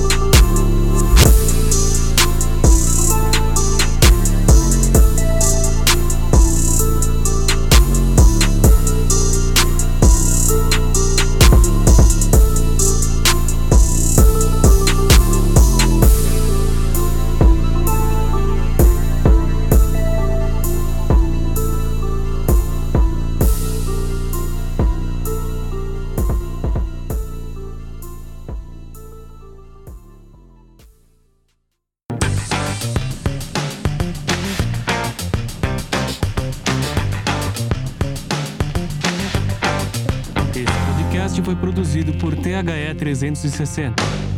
THE 43.14 43.32
360. 43.32 44.33